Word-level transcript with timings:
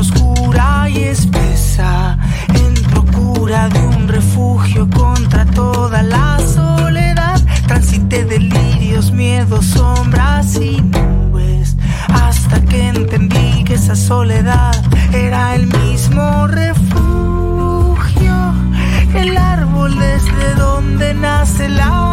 oscura 0.00 0.88
y 0.88 1.04
espesa, 1.04 2.18
en 2.54 2.74
procura 2.90 3.68
de 3.68 3.80
un 3.80 4.08
refugio 4.08 4.88
contra 4.90 5.44
toda 5.46 6.02
la 6.02 6.38
soledad. 6.38 7.40
Transité 7.66 8.24
delirios, 8.24 9.12
miedos, 9.12 9.66
sombras 9.66 10.56
y 10.56 10.80
nubes, 10.80 11.76
hasta 12.08 12.60
que 12.62 12.88
entendí 12.88 13.64
que 13.64 13.74
esa 13.74 13.94
soledad 13.94 14.74
era 15.12 15.54
el 15.54 15.66
mismo 15.66 16.46
refugio, 16.48 18.34
el 19.14 19.36
árbol 19.36 19.96
desde 19.98 20.54
donde 20.56 21.14
nace 21.14 21.68
la 21.68 22.03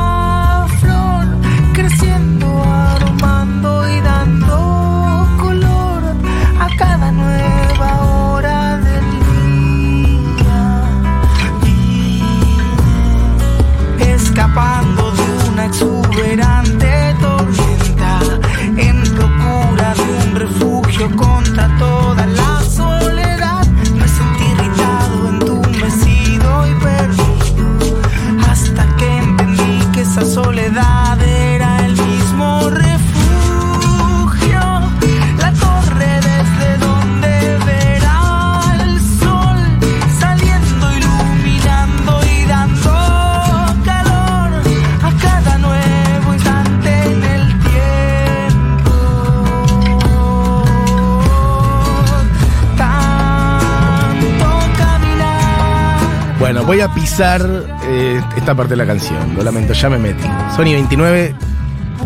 voy 56.72 56.80
a 56.80 56.88
pisar 56.94 57.46
eh, 57.84 58.22
esta 58.38 58.56
parte 58.56 58.70
de 58.70 58.78
la 58.78 58.86
canción. 58.86 59.36
Lo 59.36 59.44
lamento, 59.44 59.74
ya 59.74 59.90
me 59.90 59.98
metí. 59.98 60.24
Sony 60.56 60.72
29. 60.72 61.36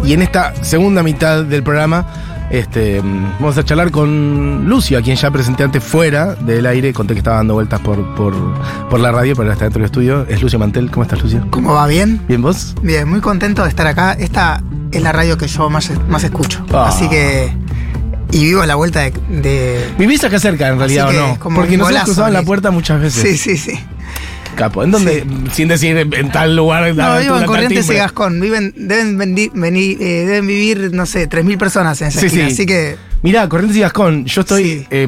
Y 0.03 0.13
en 0.13 0.23
esta 0.23 0.55
segunda 0.63 1.03
mitad 1.03 1.43
del 1.43 1.61
programa 1.61 2.07
este, 2.49 2.99
vamos 3.39 3.55
a 3.59 3.63
charlar 3.63 3.91
con 3.91 4.67
Lucio, 4.67 4.97
a 4.97 5.03
quien 5.03 5.17
ya 5.17 5.29
presenté 5.29 5.61
antes 5.61 5.83
fuera 5.83 6.33
del 6.33 6.65
aire. 6.65 6.93
Conté 6.93 7.13
que 7.13 7.19
estaba 7.19 7.37
dando 7.37 7.53
vueltas 7.53 7.79
por, 7.81 8.15
por, 8.15 8.33
por 8.89 8.99
la 8.99 9.11
radio, 9.11 9.35
pero 9.35 9.43
ahora 9.43 9.53
está 9.53 9.65
dentro 9.65 9.81
del 9.81 9.85
estudio. 9.85 10.25
Es 10.27 10.41
Lucio 10.41 10.57
Mantel. 10.57 10.89
¿Cómo 10.89 11.03
estás, 11.03 11.21
Lucio? 11.21 11.45
¿Cómo 11.51 11.75
va? 11.75 11.85
¿Bien? 11.85 12.19
¿Bien 12.27 12.41
vos? 12.41 12.73
Bien, 12.81 13.07
muy 13.07 13.19
contento 13.21 13.61
de 13.61 13.69
estar 13.69 13.85
acá. 13.85 14.13
Esta 14.13 14.63
es 14.91 14.99
la 15.03 15.11
radio 15.11 15.37
que 15.37 15.47
yo 15.47 15.69
más, 15.69 15.91
más 16.09 16.23
escucho. 16.23 16.65
Ah. 16.73 16.87
Así 16.89 17.07
que. 17.07 17.53
Y 18.31 18.45
vivo 18.45 18.63
a 18.63 18.65
la 18.65 18.73
vuelta 18.73 19.01
de. 19.01 19.11
de- 19.29 19.85
¿Vivís 19.99 20.23
acá 20.23 20.39
cerca 20.39 20.67
en 20.69 20.79
realidad 20.79 21.09
o 21.09 21.13
no? 21.13 21.37
Porque 21.53 21.77
nos 21.77 21.91
hemos 21.91 22.03
cruzado 22.05 22.27
en 22.29 22.33
la 22.33 22.41
puerta 22.41 22.71
muchas 22.71 22.99
veces. 22.99 23.21
Sí, 23.21 23.37
sí, 23.37 23.57
sí. 23.57 23.79
Capo. 24.55 24.83
¿En 24.83 24.91
dónde? 24.91 25.25
Sin 25.53 25.67
decir 25.67 25.97
en 25.97 26.31
tal 26.31 26.55
lugar. 26.55 26.87
No, 26.89 26.93
la- 26.95 27.19
vivo 27.19 27.37
en 27.37 27.45
Corrientes 27.45 27.89
y. 27.89 27.93
Gascón. 27.93 28.39
Viven, 28.39 28.73
deben, 28.75 29.17
vendi- 29.19 29.51
veni- 29.53 29.97
eh, 29.99 30.25
deben 30.25 30.47
vivir, 30.47 30.91
no 30.93 31.05
sé, 31.05 31.27
3.000 31.29 31.57
personas 31.57 32.01
en 32.01 32.07
esa 32.07 32.19
Sí, 32.19 32.25
esquina. 32.27 32.47
sí. 32.47 32.53
Así 32.53 32.65
que. 32.65 32.97
Mirá, 33.21 33.49
Corrientes 33.49 33.75
y 33.77 33.79
Gascón, 33.79 34.25
yo 34.25 34.41
estoy 34.41 34.85
eh, 34.91 35.07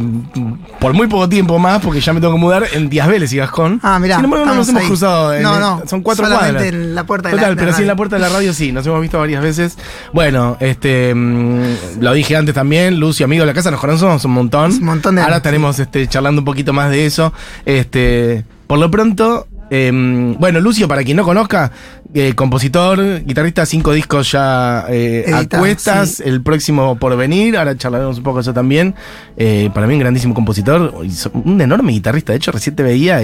por 0.79 0.93
muy 0.93 1.05
poco 1.05 1.29
tiempo 1.29 1.59
más, 1.59 1.81
porque 1.83 2.01
ya 2.01 2.13
me 2.13 2.19
tengo 2.19 2.33
que 2.33 2.39
mudar 2.39 2.65
en 2.73 2.89
Díaz 2.89 3.07
Vélez 3.07 3.31
y 3.31 3.37
Gascón. 3.37 3.79
Ah, 3.83 3.99
mirá. 3.99 4.15
Sin 4.15 4.25
embargo, 4.25 4.45
no 4.47 4.55
nos 4.55 4.67
hemos 4.69 4.81
ahí. 4.81 4.87
cruzado. 4.87 5.35
en- 5.35 5.43
No, 5.43 5.59
no. 5.59 5.83
Son 5.85 6.01
cuatro 6.01 6.25
solamente 6.25 6.53
cuadras. 6.55 6.73
en 6.73 6.95
la 6.95 7.03
puerta 7.05 7.29
de 7.29 7.35
Total, 7.35 7.51
la 7.51 7.55
pero 7.61 7.73
sí 7.75 7.81
en 7.83 7.87
la 7.87 7.95
puerta 7.95 8.15
de 8.15 8.21
la 8.23 8.29
radio 8.29 8.53
sí, 8.53 8.71
nos 8.71 8.87
hemos 8.87 9.01
visto 9.01 9.19
varias 9.19 9.43
veces. 9.43 9.77
Bueno, 10.13 10.57
este 10.59 11.13
mm, 11.13 11.61
lo 11.99 12.13
dije 12.13 12.35
antes 12.35 12.55
también, 12.55 12.99
Lucio, 12.99 13.25
amigo 13.25 13.41
de 13.43 13.47
la 13.47 13.53
casa, 13.53 13.69
nos 13.69 13.79
conocemos 13.79 14.25
un 14.25 14.31
montón. 14.31 14.71
Un 14.71 14.83
montón 14.83 15.15
de 15.15 15.21
Ahora 15.21 15.37
estaremos 15.37 15.77
este, 15.77 16.07
charlando 16.07 16.41
un 16.41 16.45
poquito 16.45 16.73
más 16.73 16.89
de 16.89 17.05
eso. 17.05 17.33
Este, 17.67 18.45
por 18.67 18.79
lo 18.79 18.91
pronto, 18.91 19.47
eh, 19.69 19.91
bueno, 20.39 20.59
Lucio, 20.59 20.87
para 20.87 21.03
quien 21.03 21.17
no 21.17 21.23
conozca, 21.23 21.71
eh, 22.13 22.33
compositor, 22.35 23.23
guitarrista, 23.25 23.65
cinco 23.65 23.91
discos 23.93 24.31
ya 24.31 24.85
eh, 24.89 25.31
a 25.33 25.45
cuestas, 25.45 26.15
sí. 26.15 26.23
el 26.25 26.41
próximo 26.41 26.97
por 26.97 27.15
venir, 27.17 27.57
ahora 27.57 27.77
charlaremos 27.77 28.17
un 28.17 28.23
poco 28.23 28.37
de 28.37 28.41
eso 28.41 28.53
también. 28.53 28.95
Eh, 29.35 29.69
para 29.73 29.87
mí 29.87 29.93
un 29.93 29.99
grandísimo 29.99 30.33
compositor, 30.33 30.93
un 31.33 31.61
enorme 31.61 31.91
guitarrista, 31.91 32.31
de 32.33 32.37
hecho 32.37 32.51
recién 32.51 32.75
te 32.75 32.83
veía, 32.83 33.19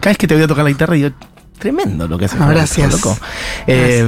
cada 0.00 0.10
vez 0.10 0.18
que 0.18 0.26
te 0.26 0.34
voy 0.34 0.44
a 0.44 0.46
tocar 0.46 0.64
la 0.64 0.70
guitarra 0.70 0.94
digo, 0.94 1.10
tremendo 1.58 2.06
lo 2.06 2.18
que 2.18 2.26
haces. 2.26 2.40
Ah, 2.40 2.48
gracias. 2.50 2.92
loco. 2.92 3.16
Eh, 3.66 4.06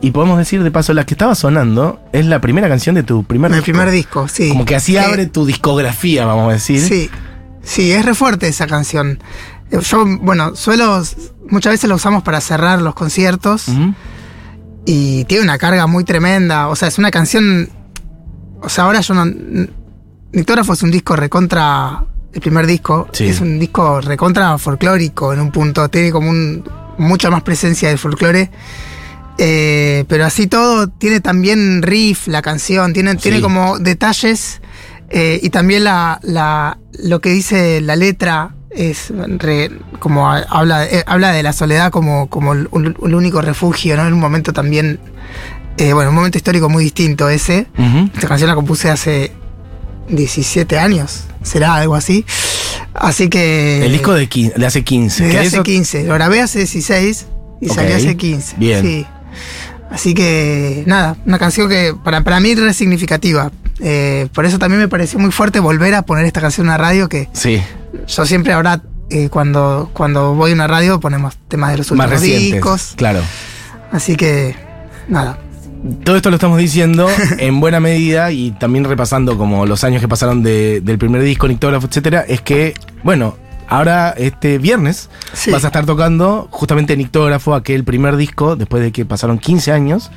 y 0.00 0.12
podemos 0.12 0.38
decir 0.38 0.62
de 0.62 0.70
paso, 0.70 0.94
la 0.94 1.04
que 1.04 1.14
estaba 1.14 1.34
sonando 1.34 2.00
es 2.12 2.24
la 2.26 2.40
primera 2.40 2.68
canción 2.68 2.94
de 2.94 3.02
tu 3.02 3.24
primer 3.24 3.50
Mi 3.50 3.56
disco. 3.56 3.72
primer 3.72 3.90
disco, 3.90 4.28
sí. 4.28 4.48
Como 4.48 4.64
que 4.64 4.76
así 4.76 4.96
abre 4.96 5.26
tu 5.26 5.44
discografía, 5.44 6.24
vamos 6.24 6.50
a 6.50 6.52
decir. 6.52 6.80
Sí, 6.80 7.10
sí, 7.68 7.92
es 7.92 8.04
re 8.04 8.14
fuerte 8.14 8.48
esa 8.48 8.66
canción. 8.66 9.20
Yo, 9.70 10.04
bueno, 10.22 10.56
suelo, 10.56 11.02
muchas 11.50 11.72
veces 11.74 11.88
la 11.88 11.94
usamos 11.96 12.22
para 12.22 12.40
cerrar 12.40 12.80
los 12.80 12.94
conciertos 12.94 13.66
y 14.86 15.24
tiene 15.26 15.44
una 15.44 15.58
carga 15.58 15.86
muy 15.86 16.04
tremenda. 16.04 16.68
O 16.68 16.76
sea, 16.76 16.88
es 16.88 16.98
una 16.98 17.10
canción. 17.10 17.68
O 18.62 18.68
sea, 18.68 18.84
ahora 18.84 19.00
yo 19.00 19.14
no. 19.14 19.24
Nictógrafo 20.32 20.72
es 20.72 20.82
un 20.82 20.90
disco 20.90 21.16
recontra. 21.16 22.04
El 22.32 22.40
primer 22.42 22.66
disco 22.66 23.08
Sí. 23.12 23.24
es 23.26 23.40
un 23.40 23.58
disco 23.58 24.00
recontra 24.00 24.56
folclórico 24.58 25.32
en 25.32 25.40
un 25.40 25.50
punto. 25.50 25.88
Tiene 25.88 26.10
como 26.12 26.30
un, 26.30 26.62
mucha 26.98 27.30
más 27.30 27.42
presencia 27.42 27.88
del 27.88 27.98
folclore. 27.98 28.50
Eh, 29.38 30.04
pero 30.08 30.24
así 30.26 30.46
todo, 30.46 30.88
tiene 30.88 31.20
también 31.20 31.80
riff 31.82 32.26
la 32.26 32.42
canción, 32.42 32.92
tiene, 32.92 33.14
tiene 33.14 33.36
Sí. 33.38 33.42
como 33.42 33.78
detalles 33.78 34.60
eh, 35.10 35.40
y 35.42 35.50
también 35.50 35.84
la, 35.84 36.18
la, 36.22 36.78
lo 37.02 37.20
que 37.20 37.30
dice 37.30 37.80
la 37.80 37.96
letra 37.96 38.54
es 38.70 39.10
re- 39.38 39.70
como 39.98 40.30
a- 40.30 40.44
habla, 40.48 40.84
eh, 40.86 41.02
habla 41.06 41.32
de 41.32 41.42
la 41.42 41.52
soledad 41.52 41.90
como, 41.90 42.28
como 42.28 42.52
el, 42.52 42.68
único 42.70 43.40
refugio, 43.40 43.96
¿no? 43.96 44.06
En 44.06 44.12
un 44.12 44.20
momento 44.20 44.52
también, 44.52 45.00
eh, 45.78 45.92
bueno, 45.92 46.10
un 46.10 46.16
momento 46.16 46.38
histórico 46.38 46.68
muy 46.68 46.84
distinto 46.84 47.28
ese. 47.28 47.66
Esta 48.14 48.28
canción 48.28 48.48
la 48.48 48.54
compuse 48.54 48.90
hace 48.90 49.32
17 50.08 50.78
años, 50.78 51.24
será 51.42 51.74
algo 51.74 51.94
así. 51.94 52.24
Así 52.94 53.28
que... 53.28 53.84
El 53.84 53.92
disco 53.92 54.12
de, 54.14 54.26
de 54.56 54.66
hace 54.66 54.82
15. 54.84 55.22
Desde 55.24 55.32
que 55.32 55.38
hace 55.46 55.56
eso- 55.56 55.62
15. 55.62 56.04
Lo 56.04 56.14
grabé 56.14 56.40
hace 56.40 56.58
16 56.58 57.26
y 57.60 57.68
Ok. 57.68 57.74
salió 57.74 57.96
hace 57.96 58.16
15. 58.16 58.56
Bien. 58.58 58.82
Sí. 58.82 59.06
Así 59.90 60.14
que, 60.14 60.82
nada, 60.86 61.16
una 61.26 61.38
canción 61.38 61.68
que 61.68 61.94
para, 62.04 62.22
para 62.22 62.40
mí 62.40 62.50
es 62.50 62.60
re 62.60 62.74
significativa. 62.74 63.50
Eh, 63.80 64.28
por 64.34 64.44
eso 64.44 64.58
también 64.58 64.80
me 64.80 64.88
pareció 64.88 65.18
muy 65.18 65.30
fuerte 65.30 65.60
volver 65.60 65.94
a 65.94 66.02
poner 66.02 66.24
esta 66.24 66.40
canción 66.40 66.66
en 66.66 66.70
una 66.70 66.78
radio 66.78 67.08
que 67.08 67.28
Sí, 67.32 67.62
yo 68.08 68.26
siempre 68.26 68.52
ahora, 68.52 68.82
eh, 69.10 69.28
cuando, 69.28 69.90
cuando 69.92 70.34
voy 70.34 70.50
a 70.50 70.54
una 70.54 70.66
radio, 70.66 70.98
ponemos 71.00 71.36
temas 71.48 71.70
de 71.72 71.78
los 71.78 71.92
más 71.92 72.06
últimos 72.06 72.20
recientes. 72.22 72.52
discos. 72.54 72.92
Claro. 72.96 73.20
Así 73.92 74.16
que, 74.16 74.54
nada. 75.08 75.38
Todo 76.04 76.16
esto 76.16 76.30
lo 76.30 76.36
estamos 76.36 76.58
diciendo 76.58 77.08
en 77.38 77.60
buena 77.60 77.78
medida 77.78 78.32
y 78.32 78.50
también 78.50 78.84
repasando 78.84 79.38
como 79.38 79.64
los 79.64 79.84
años 79.84 80.00
que 80.00 80.08
pasaron 80.08 80.42
de- 80.42 80.80
del 80.80 80.98
primer 80.98 81.22
disco, 81.22 81.46
Nictógrafo, 81.46 81.86
etcétera, 81.86 82.24
es 82.26 82.40
que, 82.40 82.74
bueno, 83.04 83.36
ahora 83.68 84.12
este 84.16 84.58
viernes 84.58 85.08
Sí. 85.34 85.52
vas 85.52 85.62
a 85.62 85.68
estar 85.68 85.86
tocando 85.86 86.48
justamente 86.50 86.96
Nictógrafo, 86.96 87.54
aquel 87.54 87.84
primer 87.84 88.16
disco, 88.16 88.56
después 88.56 88.82
de 88.82 88.90
que 88.90 89.04
pasaron 89.06 89.38
15 89.38 89.70
años. 89.70 90.10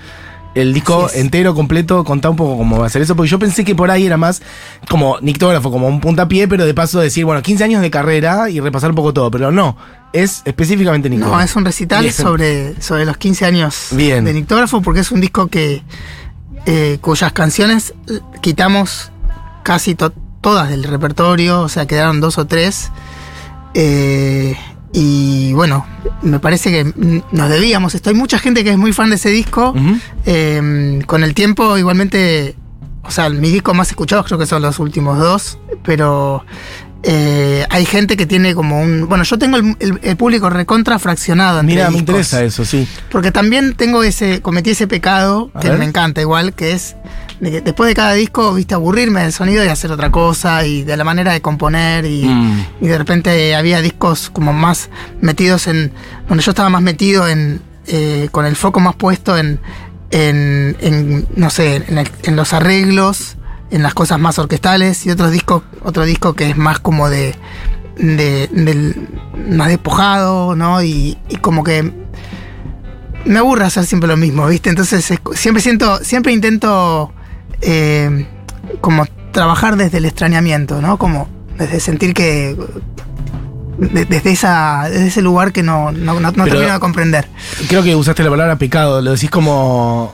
El 0.53 0.73
disco 0.73 1.09
entero, 1.13 1.55
completo, 1.55 2.03
contá 2.03 2.29
un 2.29 2.35
poco 2.35 2.57
cómo 2.57 2.77
va 2.77 2.85
a 2.85 2.89
ser 2.89 3.01
eso, 3.01 3.15
porque 3.15 3.29
yo 3.29 3.39
pensé 3.39 3.63
que 3.63 3.73
por 3.73 3.89
ahí 3.89 4.05
era 4.05 4.17
más 4.17 4.41
como 4.89 5.17
nictógrafo, 5.21 5.71
como 5.71 5.87
un 5.87 6.01
puntapié, 6.01 6.47
pero 6.49 6.65
de 6.65 6.73
paso 6.73 6.99
decir, 6.99 7.23
bueno, 7.23 7.41
15 7.41 7.63
años 7.63 7.81
de 7.81 7.89
carrera 7.89 8.49
y 8.49 8.59
repasar 8.59 8.89
un 8.89 8.97
poco 8.97 9.13
todo, 9.13 9.31
pero 9.31 9.49
no, 9.51 9.77
es 10.11 10.41
específicamente 10.43 11.09
nictógrafo. 11.09 11.37
No, 11.37 11.41
es 11.43 11.55
un 11.55 11.63
recital 11.63 12.11
sobre, 12.11 12.81
sobre 12.81 13.05
los 13.05 13.15
15 13.15 13.45
años 13.45 13.87
Bien. 13.91 14.25
de 14.25 14.33
Nictógrafo 14.33 14.81
porque 14.81 14.99
es 14.99 15.11
un 15.11 15.21
disco 15.21 15.47
que 15.47 15.83
eh, 16.65 16.97
cuyas 16.99 17.31
canciones 17.31 17.93
quitamos 18.41 19.09
casi 19.63 19.95
to- 19.95 20.11
todas 20.41 20.69
del 20.69 20.83
repertorio, 20.83 21.61
o 21.61 21.69
sea, 21.69 21.85
quedaron 21.85 22.19
dos 22.19 22.37
o 22.37 22.45
tres. 22.45 22.91
Eh, 23.73 24.57
y 24.93 25.53
bueno, 25.53 25.85
me 26.21 26.39
parece 26.39 26.69
que 26.71 26.93
nos 27.31 27.49
debíamos 27.49 27.95
esto. 27.95 28.09
Hay 28.09 28.15
mucha 28.15 28.39
gente 28.39 28.63
que 28.63 28.71
es 28.71 28.77
muy 28.77 28.91
fan 28.93 29.09
de 29.09 29.15
ese 29.15 29.29
disco. 29.29 29.73
Eh, 30.25 31.01
con 31.05 31.23
el 31.23 31.33
tiempo, 31.33 31.77
igualmente, 31.77 32.55
o 33.03 33.11
sea, 33.11 33.29
mis 33.29 33.51
discos 33.53 33.75
más 33.75 33.89
escuchados 33.89 34.25
creo 34.25 34.37
que 34.37 34.45
son 34.45 34.61
los 34.61 34.79
últimos 34.79 35.17
dos, 35.17 35.57
pero 35.83 36.45
eh, 37.03 37.65
hay 37.69 37.85
gente 37.85 38.15
que 38.17 38.25
tiene 38.25 38.53
como 38.53 38.81
un. 38.81 39.07
Bueno, 39.07 39.23
yo 39.23 39.39
tengo 39.39 39.57
el, 39.57 39.75
el- 39.79 39.99
el 40.03 40.17
público 40.17 40.49
recontra 40.49 40.99
fraccionado. 40.99 41.63
Mira, 41.63 41.89
me 41.89 41.97
interesa 41.99 42.43
eso, 42.43 42.63
sí. 42.65 42.87
Porque 43.09 43.31
también 43.31 43.73
tengo 43.75 44.03
ese, 44.03 44.41
cometí 44.41 44.71
ese 44.71 44.87
pecado, 44.87 45.49
A 45.53 45.59
que 45.61 45.69
ver. 45.69 45.79
me 45.79 45.85
encanta 45.85 46.21
igual, 46.21 46.53
que 46.53 46.73
es 46.73 46.95
de 47.41 47.59
después 47.61 47.87
de 47.89 47.93
cada 47.95 48.13
disco, 48.13 48.53
viste, 48.53 48.73
aburrirme 48.75 49.21
del 49.23 49.33
sonido 49.33 49.65
y 49.65 49.67
hacer 49.67 49.91
otra 49.91 50.09
cosa 50.11 50.65
y 50.65 50.83
de 50.83 50.95
la 50.95 51.03
manera 51.03 51.33
de 51.33 51.41
componer 51.41 52.05
y, 52.05 52.23
Mm. 52.25 52.65
y 52.81 52.87
de 52.87 52.97
repente 52.97 53.53
había 53.55 53.81
discos 53.81 54.29
como 54.29 54.53
más 54.53 54.89
metidos 55.21 55.67
en, 55.67 55.91
bueno, 56.27 56.41
yo 56.41 56.51
estaba 56.51 56.69
más 56.69 56.81
metido 56.83 57.27
en, 57.27 57.61
eh, 57.87 58.29
con 58.31 58.45
el 58.45 58.55
foco 58.55 58.79
más 58.79 58.95
puesto 58.95 59.37
en, 59.37 59.59
en, 60.11 60.77
en, 60.81 61.27
no 61.35 61.49
sé, 61.49 61.83
en, 62.23 62.35
los 62.35 62.53
arreglos, 62.53 63.37
en 63.71 63.81
las 63.83 63.93
cosas 63.93 64.19
más 64.19 64.37
orquestales 64.39 65.05
y 65.05 65.09
otros 65.09 65.31
discos, 65.31 65.63
otro 65.83 66.05
disco 66.05 66.33
que 66.35 66.49
es 66.51 66.57
más 66.57 66.79
como 66.79 67.09
de, 67.09 67.33
de 67.97 68.47
del, 68.51 69.07
más 69.49 69.67
despojado, 69.69 70.55
¿no? 70.55 70.83
Y, 70.83 71.17
y 71.29 71.37
como 71.37 71.63
que 71.63 71.91
me 73.25 73.39
aburre 73.39 73.65
hacer 73.65 73.85
siempre 73.85 74.07
lo 74.07 74.17
mismo, 74.17 74.47
¿viste? 74.47 74.69
Entonces 74.69 75.09
es- 75.11 75.19
siempre 75.35 75.61
siento, 75.63 76.03
siempre 76.03 76.33
intento 76.33 77.13
eh, 77.61 78.27
como 78.81 79.05
trabajar 79.31 79.75
desde 79.77 79.97
el 79.99 80.05
extrañamiento, 80.05 80.81
¿no? 80.81 80.97
Como 80.97 81.27
desde 81.57 81.79
sentir 81.79 82.13
que 82.13 82.55
de- 83.77 84.05
desde 84.05 84.31
esa 84.31 84.87
desde 84.89 85.07
ese 85.07 85.21
lugar 85.21 85.51
que 85.51 85.63
no, 85.63 85.91
no, 85.91 86.19
no- 86.19 86.31
no 86.31 86.43
termino 86.45 86.73
de 86.73 86.79
comprender. 86.79 87.27
Creo 87.67 87.81
que 87.83 87.95
usaste 87.95 88.23
la 88.23 88.29
palabra 88.29 88.55
pecado, 88.57 89.01
lo 89.01 89.11
decís 89.11 89.29
como. 89.29 90.13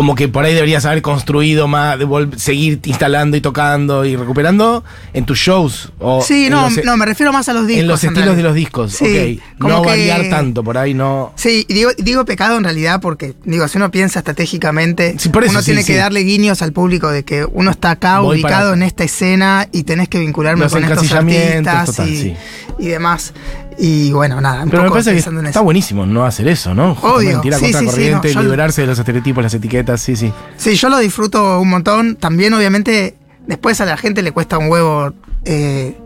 Como 0.00 0.14
que 0.14 0.28
por 0.28 0.46
ahí 0.46 0.54
deberías 0.54 0.86
haber 0.86 1.02
construido 1.02 1.68
más, 1.68 1.98
seguir 2.38 2.80
instalando 2.86 3.36
y 3.36 3.42
tocando 3.42 4.06
y 4.06 4.16
recuperando 4.16 4.82
en 5.12 5.26
tus 5.26 5.36
shows. 5.38 5.92
O 5.98 6.22
Sí, 6.22 6.48
no, 6.48 6.62
los, 6.70 6.78
e- 6.78 6.82
no, 6.84 6.96
me 6.96 7.04
refiero 7.04 7.34
más 7.34 7.50
a 7.50 7.52
los 7.52 7.66
discos. 7.66 7.82
en 7.82 7.86
los 7.88 8.02
en 8.04 8.08
estilos 8.14 8.34
de 8.38 8.42
los 8.42 8.54
discos. 8.54 8.92
Sí, 8.94 9.38
ok. 9.42 9.58
como 9.60 9.74
No 9.74 9.82
que- 9.82 9.88
variar 9.90 10.30
tanto, 10.30 10.64
por 10.64 10.78
ahí 10.78 10.94
no. 10.94 11.34
Sí, 11.36 11.66
digo, 11.68 11.90
digo 11.98 12.24
pecado 12.24 12.56
en 12.56 12.64
realidad 12.64 13.02
porque, 13.02 13.34
digo, 13.44 13.68
si 13.68 13.76
uno 13.76 13.90
piensa 13.90 14.20
estratégicamente, 14.20 15.16
Sí, 15.18 15.28
por 15.28 15.44
eso, 15.44 15.50
uno 15.52 15.60
sí, 15.60 15.66
tiene 15.72 15.84
que 15.84 15.96
darle 15.96 16.20
guiños 16.20 16.62
al 16.62 16.72
público 16.72 17.10
de 17.10 17.22
que 17.22 17.44
uno 17.44 17.70
está 17.70 17.90
acá 17.90 18.20
Voy 18.20 18.36
ubicado 18.40 18.70
para- 18.70 18.76
en 18.76 18.82
esta 18.84 19.04
escena 19.04 19.68
y 19.70 19.82
tenés 19.82 20.08
que 20.08 20.18
vincularme 20.18 20.62
Los 20.64 20.72
con 20.72 20.82
estos 20.82 21.12
artistas 21.12 21.86
total, 21.86 22.08
y, 22.08 22.16
sí. 22.16 22.34
y 22.78 22.86
demás. 22.86 23.34
Y 23.82 24.12
bueno, 24.12 24.40
nada, 24.42 24.62
un 24.64 24.70
Pero 24.70 24.82
me 24.84 24.90
parece 24.90 25.12
que 25.12 25.18
está 25.18 25.30
eso. 25.48 25.62
buenísimo 25.64 26.04
no 26.04 26.26
hacer 26.26 26.46
eso, 26.48 26.74
¿no? 26.74 26.92
Obvio, 27.00 27.30
Mentira 27.32 27.56
sí, 27.56 27.62
contra 27.64 27.80
sí, 27.80 27.86
sí, 27.86 27.90
corriente, 27.92 28.34
no, 28.34 28.42
liberarse 28.42 28.82
de 28.82 28.86
los 28.88 28.98
estereotipos, 28.98 29.42
las 29.42 29.54
etiquetas, 29.54 30.02
sí, 30.02 30.16
sí. 30.16 30.30
Sí, 30.58 30.74
yo 30.74 30.90
lo 30.90 30.98
disfruto 30.98 31.58
un 31.60 31.70
montón. 31.70 32.16
También, 32.16 32.52
obviamente, 32.52 33.16
después 33.46 33.80
a 33.80 33.86
la 33.86 33.96
gente 33.96 34.22
le 34.22 34.32
cuesta 34.32 34.58
un 34.58 34.68
huevo. 34.70 35.14
eh, 35.46 35.96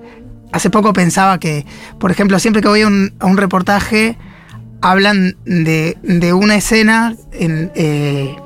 hace 0.53 0.71
poco 0.71 0.93
pensaba 0.93 1.39
que, 1.41 1.67
por 1.99 2.13
ejemplo, 2.13 2.39
siempre 2.39 2.63
que 2.63 2.69
voy 2.69 2.83
a 2.83 2.87
un, 2.87 3.13
a 3.19 3.27
un 3.27 3.37
reportaje, 3.37 4.17
hablan 4.81 5.37
de, 5.45 5.99
de 6.03 6.33
una 6.33 6.55
escena 6.55 7.17
en. 7.33 7.73
eh, 7.75 8.37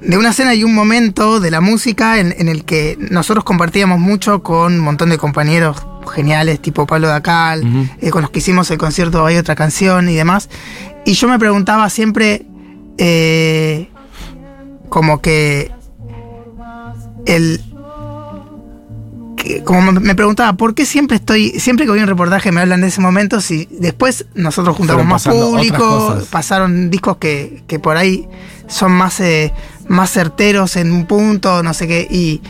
de 0.00 0.18
una 0.18 0.30
escena 0.30 0.52
y 0.52 0.64
un 0.64 0.74
momento 0.74 1.38
de 1.38 1.52
la 1.52 1.60
música 1.60 2.18
en, 2.18 2.34
en 2.36 2.48
el 2.48 2.64
que 2.64 2.98
nosotros 2.98 3.44
compartíamos 3.44 4.00
mucho 4.00 4.42
con 4.42 4.72
un 4.72 4.80
montón 4.80 5.10
de 5.10 5.16
compañeros 5.18 5.76
geniales, 6.10 6.60
tipo 6.60 6.86
Pablo 6.86 7.08
Dacal, 7.08 7.62
eh, 8.00 8.10
con 8.10 8.22
los 8.22 8.30
que 8.30 8.38
hicimos 8.40 8.70
el 8.70 8.78
concierto 8.78 9.24
Hay 9.26 9.36
otra 9.36 9.54
canción 9.54 10.08
y 10.08 10.14
demás. 10.14 10.48
Y 11.04 11.12
yo 11.14 11.28
me 11.28 11.38
preguntaba 11.38 11.88
siempre, 11.90 12.46
eh, 12.98 13.88
como 14.88 15.20
que 15.20 15.70
el 17.26 17.60
que- 19.36 19.62
como 19.64 19.92
me- 19.92 20.14
preguntaba 20.14 20.52
por 20.52 20.74
qué 20.74 20.86
siempre 20.86 21.16
estoy 21.16 21.50
siempre 21.58 21.84
que 21.84 21.90
voy 21.90 21.98
a 22.00 22.02
un 22.02 22.08
reportaje 22.08 22.52
me 22.52 22.60
hablan 22.60 22.80
de 22.82 22.88
ese 22.88 23.00
momento 23.00 23.40
si 23.40 23.66
después 23.72 24.26
nosotros 24.34 24.76
juntamos 24.76 25.04
más 25.04 25.22
público 25.50 25.76
pasaron 26.30 26.90
discos 26.90 27.16
que, 27.16 27.62
que 27.66 27.78
por 27.80 27.96
ahí 27.96 28.28
son 28.68 28.92
más 28.92 29.18
eh, 29.20 29.52
más 29.88 30.10
certeros 30.12 30.76
en 30.76 30.92
un 30.92 31.06
punto 31.06 31.62
no 31.64 31.74
sé 31.74 31.88
qué 31.88 32.06
y 32.08 32.40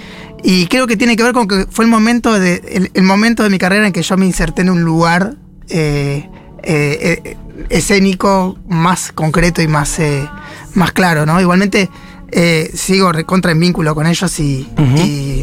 y 0.45 0.67
creo 0.67 0.87
que 0.87 0.97
tiene 0.97 1.17
que 1.17 1.23
ver 1.23 1.33
con 1.33 1.47
que 1.49 1.67
fue 1.71 1.85
el 1.85 1.91
momento 1.91 2.39
de 2.39 2.63
el, 2.73 2.91
el 2.95 3.03
momento 3.03 3.43
de 3.43 3.51
mi 3.51 3.59
carrera 3.59 3.87
en 3.87 3.93
que 3.93 4.03
yo 4.03 4.17
me 4.17 4.27
inserté 4.27 4.63
en 4.63 4.71
un 4.71 4.83
lugar 4.83 5.35
eh, 5.69 6.29
eh, 6.65 7.23
eh, 7.25 7.37
escénico 7.71 8.59
más 8.69 9.13
concreto 9.13 9.63
y 9.63 9.69
más 9.69 9.99
eh, 9.99 10.29
más 10.75 10.93
claro 10.93 11.27
no 11.27 11.41
igualmente 11.41 11.89
sigo 12.73 13.13
recontra 13.13 13.53
en 13.53 13.61
vínculo 13.61 13.95
con 13.95 14.07
ellos 14.07 14.41
y, 14.41 14.67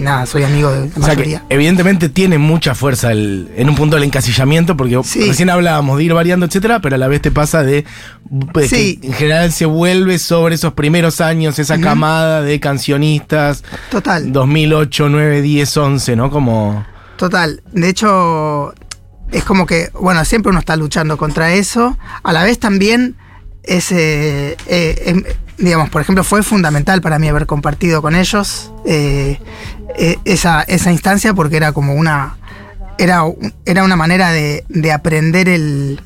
nada, 0.02 0.26
soy 0.26 0.42
amigo 0.42 0.72
de 0.72 0.80
la 0.80 0.86
O 0.86 0.90
sea 0.90 1.16
que 1.16 1.18
mayoría. 1.18 1.44
evidentemente 1.50 2.10
tiene 2.10 2.40
mucha 2.40 2.74
fuerza 2.74 3.12
el, 3.12 3.52
en 3.56 3.70
un 3.70 3.76
punto 3.76 3.96
el 3.98 4.04
encasillamiento, 4.04 4.76
porque 4.76 5.00
Sí. 5.04 5.22
recién 5.28 5.52
hablábamos 5.52 6.00
de 6.00 6.06
ir 6.06 6.14
variando, 6.16 6.48
etcétera, 6.48 6.80
pero 6.82 6.96
a 6.96 6.98
la 6.98 7.08
vez 7.08 7.22
te 7.22 7.30
pasa 7.30 7.62
de, 7.62 7.86
de 8.30 8.68
Sí. 8.68 8.98
que 8.98 9.08
en 9.08 9.14
general 9.14 9.52
se 9.52 9.66
vuelve 9.66 10.20
sobre 10.20 10.56
esos 10.56 10.74
primeros 10.74 11.22
años, 11.22 11.58
esa 11.60 11.80
camada 11.80 12.42
de 12.42 12.60
cancionistas 12.60 13.64
Total, 13.90 14.32
2008, 14.32 15.10
9, 15.10 15.42
10, 15.42 15.78
11, 15.78 16.16
¿no? 16.16 16.30
Como 16.30 16.86
total. 17.18 17.62
De 17.72 17.90
hecho, 17.90 18.74
es 19.32 19.44
como 19.44 19.66
que, 19.66 19.90
bueno, 20.00 20.24
siempre 20.26 20.50
uno 20.52 20.60
está 20.60 20.76
luchando 20.76 21.18
contra 21.18 21.54
eso. 21.54 21.98
A 22.24 22.32
la 22.34 22.44
vez 22.44 22.60
también 22.60 23.16
es, 23.64 23.92
eh, 23.92 24.56
eh, 24.68 25.04
em, 25.06 25.24
digamos, 25.58 25.90
por 25.90 26.02
ejemplo, 26.02 26.24
fue 26.24 26.44
fundamental 26.44 27.02
para 27.02 27.20
mí 27.20 27.28
haber 27.28 27.46
compartido 27.46 28.02
con 28.02 28.16
ellos 28.16 28.72
eh, 28.86 29.40
eh, 29.98 30.18
esa, 30.26 30.62
esa 30.64 30.92
instancia 30.92 31.34
porque 31.34 31.58
era 31.58 31.74
como 31.74 31.94
una, 31.96 32.38
era, 32.98 33.24
era 33.66 33.84
una 33.84 33.96
manera 33.96 34.32
de, 34.32 34.64
de 34.70 34.92
aprender 34.92 35.50
el, 35.50 36.00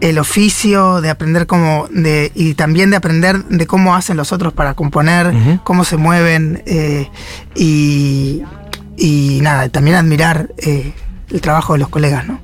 el 0.00 0.18
oficio, 0.18 1.00
de 1.00 1.10
aprender 1.10 1.46
cómo, 1.46 1.86
de, 1.90 2.32
y 2.34 2.54
también 2.54 2.90
de 2.90 2.96
aprender 2.96 3.44
de 3.44 3.66
cómo 3.66 3.94
hacen 3.94 4.16
los 4.16 4.32
otros 4.32 4.52
para 4.52 4.74
componer, 4.74 5.32
cómo 5.64 5.84
se 5.84 5.96
mueven, 5.96 6.62
eh, 6.66 7.10
y, 7.54 8.42
y 8.96 9.40
nada, 9.42 9.68
también 9.68 9.96
admirar 9.96 10.50
eh, 10.58 10.92
el 11.30 11.40
trabajo 11.40 11.74
de 11.74 11.80
los 11.80 11.88
colegas, 11.88 12.26
¿no? 12.26 12.43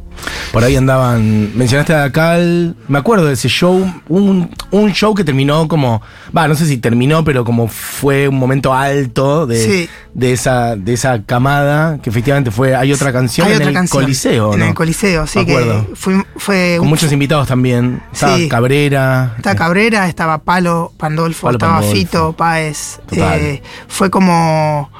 Por 0.52 0.64
ahí 0.64 0.76
andaban. 0.76 1.56
Mencionaste 1.56 1.94
a 1.94 2.10
Cal. 2.12 2.74
Me 2.88 2.98
acuerdo 2.98 3.26
de 3.26 3.34
ese 3.34 3.48
show. 3.48 3.90
Un, 4.08 4.50
un 4.70 4.92
show 4.92 5.14
que 5.14 5.24
terminó 5.24 5.68
como. 5.68 6.02
Va, 6.36 6.48
no 6.48 6.54
sé 6.54 6.66
si 6.66 6.78
terminó, 6.78 7.24
pero 7.24 7.44
como 7.44 7.68
fue 7.68 8.28
un 8.28 8.38
momento 8.38 8.72
alto 8.74 9.46
de, 9.46 9.58
Sí. 9.64 9.88
de, 10.14 10.32
esa, 10.32 10.76
de 10.76 10.92
esa 10.92 11.22
camada. 11.24 11.98
Que 12.02 12.10
efectivamente 12.10 12.50
fue. 12.50 12.74
Hay 12.76 12.92
otra 12.92 13.12
canción 13.12 13.46
Hay 13.46 13.52
en 13.54 13.58
otra 13.58 13.68
el 13.68 13.74
canción, 13.74 14.02
Coliseo, 14.02 14.52
En 14.54 14.60
¿no? 14.60 14.66
el 14.66 14.74
Coliseo, 14.74 15.26
sí, 15.26 15.40
Me 15.40 15.46
que 15.46 15.84
fue, 15.94 16.24
fue 16.36 16.74
Con 16.78 16.86
un- 16.86 16.90
muchos 16.90 17.10
invitados 17.12 17.48
también. 17.48 18.02
Estaba 18.12 18.36
Sí. 18.36 18.48
Cabrera. 18.48 19.34
Estaba 19.36 19.56
Cabrera, 19.56 20.08
estaba 20.08 20.38
Palo, 20.38 20.92
Pandolfo, 20.96 21.46
Palo 21.46 21.56
estaba 21.58 21.72
Pandolfo. 21.74 21.96
Fito, 21.96 22.32
Páez. 22.32 23.00
Total. 23.08 23.40
eh, 23.40 23.62
fue 23.88 24.10
como. 24.10 24.90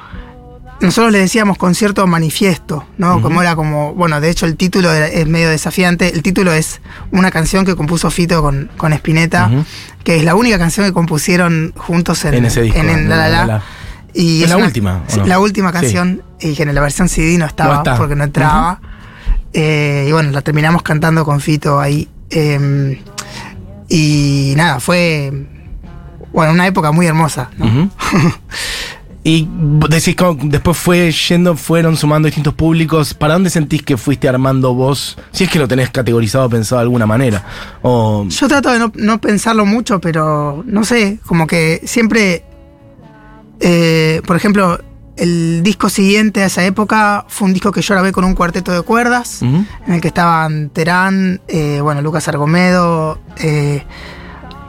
Nosotros 0.81 1.11
le 1.11 1.19
decíamos 1.19 1.57
concierto 1.57 2.05
manifiesto, 2.07 2.85
¿no? 2.97 3.21
Como 3.21 3.41
era 3.41 3.55
como. 3.55 3.93
Bueno, 3.93 4.19
de 4.19 4.29
hecho 4.29 4.45
el 4.47 4.55
título 4.57 4.91
es 4.91 5.27
medio 5.27 5.49
desafiante. 5.49 6.09
El 6.13 6.23
título 6.23 6.51
es 6.53 6.81
una 7.11 7.29
canción 7.31 7.65
que 7.65 7.75
compuso 7.75 8.09
Fito 8.09 8.41
con, 8.41 8.69
con 8.77 8.91
Spinetta, 8.93 9.49
que 10.03 10.17
es 10.17 10.23
la 10.23 10.33
única 10.35 10.57
canción 10.57 10.85
que 10.87 10.91
compusieron 10.93 11.73
juntos 11.77 12.25
en, 12.25 12.33
En 12.33 12.45
ese 12.45 12.63
disco, 12.63 12.79
en- 12.79 12.89
en 12.89 12.97
en 12.99 13.09
La 13.09 13.27
La 13.29 13.45
La. 13.45 13.61
Y 14.13 14.43
¿Es 14.43 14.49
la 14.49 14.57
una- 14.57 14.65
última, 14.65 15.03
no? 15.17 15.25
La 15.25 15.39
última 15.39 15.69
Sí. 15.69 15.73
canción, 15.73 16.23
y 16.39 16.53
que 16.55 16.63
en 16.63 16.73
la 16.75 16.81
versión 16.81 17.07
CD 17.09 17.37
no 17.37 17.45
estaba, 17.45 17.75
No 17.75 17.79
está. 17.81 17.97
porque 17.97 18.15
no 18.15 18.23
entraba. 18.23 18.81
Eh, 19.53 20.07
y 20.09 20.11
bueno, 20.11 20.31
la 20.31 20.41
terminamos 20.41 20.81
cantando 20.81 21.23
con 21.25 21.39
Fito 21.41 21.79
ahí. 21.79 22.09
Eh, 22.29 23.01
y 23.87 24.53
nada, 24.57 24.79
fue. 24.79 25.31
Bueno, 26.33 26.53
una 26.53 26.65
época 26.65 26.91
muy 26.91 27.05
hermosa. 27.07 27.49
¿no? 27.57 27.89
Y 29.23 29.47
decís 29.87 30.15
que 30.15 30.37
después 30.45 30.77
fue 30.77 31.11
yendo, 31.11 31.55
fueron 31.55 31.95
sumando 31.95 32.25
distintos 32.25 32.55
públicos. 32.55 33.13
¿Para 33.13 33.33
dónde 33.35 33.51
sentís 33.51 33.83
que 33.83 33.95
fuiste 33.95 34.27
armando 34.27 34.73
vos? 34.73 35.17
Si 35.31 35.43
es 35.43 35.49
que 35.51 35.59
lo 35.59 35.67
tenés 35.67 35.91
categorizado, 35.91 36.49
pensado 36.49 36.79
de 36.79 36.83
alguna 36.83 37.05
manera. 37.05 37.45
O 37.83 38.25
Yo 38.27 38.47
trato 38.47 38.71
de 38.71 38.79
no, 38.79 38.91
no 38.95 39.21
pensarlo 39.21 39.65
mucho, 39.65 40.01
pero 40.01 40.63
no 40.65 40.83
sé, 40.83 41.19
como 41.27 41.45
que 41.45 41.81
siempre. 41.85 42.43
eh, 43.59 44.21
por 44.25 44.35
ejemplo, 44.35 44.79
el 45.17 45.61
disco 45.61 45.87
siguiente 45.89 46.41
a 46.41 46.47
esa 46.47 46.65
época 46.65 47.25
fue 47.27 47.47
un 47.47 47.53
disco 47.53 47.71
que 47.71 47.81
yo 47.83 47.93
grabé 47.93 48.11
con 48.11 48.23
un 48.23 48.33
cuarteto 48.33 48.71
de 48.71 48.81
cuerdas. 48.81 49.43
En 49.43 49.67
el 49.87 50.01
que 50.01 50.07
estaban 50.07 50.69
Terán, 50.69 51.41
eh, 51.47 51.79
bueno, 51.79 52.01
Lucas 52.01 52.27
Argomedo, 52.27 53.19
eh, 53.37 53.83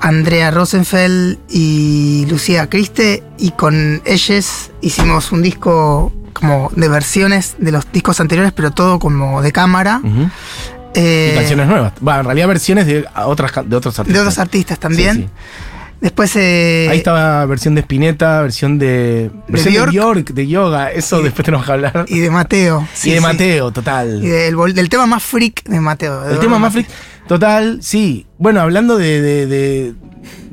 Andrea 0.02 0.50
Rosenfeld 0.50 1.38
y 1.48 2.26
Lucía 2.28 2.68
Criste, 2.68 3.22
y 3.38 3.52
con 3.52 4.02
ellos 4.04 4.70
hicimos 4.80 5.32
un 5.32 5.42
disco 5.42 6.12
como 6.32 6.70
de 6.74 6.88
versiones 6.88 7.54
de 7.58 7.70
los 7.70 7.90
discos 7.92 8.20
anteriores, 8.20 8.52
pero 8.52 8.72
todo 8.72 8.98
como 8.98 9.42
de 9.42 9.52
cámara. 9.52 10.00
Eh, 10.94 11.30
y 11.32 11.36
canciones 11.36 11.68
nuevas. 11.68 11.92
Va, 12.06 12.18
en 12.18 12.24
realidad 12.24 12.48
versiones 12.48 12.86
de 12.86 13.06
otras 13.24 13.52
de 13.64 13.76
otros 13.76 13.98
artistas. 13.98 14.14
de 14.14 14.20
otros 14.20 14.38
artistas 14.38 14.78
también. 14.78 15.16
Sí, 15.16 15.22
sí. 15.22 15.28
Después 16.02 16.34
eh, 16.36 16.88
Ahí 16.90 16.98
estaba 16.98 17.46
versión 17.46 17.74
de 17.76 17.80
Spinetta, 17.82 18.42
versión 18.42 18.78
de. 18.78 19.30
Versión 19.48 19.72
de 19.72 19.80
Bjork. 19.80 19.92
Bjork, 19.92 20.30
de 20.34 20.46
yoga. 20.48 20.90
Eso 20.90 21.20
Y- 21.20 21.22
después 21.24 21.44
tenemos 21.44 21.64
que 21.64 21.72
hablar. 21.72 22.04
y 22.08 22.18
de 22.18 22.28
Mateo. 22.28 22.86
Y 22.92 22.96
sí, 22.96 23.10
de 23.12 23.16
sí. 23.18 23.22
Mateo, 23.22 23.70
total. 23.70 24.22
Y 24.22 24.26
del, 24.28 24.56
vol- 24.56 24.72
del 24.74 24.88
tema 24.88 25.06
más 25.06 25.22
freak 25.22 25.62
de 25.64 25.78
Mateo. 25.80 26.20
de 26.22 26.34
El 26.34 26.40
tema 26.40 26.58
más 26.58 26.72
freak. 26.72 26.88
Total, 27.28 27.78
sí. 27.82 28.26
Bueno, 28.36 28.60
hablando 28.60 28.98
de, 28.98 29.22
de- 29.22 29.46
de- 29.46 29.94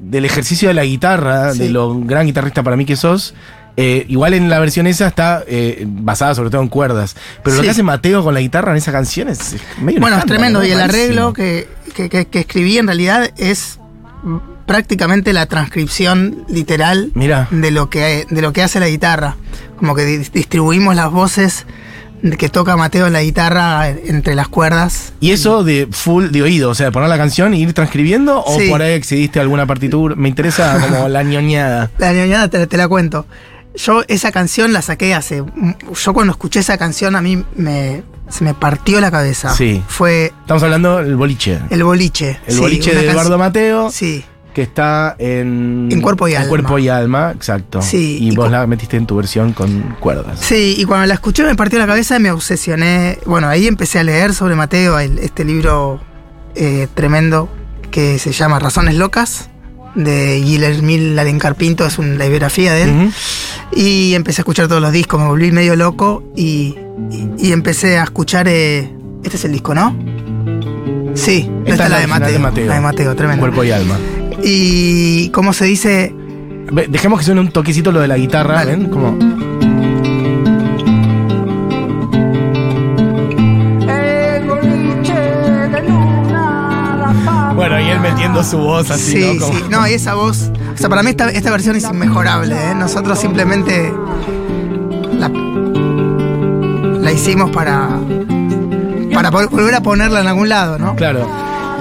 del 0.03 0.24
ejercicio 0.25 0.68
de 0.68 0.75
la 0.75 0.86
guitarra, 0.86 1.51
Sí. 1.53 1.60
de 1.60 1.70
lo 1.70 2.00
gran 2.00 2.27
guitarrista 2.27 2.62
para 2.63 2.77
mí 2.77 2.86
que 2.86 2.96
sos, 2.96 3.34
Eh, 3.82 4.06
igual 4.10 4.34
en 4.34 4.50
la 4.50 4.60
versión 4.60 4.88
esa 4.88 5.08
está 5.08 5.41
eh, 5.48 5.86
basada 5.88 6.36
sobre 6.36 6.50
todo 6.50 6.62
en 6.62 6.68
cuerdas. 6.68 7.15
Pero 7.44 7.56
lo 7.56 7.62
que 7.63 7.70
hace 7.70 7.82
Mateo 7.82 8.22
con 8.24 8.34
la 8.34 8.41
guitarra 8.41 8.72
en 8.72 8.77
esa 8.77 8.91
canción 8.91 9.29
es 9.29 9.56
medio 9.82 10.01
Bueno, 10.01 10.18
es 10.18 10.25
tremendo. 10.25 10.60
¿no? 10.60 10.65
Y 10.65 10.72
el 10.72 10.82
arreglo 10.82 11.32
que- 11.34 11.65
que 11.96 12.27
escribí 12.39 12.77
en 12.77 12.88
realidad 12.88 13.29
es 13.38 13.79
prácticamente 14.69 15.33
la 15.33 15.47
transcripción 15.47 16.45
literal 16.47 17.09
Mira. 17.15 17.47
de 17.49 17.71
lo 17.71 17.89
que 17.89 18.27
de 18.29 18.41
lo 18.43 18.53
que 18.53 18.61
hace 18.61 18.79
la 18.79 18.88
guitarra. 18.88 19.35
Como 19.77 19.95
que 19.95 20.05
di- 20.05 20.17
distribuimos 20.31 20.95
las 20.95 21.09
voces 21.09 21.65
que 22.38 22.49
toca 22.49 22.77
Mateo 22.77 23.07
en 23.07 23.13
la 23.13 23.23
guitarra 23.23 23.89
entre 23.89 24.35
las 24.35 24.47
cuerdas. 24.47 25.13
¿Y 25.21 25.31
eso 25.31 25.63
de 25.63 25.88
full 25.89 26.27
de 26.27 26.43
oído? 26.43 26.69
O 26.69 26.75
sea, 26.75 26.85
de 26.88 26.91
poner 26.91 27.09
la 27.09 27.17
canción 27.17 27.55
e 27.55 27.57
ir 27.57 27.73
transcribiendo 27.73 28.43
o 28.43 28.59
Sí. 28.59 28.69
por 28.69 28.83
ahí 28.83 28.93
excediste 28.93 29.39
alguna 29.39 29.65
partitura? 29.65 30.13
Me 30.15 30.29
interesa 30.29 30.79
como 30.79 31.07
la 31.09 31.23
ñoñada. 31.23 31.89
La 31.97 32.13
ñoñada 32.13 32.47
te, 32.49 32.67
te 32.67 32.77
la 32.77 32.88
cuento. 32.88 33.25
Yo 33.75 34.03
esa 34.07 34.31
canción 34.31 34.71
la 34.71 34.83
saqué 34.83 35.15
hace. 35.15 35.43
Yo 36.03 36.13
cuando 36.13 36.31
escuché 36.31 36.59
esa 36.59 36.77
canción 36.77 37.15
a 37.15 37.21
mí 37.21 37.43
me, 37.55 38.03
se 38.29 38.43
me 38.43 38.53
partió 38.53 39.01
la 39.01 39.09
cabeza. 39.09 39.51
Sí. 39.55 39.81
Fue 39.88 40.31
Estamos 40.41 40.61
hablando 40.61 40.97
del 40.97 41.15
boliche. 41.15 41.59
el 41.71 41.83
boliche. 41.83 42.38
El 42.45 42.53
Sí, 42.53 42.59
boliche 42.59 42.93
de 42.93 43.09
Eduardo 43.09 43.38
Mateo. 43.39 43.89
Sí. 43.91 44.23
Que 44.53 44.63
está 44.63 45.15
en. 45.20 45.89
En 45.91 46.01
Cuerpo 46.01 46.27
y 46.27 46.32
en 46.32 46.38
Alma. 46.38 46.50
Cuerpo 46.50 46.79
y 46.79 46.89
alma, 46.89 47.32
exacto. 47.36 47.82
Sí, 47.82 48.18
Y, 48.20 48.29
y 48.32 48.36
vos 48.36 48.50
la 48.51 48.65
metiste 48.68 48.98
en 48.98 49.06
tu 49.06 49.15
versión 49.15 49.53
con 49.53 49.96
cuerdas. 50.00 50.39
Sí, 50.41 50.75
y 50.77 50.86
cuando 50.86 51.06
la 51.06 51.13
escuché 51.13 51.44
me 51.44 51.56
partió 51.56 51.77
la 51.79 51.86
cabeza 51.88 52.18
y 52.18 52.20
me 52.20 52.32
obsesioné. 52.32 53.20
Bueno, 53.25 53.48
ahí 53.48 53.68
empecé 53.68 54.00
a 54.00 54.03
leer 54.03 54.34
sobre 54.34 54.56
Mateo, 54.56 54.98
el- 55.00 55.20
este 55.20 55.46
libro 55.46 56.01
eh, 56.56 56.88
tremendo 56.96 57.48
que 57.91 58.18
se 58.20 58.32
llama 58.32 58.60
Razones 58.60 58.96
Locas, 58.96 59.50
de 59.96 60.39
Guillermil 60.44 61.18
Alencar 61.18 61.56
Pinto, 61.56 61.86
es 61.86 61.98
una 62.00 62.25
biografía 62.25 62.74
de 62.74 62.84
él. 62.84 63.12
Y 63.72 64.13
empecé 64.15 64.41
a 64.41 64.44
escuchar 64.44 64.68
todos 64.68 64.82
los 64.82 64.91
discos, 64.91 65.20
me 65.22 65.27
volví 65.27 65.51
medio 65.51 65.75
loco 65.75 66.24
y, 66.36 66.75
y- 67.12 67.29
y 67.38 67.51
empecé 67.51 67.98
a 68.00 68.03
escuchar. 68.03 68.48
eh, 68.48 68.91
este 69.24 69.38
es 69.38 69.46
el 69.46 69.51
disco, 69.51 69.74
¿no? 69.75 69.96
Sí, 71.13 71.50
esta, 71.65 71.72
Esta 71.72 71.84
es 71.86 71.89
la 71.89 71.98
de 72.00 72.03
original 72.06 72.39
Mateo, 72.39 72.65
La 72.68 72.74
de 72.75 72.79
Mateo, 72.82 73.15
tremendo. 73.15 73.41
Cuerpo 73.41 73.63
y 73.63 73.72
alma. 73.72 73.98
Y, 74.43 75.29
¿cómo 75.29 75.53
se 75.53 75.65
dice? 75.65 76.13
Dejemos 76.89 77.19
que 77.19 77.25
suene 77.25 77.41
un 77.41 77.51
toquecito 77.51 77.91
lo 77.91 78.00
de 78.00 78.08
la 78.08 78.17
guitarra, 78.17 78.55
Dale. 78.55 78.72
¿ven? 78.75 78.89
Como. 78.89 79.17
Bueno, 87.55 87.79
y 87.79 87.89
él 87.89 88.00
metiendo 88.00 88.43
su 88.43 88.58
voz 88.58 88.89
así, 88.89 89.12
Sí, 89.12 89.34
¿no? 89.39 89.46
Como- 89.46 89.58
sí. 89.60 89.65
No, 89.69 89.88
y 89.88 89.93
esa 89.93 90.13
voz. 90.13 90.50
O 90.74 90.77
sea, 90.77 90.88
para 90.89 91.03
mí 91.03 91.10
esta, 91.10 91.29
esta 91.29 91.51
versión 91.51 91.75
es 91.75 91.84
inmejorable. 91.84 92.55
¿eh? 92.55 92.74
Nosotros 92.75 93.19
simplemente 93.19 93.93
la, 95.17 95.27
la 95.29 97.12
hicimos 97.12 97.50
para. 97.51 97.89
Para 99.13 99.31
vol- 99.31 99.50
volver 99.50 99.75
a 99.75 99.81
ponerla 99.81 100.22
en 100.22 100.27
algún 100.27 100.48
lado, 100.48 100.77
¿no? 100.79 100.96
Claro. 100.96 101.27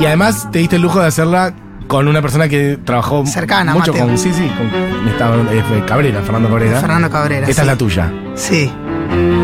Y 0.00 0.06
además 0.06 0.48
te 0.50 0.58
diste 0.58 0.76
el 0.76 0.82
lujo 0.82 1.00
de 1.00 1.06
hacerla 1.06 1.54
con 1.88 2.06
una 2.06 2.22
persona 2.22 2.48
que 2.48 2.78
trabajó 2.84 3.26
Cercana, 3.26 3.72
mucho 3.74 3.92
Mateo. 3.92 4.06
con. 4.06 4.18
Sí, 4.18 4.32
sí, 4.32 4.48
con 4.56 5.08
estaba, 5.08 5.36
eh, 5.52 5.84
Cabrera, 5.86 6.20
Fernando 6.22 6.48
Cabrera. 6.48 6.80
Fernando 6.80 7.10
Cabrera. 7.10 7.48
Esta 7.48 7.54
sí. 7.54 7.60
es 7.62 7.66
la 7.66 7.76
tuya. 7.76 8.12
Sí. 8.36 8.70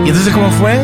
¿Y 0.04 0.08
entonces 0.08 0.32
cómo 0.32 0.50
fue? 0.52 0.78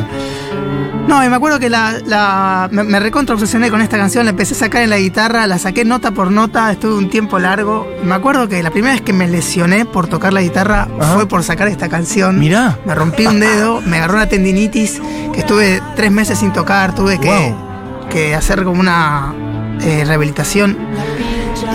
No, 1.06 1.24
y 1.24 1.28
me 1.28 1.36
acuerdo 1.36 1.58
que 1.58 1.68
la, 1.68 1.94
la- 2.06 2.68
me, 2.70 2.84
me 2.84 3.00
recontra 3.00 3.34
obsesioné 3.34 3.68
con 3.70 3.80
esta 3.82 3.96
canción, 3.98 4.24
la 4.24 4.30
empecé 4.30 4.54
a 4.54 4.58
sacar 4.58 4.82
en 4.82 4.90
la 4.90 4.98
guitarra, 4.98 5.46
la 5.46 5.58
saqué 5.58 5.84
nota 5.84 6.12
por 6.12 6.30
nota, 6.30 6.70
estuve 6.70 6.94
un 6.94 7.10
tiempo 7.10 7.38
largo. 7.38 7.86
Me 8.04 8.14
acuerdo 8.14 8.48
que 8.48 8.62
la 8.62 8.70
primera 8.70 8.92
vez 8.94 9.02
que 9.02 9.12
me 9.12 9.26
lesioné 9.26 9.84
por 9.86 10.06
tocar 10.06 10.32
la 10.32 10.40
guitarra 10.40 10.88
Ajá. 11.00 11.14
fue 11.14 11.26
por 11.28 11.42
sacar 11.42 11.68
esta 11.68 11.88
canción. 11.88 12.38
Mirá. 12.38 12.78
Me 12.84 12.94
rompí 12.94 13.26
un 13.26 13.40
dedo, 13.40 13.80
me 13.86 13.96
agarró 13.96 14.14
una 14.14 14.26
tendinitis, 14.28 15.00
que 15.32 15.40
estuve 15.40 15.82
tres 15.96 16.12
meses 16.12 16.38
sin 16.38 16.52
tocar, 16.52 16.94
tuve 16.94 17.18
que, 17.18 17.28
Wow. 17.28 18.08
que 18.08 18.34
hacer 18.36 18.62
como 18.62 18.80
una 18.80 19.34
eh, 19.80 20.04
rehabilitación. 20.06 20.76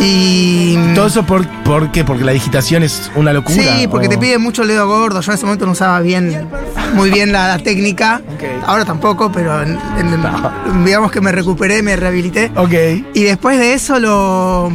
Y. 0.01 0.77
Todo 0.93 1.07
eso 1.07 1.25
por, 1.25 1.47
¿por 1.63 1.91
qué? 1.91 2.03
Porque 2.03 2.23
la 2.23 2.31
digitación 2.31 2.83
es 2.83 3.11
una 3.15 3.33
locura. 3.33 3.55
Sí, 3.77 3.87
porque 3.87 4.07
o- 4.07 4.09
te 4.09 4.17
pide 4.17 4.37
mucho 4.37 4.61
el 4.63 4.67
dedo 4.69 4.87
gordo. 4.87 5.21
Yo 5.21 5.31
en 5.31 5.35
ese 5.35 5.45
momento 5.45 5.65
no 5.65 5.71
usaba 5.73 5.99
bien, 6.01 6.47
muy 6.93 7.09
bien 7.09 7.31
la, 7.31 7.47
la 7.47 7.57
técnica. 7.59 8.21
Ahora 8.65 8.85
tampoco, 8.85 9.31
pero 9.31 9.61
en- 9.61 9.77
en- 9.97 10.21
No. 10.21 10.51
digamos 10.85 11.11
que 11.11 11.21
me 11.21 11.31
recuperé, 11.31 11.81
me 11.81 11.95
rehabilité. 11.95 12.51
Ok. 12.55 12.73
Y 13.13 13.23
después 13.23 13.57
de 13.59 13.73
eso 13.73 13.99
lo. 13.99 14.71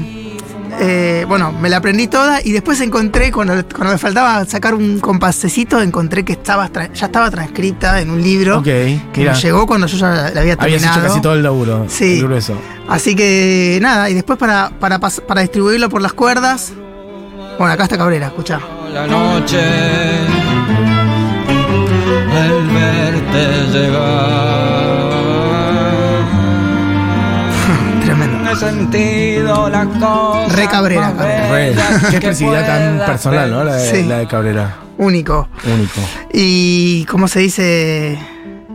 eh, 0.82 1.24
bueno, 1.28 1.52
me 1.52 1.68
la 1.68 1.76
aprendí 1.78 2.06
toda 2.06 2.40
y 2.42 2.52
después 2.52 2.80
encontré, 2.80 3.30
cuando, 3.30 3.52
cuando 3.68 3.92
me 3.92 3.98
faltaba 3.98 4.44
sacar 4.46 4.74
un 4.74 4.98
compasecito, 5.00 5.80
encontré 5.82 6.24
que 6.24 6.32
estaba 6.32 6.70
ya 6.72 7.06
estaba 7.06 7.30
transcrita 7.30 8.00
en 8.00 8.10
un 8.10 8.22
libro 8.22 8.58
Ok, 8.58 8.64
que 8.64 9.00
me 9.16 9.34
llegó 9.34 9.66
cuando 9.66 9.86
yo 9.86 9.98
ya 9.98 10.08
la 10.08 10.40
había 10.40 10.56
terminado. 10.56 10.62
Habías 10.62 10.82
hecho 10.84 11.02
casi 11.06 11.20
todo 11.20 11.34
el 11.34 11.42
laburo. 11.42 11.84
Sí. 11.88 12.14
El 12.18 12.24
grueso. 12.24 12.54
Así 12.90 13.14
que 13.14 13.78
nada, 13.80 14.10
y 14.10 14.14
después 14.14 14.38
para, 14.38 14.70
para, 14.78 14.98
para 14.98 15.40
distribuirlo 15.40 15.88
por 15.88 16.02
las 16.02 16.12
cuerdas. 16.12 16.72
Bueno, 17.58 17.72
acá 17.72 17.84
está 17.84 17.96
Cabrera, 17.96 18.26
escuchá. 18.26 18.60
la 18.92 19.06
noche 19.06 19.60
al 22.32 22.66
verte 22.68 23.66
llegar 23.72 25.20
Tremendo. 28.04 28.50
he 28.50 28.56
sentido 28.56 29.68
la 29.70 29.84
cosa 29.84 30.48
Re 30.56 30.66
Cabrera. 30.68 31.12
Re. 31.50 31.74
Qué 32.02 32.08
que 32.10 32.16
expresividad 32.16 32.66
tan 32.66 32.98
personal, 33.06 33.50
¿no? 33.50 33.64
La 33.64 33.74
de, 33.76 33.90
Sí. 33.90 34.02
la 34.04 34.18
de 34.18 34.26
Cabrera. 34.26 34.76
Único. 34.98 35.48
Único. 35.64 36.00
Y 36.32 37.04
cómo 37.06 37.28
se 37.28 37.40
dice. 37.40 38.18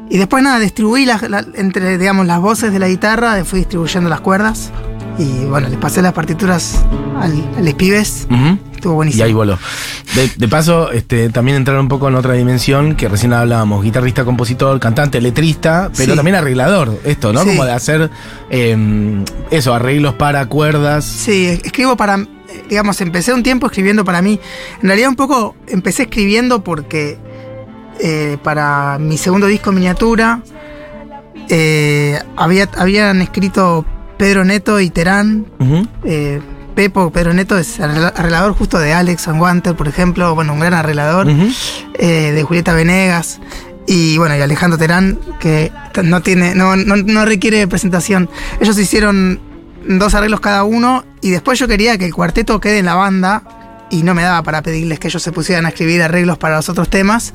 Y 0.09 0.17
después 0.17 0.43
nada, 0.43 0.59
distribuí 0.59 1.05
las- 1.05 1.27
la- 1.29 1.45
entre, 1.55 1.97
digamos, 1.97 2.25
las 2.27 2.39
voces 2.39 2.71
de 2.71 2.79
la 2.79 2.87
guitarra, 2.87 3.43
fui 3.45 3.59
distribuyendo 3.59 4.09
las 4.09 4.21
cuerdas. 4.21 4.71
Y 5.17 5.45
bueno, 5.45 5.69
les 5.69 5.79
pasé 5.79 6.01
las 6.01 6.11
partituras 6.13 6.83
al, 7.19 7.31
a 7.57 7.61
los 7.61 7.73
pibes. 7.75 8.27
Ujú. 8.29 8.57
Estuvo 8.75 8.93
Y 8.93 8.95
buenísimo. 8.97 9.23
ahí 9.23 9.33
voló. 9.33 9.57
De, 10.13 10.29
de 10.35 10.47
paso, 10.47 10.91
este, 10.91 11.29
también 11.29 11.57
entrar 11.57 11.79
un 11.79 11.87
poco 11.87 12.07
en 12.09 12.15
otra 12.15 12.33
dimensión 12.33 12.95
que 12.95 13.07
recién 13.07 13.31
hablábamos: 13.33 13.81
guitarrista, 13.83 14.25
compositor, 14.25 14.77
cantante, 14.79 15.21
letrista, 15.21 15.89
pero 15.95 16.11
Sí. 16.11 16.15
también 16.17 16.35
arreglador. 16.35 16.99
Esto, 17.05 17.31
¿no? 17.33 17.41
Sí. 17.43 17.47
Como 17.47 17.63
de 17.65 17.71
hacer 17.71 18.09
eh, 18.49 19.23
eso, 19.51 19.73
arreglos 19.73 20.13
para 20.15 20.45
cuerdas. 20.47 21.05
Sí, 21.05 21.47
escribo 21.63 21.95
para. 21.95 22.15
eh, 22.17 22.27
Digamos, 22.69 22.99
empecé 23.01 23.33
un 23.33 23.41
tiempo 23.41 23.67
escribiendo 23.67 24.03
para 24.05 24.21
mí. 24.21 24.39
En 24.81 24.87
realidad, 24.87 25.09
un 25.09 25.15
poco 25.15 25.55
empecé 25.67 26.03
escribiendo 26.03 26.63
porque 26.63 27.17
eh, 27.99 28.37
para 28.43 28.97
mi 28.99 29.17
segundo 29.17 29.47
disco 29.47 29.71
miniatura 29.71 30.41
eh, 31.49 32.19
había, 32.37 32.69
habían 32.77 33.21
escrito 33.21 33.85
Pedro 34.17 34.45
Neto 34.45 34.79
y 34.79 34.89
Terán. 34.89 35.45
Eh, 36.03 36.41
Pepo, 36.75 37.09
Pedro 37.11 37.33
Neto 37.33 37.57
es 37.57 37.79
arregla- 37.79 38.13
arreglador 38.15 38.53
justo 38.53 38.77
de 38.79 38.93
Alex 38.93 39.27
and 39.29 39.39
Wanter, 39.41 39.75
por 39.75 39.87
ejemplo. 39.87 40.35
Bueno, 40.35 40.53
un 40.53 40.59
gran 40.59 40.73
arreglador. 40.73 41.27
De 41.97 42.43
Julieta 42.43 42.73
Venegas. 42.73 43.39
Y 43.87 44.17
bueno, 44.17 44.35
y 44.35 44.41
Alejandro 44.41 44.77
Terán, 44.79 45.19
que 45.39 45.71
no 46.03 46.21
tiene, 46.21 46.55
no, 46.55 46.75
no, 46.75 46.95
no 46.97 47.23
requiere 47.25 47.67
presentación. 47.67 48.29
Ellos 48.59 48.77
hicieron 48.79 49.39
dos 49.87 50.15
arreglos 50.15 50.39
cada 50.39 50.63
uno 50.63 51.05
y 51.21 51.29
después 51.29 51.59
yo 51.59 51.67
quería 51.67 51.97
que 51.97 52.05
el 52.07 52.13
cuarteto 52.13 52.59
quede 52.59 52.79
en 52.79 52.85
la 52.85 52.95
banda 52.95 53.43
y 53.91 54.01
no 54.01 54.15
me 54.15 54.23
daba 54.23 54.41
para 54.41 54.63
pedirles 54.63 54.99
que 54.99 55.07
ellos 55.09 55.21
se 55.21 55.31
pusieran 55.31 55.67
a 55.67 55.69
escribir 55.69 56.01
arreglos 56.01 56.39
para 56.39 56.55
los 56.55 56.67
otros 56.67 56.89
temas. 56.89 57.33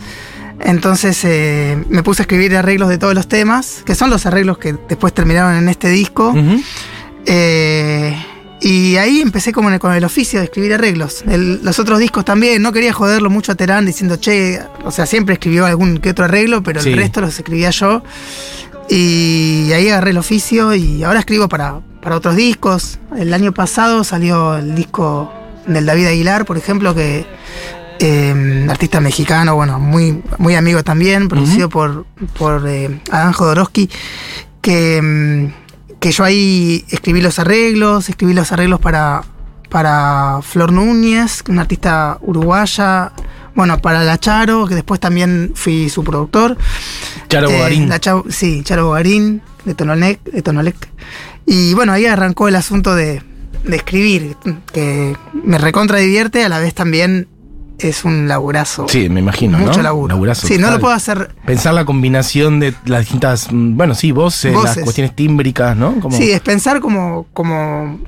Entonces 0.62 1.18
eh, 1.24 1.82
me 1.88 2.02
puse 2.02 2.22
a 2.22 2.24
escribir 2.24 2.54
arreglos 2.56 2.88
de 2.88 2.98
todos 2.98 3.14
los 3.14 3.26
temas, 3.28 3.82
que 3.84 3.94
son 3.94 4.10
los 4.10 4.26
arreglos 4.26 4.58
que 4.58 4.74
después 4.88 5.12
terminaron 5.14 5.54
en 5.56 5.68
este 5.68 5.88
disco. 5.88 6.34
Eh, 7.26 8.16
y 8.60 8.96
ahí 8.96 9.20
empecé 9.20 9.52
como 9.52 9.76
con 9.78 9.94
el 9.94 10.04
oficio 10.04 10.38
de 10.38 10.44
escribir 10.44 10.74
arreglos. 10.74 11.22
El- 11.26 11.60
los 11.64 11.78
otros 11.78 11.98
discos 11.98 12.24
también, 12.26 12.60
no 12.60 12.72
quería 12.72 12.92
joderlo 12.92 13.30
mucho 13.30 13.52
a 13.52 13.54
Terán 13.54 13.86
diciendo, 13.86 14.16
che, 14.16 14.60
o 14.84 14.90
sea, 14.90 15.06
siempre 15.06 15.34
escribió 15.34 15.64
algún 15.64 15.98
que 15.98 16.10
otro 16.10 16.26
arreglo, 16.26 16.62
pero 16.62 16.80
Sí. 16.82 16.90
el 16.90 16.96
resto 16.98 17.20
los 17.22 17.36
escribía 17.38 17.70
yo. 17.70 18.02
Y 18.88 19.70
ahí 19.72 19.88
agarré 19.88 20.10
el 20.10 20.18
oficio 20.18 20.74
y 20.74 21.04
ahora 21.04 21.20
escribo 21.20 21.48
para, 21.48 21.80
para 22.02 22.16
otros 22.16 22.36
discos. 22.36 22.98
El 23.16 23.32
año 23.32 23.52
pasado 23.52 24.04
salió 24.04 24.56
el 24.58 24.74
disco 24.74 25.32
del 25.66 25.86
David 25.86 26.06
Aguilar, 26.08 26.44
por 26.44 26.58
ejemplo, 26.58 26.94
que 26.94 27.24
eh, 28.00 28.66
artista 28.68 29.00
mexicano, 29.00 29.54
bueno, 29.54 29.78
muy, 29.78 30.22
muy 30.38 30.54
amigo 30.56 30.82
también, 30.82 31.28
producido 31.28 31.68
por, 31.68 32.06
por 32.38 32.66
eh, 32.66 33.00
Adán 33.10 33.32
Jodorowsky, 33.32 33.88
que, 34.62 35.00
mm, 35.02 35.98
que 36.00 36.10
yo 36.12 36.24
ahí 36.24 36.84
escribí 36.88 37.20
los 37.20 37.38
arreglos, 37.38 38.08
escribí 38.08 38.32
los 38.34 38.50
arreglos 38.52 38.80
para, 38.80 39.22
para 39.68 40.40
Flor 40.42 40.72
Núñez, 40.72 41.42
una 41.48 41.62
artista 41.62 42.18
uruguaya, 42.22 43.12
bueno, 43.54 43.78
para 43.82 44.02
La 44.04 44.16
Charo, 44.18 44.66
que 44.66 44.74
después 44.74 44.98
también 45.00 45.52
fui 45.54 45.90
su 45.90 46.02
productor. 46.02 46.56
Charo 47.28 47.50
Eh, 47.50 47.54
Bogarín. 47.54 47.88
la 47.88 48.00
Chau- 48.00 48.24
sí, 48.30 48.62
Charo 48.64 48.86
Bogarín, 48.86 49.42
de 49.64 49.74
Tonolec, 49.74 50.22
de 50.24 50.40
Tonolec. 50.42 50.76
Y 51.46 51.74
bueno, 51.74 51.92
ahí 51.92 52.06
arrancó 52.06 52.48
el 52.48 52.56
asunto 52.56 52.94
de, 52.94 53.22
de 53.64 53.76
escribir, 53.76 54.36
que 54.72 55.14
me 55.44 55.58
recontra 55.58 55.98
divierte, 55.98 56.44
a 56.44 56.48
la 56.48 56.60
vez 56.60 56.72
también 56.74 57.28
es 57.82 58.04
un 58.04 58.28
laburazo. 58.28 58.86
Sí, 58.88 59.08
me 59.08 59.20
imagino, 59.20 59.58
¿no? 59.58 59.66
Mucho 59.66 59.82
laburo. 59.82 60.08
Laburazo 60.14 60.46
sí, 60.46 60.58
no 60.58 60.70
lo 60.70 60.78
puedo 60.80 60.94
hacer. 60.94 61.34
Pensar 61.44 61.74
la 61.74 61.84
combinación 61.84 62.60
de 62.60 62.74
las 62.86 63.00
distintas, 63.00 63.48
mm, 63.52 63.76
bueno, 63.76 63.94
sí, 63.94 64.12
voces, 64.12 64.54
las 64.54 64.78
cuestiones 64.78 65.14
tímbricas, 65.16 65.76
¿no? 65.76 65.98
Como- 66.00 66.16
Sí, 66.16 66.30
es 66.30 66.40
pensar 66.40 66.80
como, 66.80 67.26
como 67.32 67.98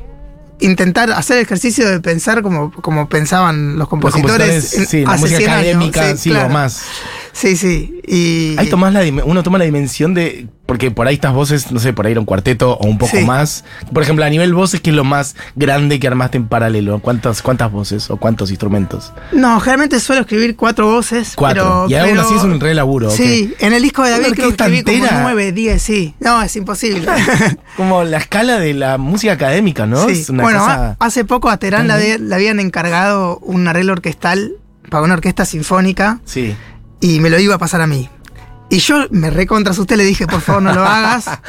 intentar 0.60 1.10
hacer 1.10 1.38
el 1.38 1.42
ejercicio 1.42 1.88
de 1.90 2.00
pensar 2.00 2.42
como, 2.42 2.70
como 2.70 3.08
pensaban 3.08 3.70
los 3.70 3.78
los 3.78 3.88
compositores, 3.88 4.72
en- 4.74 4.86
sí, 4.86 5.04
la 5.04 5.16
música 5.16 5.38
100 5.38 5.50
años. 5.50 5.60
académica, 5.88 6.16
sí, 6.16 6.30
claro. 6.30 6.46
o 6.46 6.50
más. 6.50 6.84
Sí, 7.32 7.56
sí. 7.56 8.00
Y, 8.06 8.56
Ahí 8.58 8.68
tomás 8.68 8.92
la, 8.92 9.02
uno 9.24 9.42
toma 9.42 9.58
la 9.58 9.64
dimensión 9.64 10.12
de. 10.14 10.46
Porque 10.66 10.90
por 10.90 11.06
ahí 11.06 11.14
estas 11.14 11.34
voces, 11.34 11.70
no 11.72 11.80
sé, 11.80 11.92
por 11.92 12.06
ahí 12.06 12.12
era 12.12 12.20
un 12.20 12.24
cuarteto 12.26 12.72
o 12.78 12.86
un 12.86 12.96
poco 12.96 13.16
Sí. 13.16 13.24
más. 13.24 13.64
Por 13.92 14.02
ejemplo, 14.02 14.24
a 14.24 14.30
nivel 14.30 14.54
voces, 14.54 14.80
¿qué 14.80 14.90
es 14.90 14.96
lo 14.96 15.04
más 15.04 15.34
grande 15.56 15.98
que 16.00 16.06
armaste 16.06 16.38
en 16.38 16.46
paralelo? 16.46 16.98
¿Cuántas, 17.00 17.42
cuántas 17.42 17.70
voces 17.70 18.10
o 18.10 18.16
cuántos 18.16 18.50
instrumentos? 18.50 19.12
No, 19.32 19.58
generalmente 19.60 19.98
suelo 20.00 20.22
escribir 20.22 20.56
cuatro 20.56 20.86
voces. 20.90 21.32
Cuatro. 21.36 21.86
Pero, 21.86 21.90
y 21.90 21.94
aún 21.94 22.10
pero- 22.10 22.22
así 22.22 22.34
es 22.36 22.42
un 22.44 22.58
re 22.60 22.74
laburo. 22.74 23.10
Sí, 23.10 23.52
en 23.58 23.72
el 23.74 23.82
disco 23.82 24.02
de 24.04 24.10
David 24.12 24.26
creo 24.34 24.48
que 24.54 24.62
escribí 24.64 24.82
como 24.82 24.96
entera. 24.96 25.22
nueve, 25.22 25.52
diez, 25.52 25.82
sí. 25.82 26.14
No, 26.20 26.40
es 26.42 26.54
imposible. 26.56 27.06
Como 27.76 28.04
la 28.04 28.18
escala 28.18 28.58
de 28.58 28.72
la 28.74 28.98
música 28.98 29.32
académica, 29.32 29.86
¿no? 29.86 30.06
Sí. 30.06 30.12
Es 30.20 30.30
una 30.30 30.42
Bueno, 30.42 30.60
cosa. 30.60 30.96
hace 31.00 31.24
poco 31.24 31.50
a 31.50 31.56
Terán 31.58 31.88
le 31.88 32.34
habían 32.34 32.60
encargado 32.60 33.38
un 33.38 33.66
arreglo 33.68 33.92
orquestal 33.94 34.52
para 34.90 35.04
una 35.04 35.14
orquesta 35.14 35.44
sinfónica 35.46 36.20
Sí. 36.24 36.54
Y 37.02 37.20
me 37.20 37.28
lo 37.28 37.38
iba 37.38 37.56
a 37.56 37.58
pasar 37.58 37.82
a 37.82 37.86
mí. 37.86 38.08
Y 38.70 38.78
yo 38.78 39.04
me 39.10 39.28
recontra 39.28 39.72
asusté, 39.72 39.98
le 39.98 40.04
dije, 40.04 40.26
por 40.26 40.40
favor, 40.40 40.62
no 40.62 40.72
lo 40.72 40.82
hagas. 40.86 41.26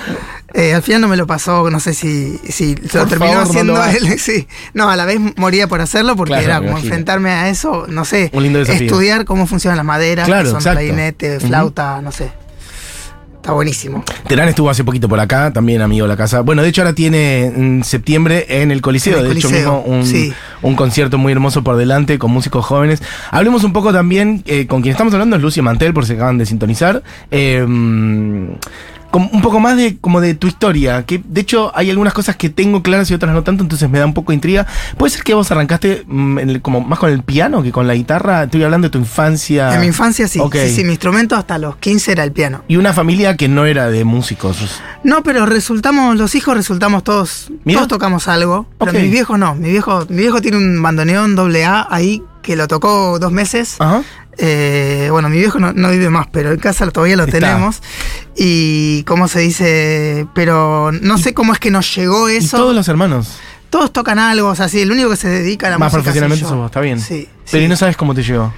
Eh, 0.55 0.75
al 0.75 0.83
final 0.83 1.01
no 1.01 1.07
me 1.07 1.17
lo 1.17 1.25
pasó, 1.25 1.67
no 1.72 1.79
sé 1.79 1.95
si, 1.95 2.38
si 2.48 2.75
lo 2.75 2.81
Por 3.00 3.10
terminó 3.10 3.31
favor, 3.31 3.36
no 3.38 3.41
haciendo 3.50 3.74
lo 3.74 3.83
él. 3.86 4.19
Sí. 4.19 4.48
No, 4.75 4.88
a 4.88 4.95
la 4.95 5.05
vez 5.05 5.19
moría 5.36 5.67
por 5.67 5.81
hacerlo 5.81 6.15
porque 6.15 6.33
Claro, 6.33 6.45
era 6.45 6.57
como 6.57 6.69
imagino. 6.74 6.89
enfrentarme 6.89 7.31
a 7.31 7.50
eso, 7.50 7.86
no 7.89 8.05
sé. 8.05 8.29
Un 8.33 8.43
lindo. 8.43 8.62
Estudiar 8.62 9.25
cómo 9.25 9.48
funcionan 9.48 9.77
las 9.77 9.86
maderas, 9.88 10.27
Claro, 10.27 10.43
que 10.43 10.50
son 10.51 10.57
exacto. 10.60 10.79
clarinete, 10.79 11.38
Ujú. 11.38 11.48
flauta, 11.48 12.01
no 12.03 12.12
sé. 12.12 12.31
Está 13.43 13.51
buenísimo. 13.51 14.05
Terán 14.29 14.47
estuvo 14.47 14.69
hace 14.69 14.85
poquito 14.85 15.09
por 15.09 15.19
acá, 15.19 15.51
también 15.51 15.81
amigo 15.81 16.05
de 16.05 16.07
la 16.07 16.15
casa. 16.15 16.39
Bueno, 16.39 16.62
de 16.62 16.69
hecho 16.69 16.81
ahora 16.81 16.93
tiene 16.95 17.47
en 17.47 17.83
septiembre 17.83 18.45
en 18.47 18.71
el 18.71 18.79
Coliseo, 18.79 19.19
En 19.19 19.25
el 19.25 19.33
de 19.33 19.38
hecho 19.38 19.50
mismo 19.50 19.81
un, 19.81 20.05
sí. 20.05 20.31
un 20.62 20.77
concierto 20.77 21.17
muy 21.17 21.33
hermoso 21.33 21.62
por 21.62 21.75
delante 21.75 22.17
con 22.17 22.31
músicos 22.31 22.65
jóvenes. 22.65 23.03
Hablemos 23.31 23.65
un 23.65 23.73
poco 23.73 23.91
también, 23.91 24.43
eh, 24.45 24.65
con 24.65 24.81
quien 24.81 24.93
estamos 24.93 25.13
hablando 25.13 25.35
es 25.35 25.41
Lucio 25.41 25.62
Mantel, 25.62 25.93
por 25.93 26.05
si 26.05 26.13
acaban 26.13 26.38
de 26.38 26.45
sintonizar. 26.45 27.03
Eh, 27.31 27.67
un 29.20 29.41
poco 29.41 29.60
más 29.60 29.77
de 29.77 29.98
como 30.00 30.22
de 30.22 30.34
tu 30.34 30.48
historia, 30.48 31.03
que 31.05 31.22
de 31.24 31.41
hecho 31.41 31.72
hay 31.75 31.89
algunas 31.89 32.13
cosas 32.13 32.36
que 32.36 32.50
tengo 32.50 32.82
claras 32.84 33.10
y 33.12 33.13
otras 33.13 33.34
no 33.34 33.43
tanto, 33.43 33.63
entonces 33.63 33.89
me 33.89 34.00
da 34.00 34.05
un 34.05 34.13
poco 34.13 34.32
de 34.32 34.36
intriga. 34.36 34.65
¿Puede 34.98 35.12
ser 35.12 35.24
que 35.24 35.34
vos 35.34 35.51
arrancaste 35.51 36.03
mm, 36.08 36.39
en 36.39 36.50
el- 36.50 36.62
como 36.62 36.82
más 36.82 37.00
con 37.00 37.12
el 37.12 37.22
piano 37.24 37.62
que 37.63 37.72
con 37.72 37.88
la 37.88 37.96
guitarra? 37.96 38.43
Estoy 38.43 38.63
hablando 38.63 38.88
de 38.88 38.91
tu 38.91 38.98
infancia. 38.98 39.74
En 39.74 39.82
mi 39.82 39.88
infancia 39.88 40.27
sí, 40.27 40.39
sí, 40.51 40.70
sí, 40.75 40.84
mi 40.84 40.91
instrumento 40.91 41.36
hasta 41.36 41.58
los 41.58 41.75
15 41.77 42.12
era 42.12 42.24
el 42.24 42.32
piano. 42.32 42.63
Y 42.67 42.77
una 42.77 42.93
familia 42.93 43.38
que 43.38 43.48
no 43.48 43.65
era 43.65 43.89
de 43.89 44.03
músicos. 44.03 44.82
No, 45.03 45.24
pero 45.24 45.46
resultamos, 45.46 46.17
los 46.17 46.36
hijos 46.36 46.55
resultamos 46.55 47.03
todos, 47.03 47.51
Mira. 47.65 47.79
todos 47.79 47.89
tocamos 47.89 48.27
algo, 48.27 48.65
pero 48.79 48.91
Ok. 48.91 48.98
mis 49.00 49.12
viejos 49.12 49.38
no, 49.39 49.55
mi 49.55 49.70
viejo, 49.72 50.05
mi 50.10 50.17
viejo 50.17 50.41
tiene 50.41 50.58
un 50.58 50.82
bandoneón 50.82 51.36
doble 51.36 51.65
A 51.65 51.88
ahí 51.89 52.22
que 52.43 52.55
lo 52.55 52.67
tocó 52.67 53.17
dos 53.17 53.31
meses. 53.31 53.77
Ajá. 53.79 54.03
Eh, 54.38 55.07
bueno, 55.12 55.29
mi 55.29 55.38
viejo 55.39 55.59
no, 55.59 55.73
no 55.73 55.89
vive 55.91 56.09
más, 56.09 56.27
pero 56.31 56.51
en 56.51 56.59
casa 56.59 56.89
todavía 56.91 57.15
lo 57.15 57.23
Está. 57.25 57.39
tenemos. 57.39 57.81
Y 58.35 59.03
cómo 59.03 59.27
se 59.27 59.39
dice, 59.39 60.27
pero 60.35 60.91
no 60.91 61.17
sé 61.17 61.33
cómo 61.33 61.53
es 61.53 61.59
que 61.59 61.71
nos 61.71 61.95
llegó 61.95 62.29
Y 62.29 62.35
eso. 62.38 62.57
todos 62.57 62.75
los 62.75 62.88
hermanos. 62.88 63.38
Todos 63.69 63.91
tocan 63.91 64.19
algo, 64.19 64.50
o 64.50 64.55
sea, 64.55 64.69
sí, 64.69 64.81
el 64.81 64.91
único 64.91 65.09
que 65.09 65.15
se 65.15 65.29
dedica 65.29 65.65
a 65.67 65.71
la 65.71 65.77
Más 65.79 65.88
música. 65.91 66.03
profesionalmente 66.03 66.41
soy 66.41 66.45
yo. 66.45 66.50
sos 66.50 66.57
vos, 66.57 66.65
está 66.67 66.79
bien. 66.81 67.00
Sí. 67.00 67.27
Pero 67.50 67.62
sí. 67.62 67.65
y 67.65 67.67
no 67.67 67.75
sabes 67.75 67.97
cómo 67.97 68.13
te 68.13 68.21
llegó. 68.23 68.53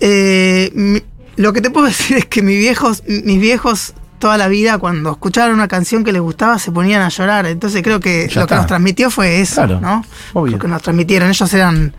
Eh, 0.00 0.70
mi- 0.74 1.02
lo 1.36 1.52
que 1.52 1.60
te 1.60 1.70
puedo 1.70 1.86
decir 1.92 2.16
es 2.16 2.26
que 2.26 2.42
mis 2.42 2.58
viejos, 2.58 3.02
mis 3.06 3.40
viejos 3.40 3.94
toda 4.18 4.38
la 4.38 4.46
vida 4.48 4.78
cuando 4.78 5.10
escuchaban 5.10 5.52
una 5.52 5.66
canción 5.66 6.04
que 6.04 6.12
les 6.12 6.22
gustaba 6.22 6.58
se 6.60 6.70
ponían 6.70 7.02
a 7.02 7.08
llorar. 7.08 7.46
Entonces 7.46 7.82
creo 7.82 7.98
que 8.00 8.28
Ya 8.28 8.40
lo 8.42 8.46
que 8.46 8.54
nos 8.54 8.66
transmitió 8.66 9.10
fue 9.10 9.40
eso, 9.40 9.56
Claro, 9.56 9.80
¿no? 9.80 10.04
obvio. 10.32 10.52
Lo 10.52 10.58
que 10.60 10.68
nos 10.68 10.80
transmitieron. 10.82 11.28
Ellos 11.28 11.52
eran 11.54 11.94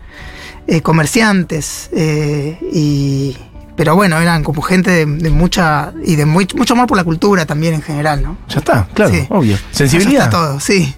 eh, 0.66 0.80
comerciantes 0.82 1.90
eh, 1.92 2.58
y 2.72 3.36
pero 3.76 3.96
bueno, 3.96 4.20
eran 4.20 4.44
como 4.44 4.62
gente 4.62 4.90
de, 4.90 5.04
de 5.06 5.30
mucha 5.30 5.92
y 6.04 6.14
de 6.14 6.26
muy- 6.26 6.46
mucho 6.54 6.74
amor 6.74 6.86
por 6.86 6.96
la 6.96 7.02
cultura 7.04 7.44
también 7.44 7.74
en 7.74 7.82
general, 7.82 8.22
¿no? 8.22 8.38
Ya 8.48 8.58
está, 8.60 8.86
claro, 8.94 9.12
Sí. 9.12 9.26
obvio. 9.30 9.58
Sensibilidad. 9.72 10.24
está 10.26 10.30
todo, 10.30 10.60
sí. 10.60 10.94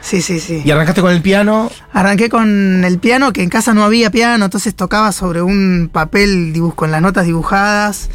Sí, 0.00 0.22
sí, 0.22 0.38
sí. 0.40 0.62
Y 0.64 0.70
arrancaste 0.70 1.00
con 1.02 1.10
el 1.10 1.20
piano. 1.20 1.68
Arranqué 1.92 2.28
con 2.28 2.84
el 2.84 2.98
piano, 3.00 3.32
que 3.32 3.42
en 3.42 3.48
casa 3.50 3.74
no 3.74 3.82
había 3.82 4.08
piano, 4.10 4.44
entonces 4.44 4.74
tocaba 4.76 5.10
sobre 5.10 5.42
un 5.42 5.90
papel 5.92 6.54
con 6.76 6.92
las 6.92 7.02
notas 7.02 7.26
dibujadas, 7.26 8.08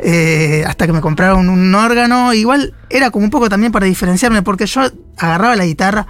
eh, 0.00 0.64
hasta 0.66 0.86
que 0.86 0.92
me 0.92 1.00
compraron 1.00 1.48
un 1.48 1.72
órgano. 1.76 2.34
Igual 2.34 2.74
era 2.90 3.10
como 3.12 3.24
un 3.24 3.30
poco 3.30 3.48
también 3.48 3.70
para 3.72 3.86
diferenciarme, 3.86 4.42
porque 4.42 4.66
yo 4.66 4.82
agarraba 5.16 5.54
la 5.54 5.64
guitarra 5.64 6.06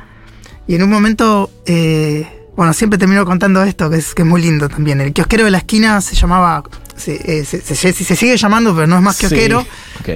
y 0.66 0.74
en 0.76 0.82
un 0.82 0.90
momento, 0.90 1.50
eh, 1.66 2.26
bueno, 2.58 2.72
siempre 2.72 2.98
termino 2.98 3.24
contando 3.24 3.62
esto, 3.62 3.88
que 3.88 3.98
es, 3.98 4.14
que 4.16 4.22
es 4.22 4.28
muy 4.28 4.42
lindo 4.42 4.68
también. 4.68 5.00
El 5.00 5.12
kiosquero 5.12 5.44
de 5.44 5.52
la 5.52 5.58
esquina 5.58 6.00
se 6.00 6.16
llamaba, 6.16 6.64
se, 6.96 7.38
eh, 7.38 7.44
se- 7.44 7.60
se- 7.60 7.76
se- 7.76 7.92
se 7.92 8.16
sigue 8.16 8.36
llamando, 8.36 8.74
pero 8.74 8.88
no 8.88 8.96
es 8.96 9.02
más 9.02 9.14
Sí, 9.14 9.28
kiosquero. 9.28 9.64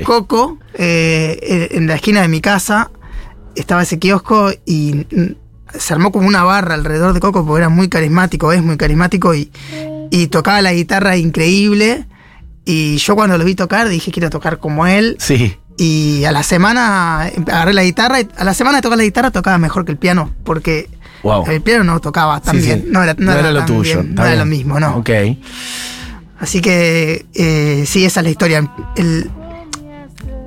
Coco, 0.05 0.59
eh, 0.74 1.68
en 1.70 1.87
la 1.87 1.94
esquina 1.94 2.20
de 2.20 2.26
mi 2.26 2.40
casa 2.40 2.90
estaba 3.55 3.83
ese 3.85 4.00
kiosco 4.00 4.50
y 4.66 5.07
mm, 5.14 5.78
se 5.78 5.94
armó 5.94 6.11
como 6.11 6.26
una 6.26 6.42
barra 6.42 6.74
alrededor 6.74 7.12
de 7.12 7.20
Coco 7.20 7.46
porque 7.46 7.61
era 7.61 7.68
muy 7.68 7.88
carismático, 7.88 8.52
es 8.52 8.61
muy 8.62 8.76
carismático 8.76 9.35
y, 9.37 9.52
y 10.11 10.26
tocaba 10.26 10.61
la 10.62 10.72
guitarra 10.72 11.16
increíble. 11.16 12.07
Y 12.64 12.96
yo 12.96 13.14
cuando 13.14 13.38
lo 13.38 13.44
vi 13.44 13.55
tocar 13.55 13.88
dije 13.88 14.11
quiero 14.11 14.31
tocar 14.31 14.59
como 14.59 14.87
él. 14.88 15.16
Sí. 15.20 15.57
Y 15.78 16.24
a 16.24 16.33
la 16.33 16.42
semana 16.42 17.31
em- 17.33 17.44
agarré 17.46 17.72
la 17.72 17.85
guitarra 17.85 18.20
y 18.20 18.28
a 18.37 18.42
la 18.44 18.52
semana 18.55 18.78
de 18.78 18.83
tocar 18.83 18.98
la 18.98 19.05
guitarra 19.05 19.31
tocaba 19.31 19.59
mejor 19.59 19.85
que 19.85 19.92
el 19.92 19.98
piano 19.98 20.35
porque 20.44 20.88
Wow. 21.23 21.45
el 21.49 21.61
piano 21.63 21.85
no 21.85 22.01
tocaba 22.01 22.41
tan 22.41 22.57
Sí, 22.57 22.61
sí. 22.63 22.67
bien. 22.67 22.85
No 22.91 23.03
era, 23.03 23.15
no 23.17 23.33
era 23.33 23.51
lo 23.53 23.65
tuyo. 23.65 24.03
bien, 24.03 24.15
no 24.15 24.25
era 24.27 24.37
lo 24.37 24.45
mismo, 24.47 24.81
no. 24.81 24.97
Ok. 24.97 25.11
Así 26.41 26.61
que 26.61 27.27
eh, 27.35 27.85
sí, 27.87 28.05
esa 28.05 28.21
es 28.21 28.25
la 28.25 28.31
historia. 28.31 28.69
El- 28.97 29.31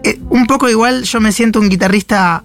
eh, 0.03 0.19
un 0.29 0.45
poco 0.47 0.69
igual 0.69 1.03
yo 1.03 1.21
me 1.21 1.31
siento 1.31 1.59
un 1.59 1.69
guitarrista 1.69 2.43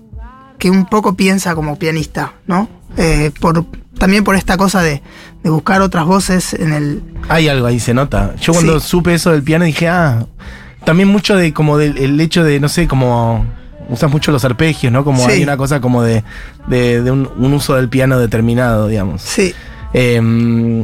que 0.58 0.70
un 0.70 0.86
poco 0.86 1.14
piensa 1.16 1.54
como 1.54 1.78
pianista, 1.78 2.34
¿no? 2.46 2.68
Eh, 2.96 3.32
por, 3.40 3.64
también 3.98 4.24
por 4.24 4.36
esta 4.36 4.56
cosa 4.56 4.82
de, 4.82 5.02
de 5.42 5.50
buscar 5.50 5.80
otras 5.82 6.04
voces 6.06 6.54
en 6.54 6.72
el... 6.72 7.02
Hay 7.28 7.48
algo 7.48 7.66
ahí, 7.66 7.80
se 7.80 7.92
nota. 7.94 8.34
Yo 8.40 8.52
cuando 8.52 8.78
Sí. 8.80 8.88
supe 8.88 9.14
eso 9.14 9.32
del 9.32 9.42
piano 9.42 9.64
dije, 9.64 9.88
ah, 9.88 10.26
también 10.84 11.08
mucho 11.08 11.36
de 11.36 11.52
como 11.52 11.76
del 11.78 11.98
el 11.98 12.20
hecho 12.20 12.44
de, 12.44 12.60
no 12.60 12.68
sé, 12.68 12.86
como 12.88 13.44
usas 13.90 14.10
mucho 14.10 14.32
los 14.32 14.44
arpegios, 14.44 14.92
¿no? 14.92 15.04
Como 15.04 15.24
Sí. 15.26 15.32
hay 15.32 15.42
una 15.42 15.56
cosa 15.56 15.80
como 15.80 16.02
de, 16.02 16.24
de, 16.68 17.02
de 17.02 17.10
un, 17.10 17.28
un 17.36 17.52
uso 17.52 17.74
del 17.74 17.88
piano 17.88 18.18
determinado, 18.18 18.88
digamos. 18.88 19.20
Sí, 19.22 19.54
Eh, 19.92 20.82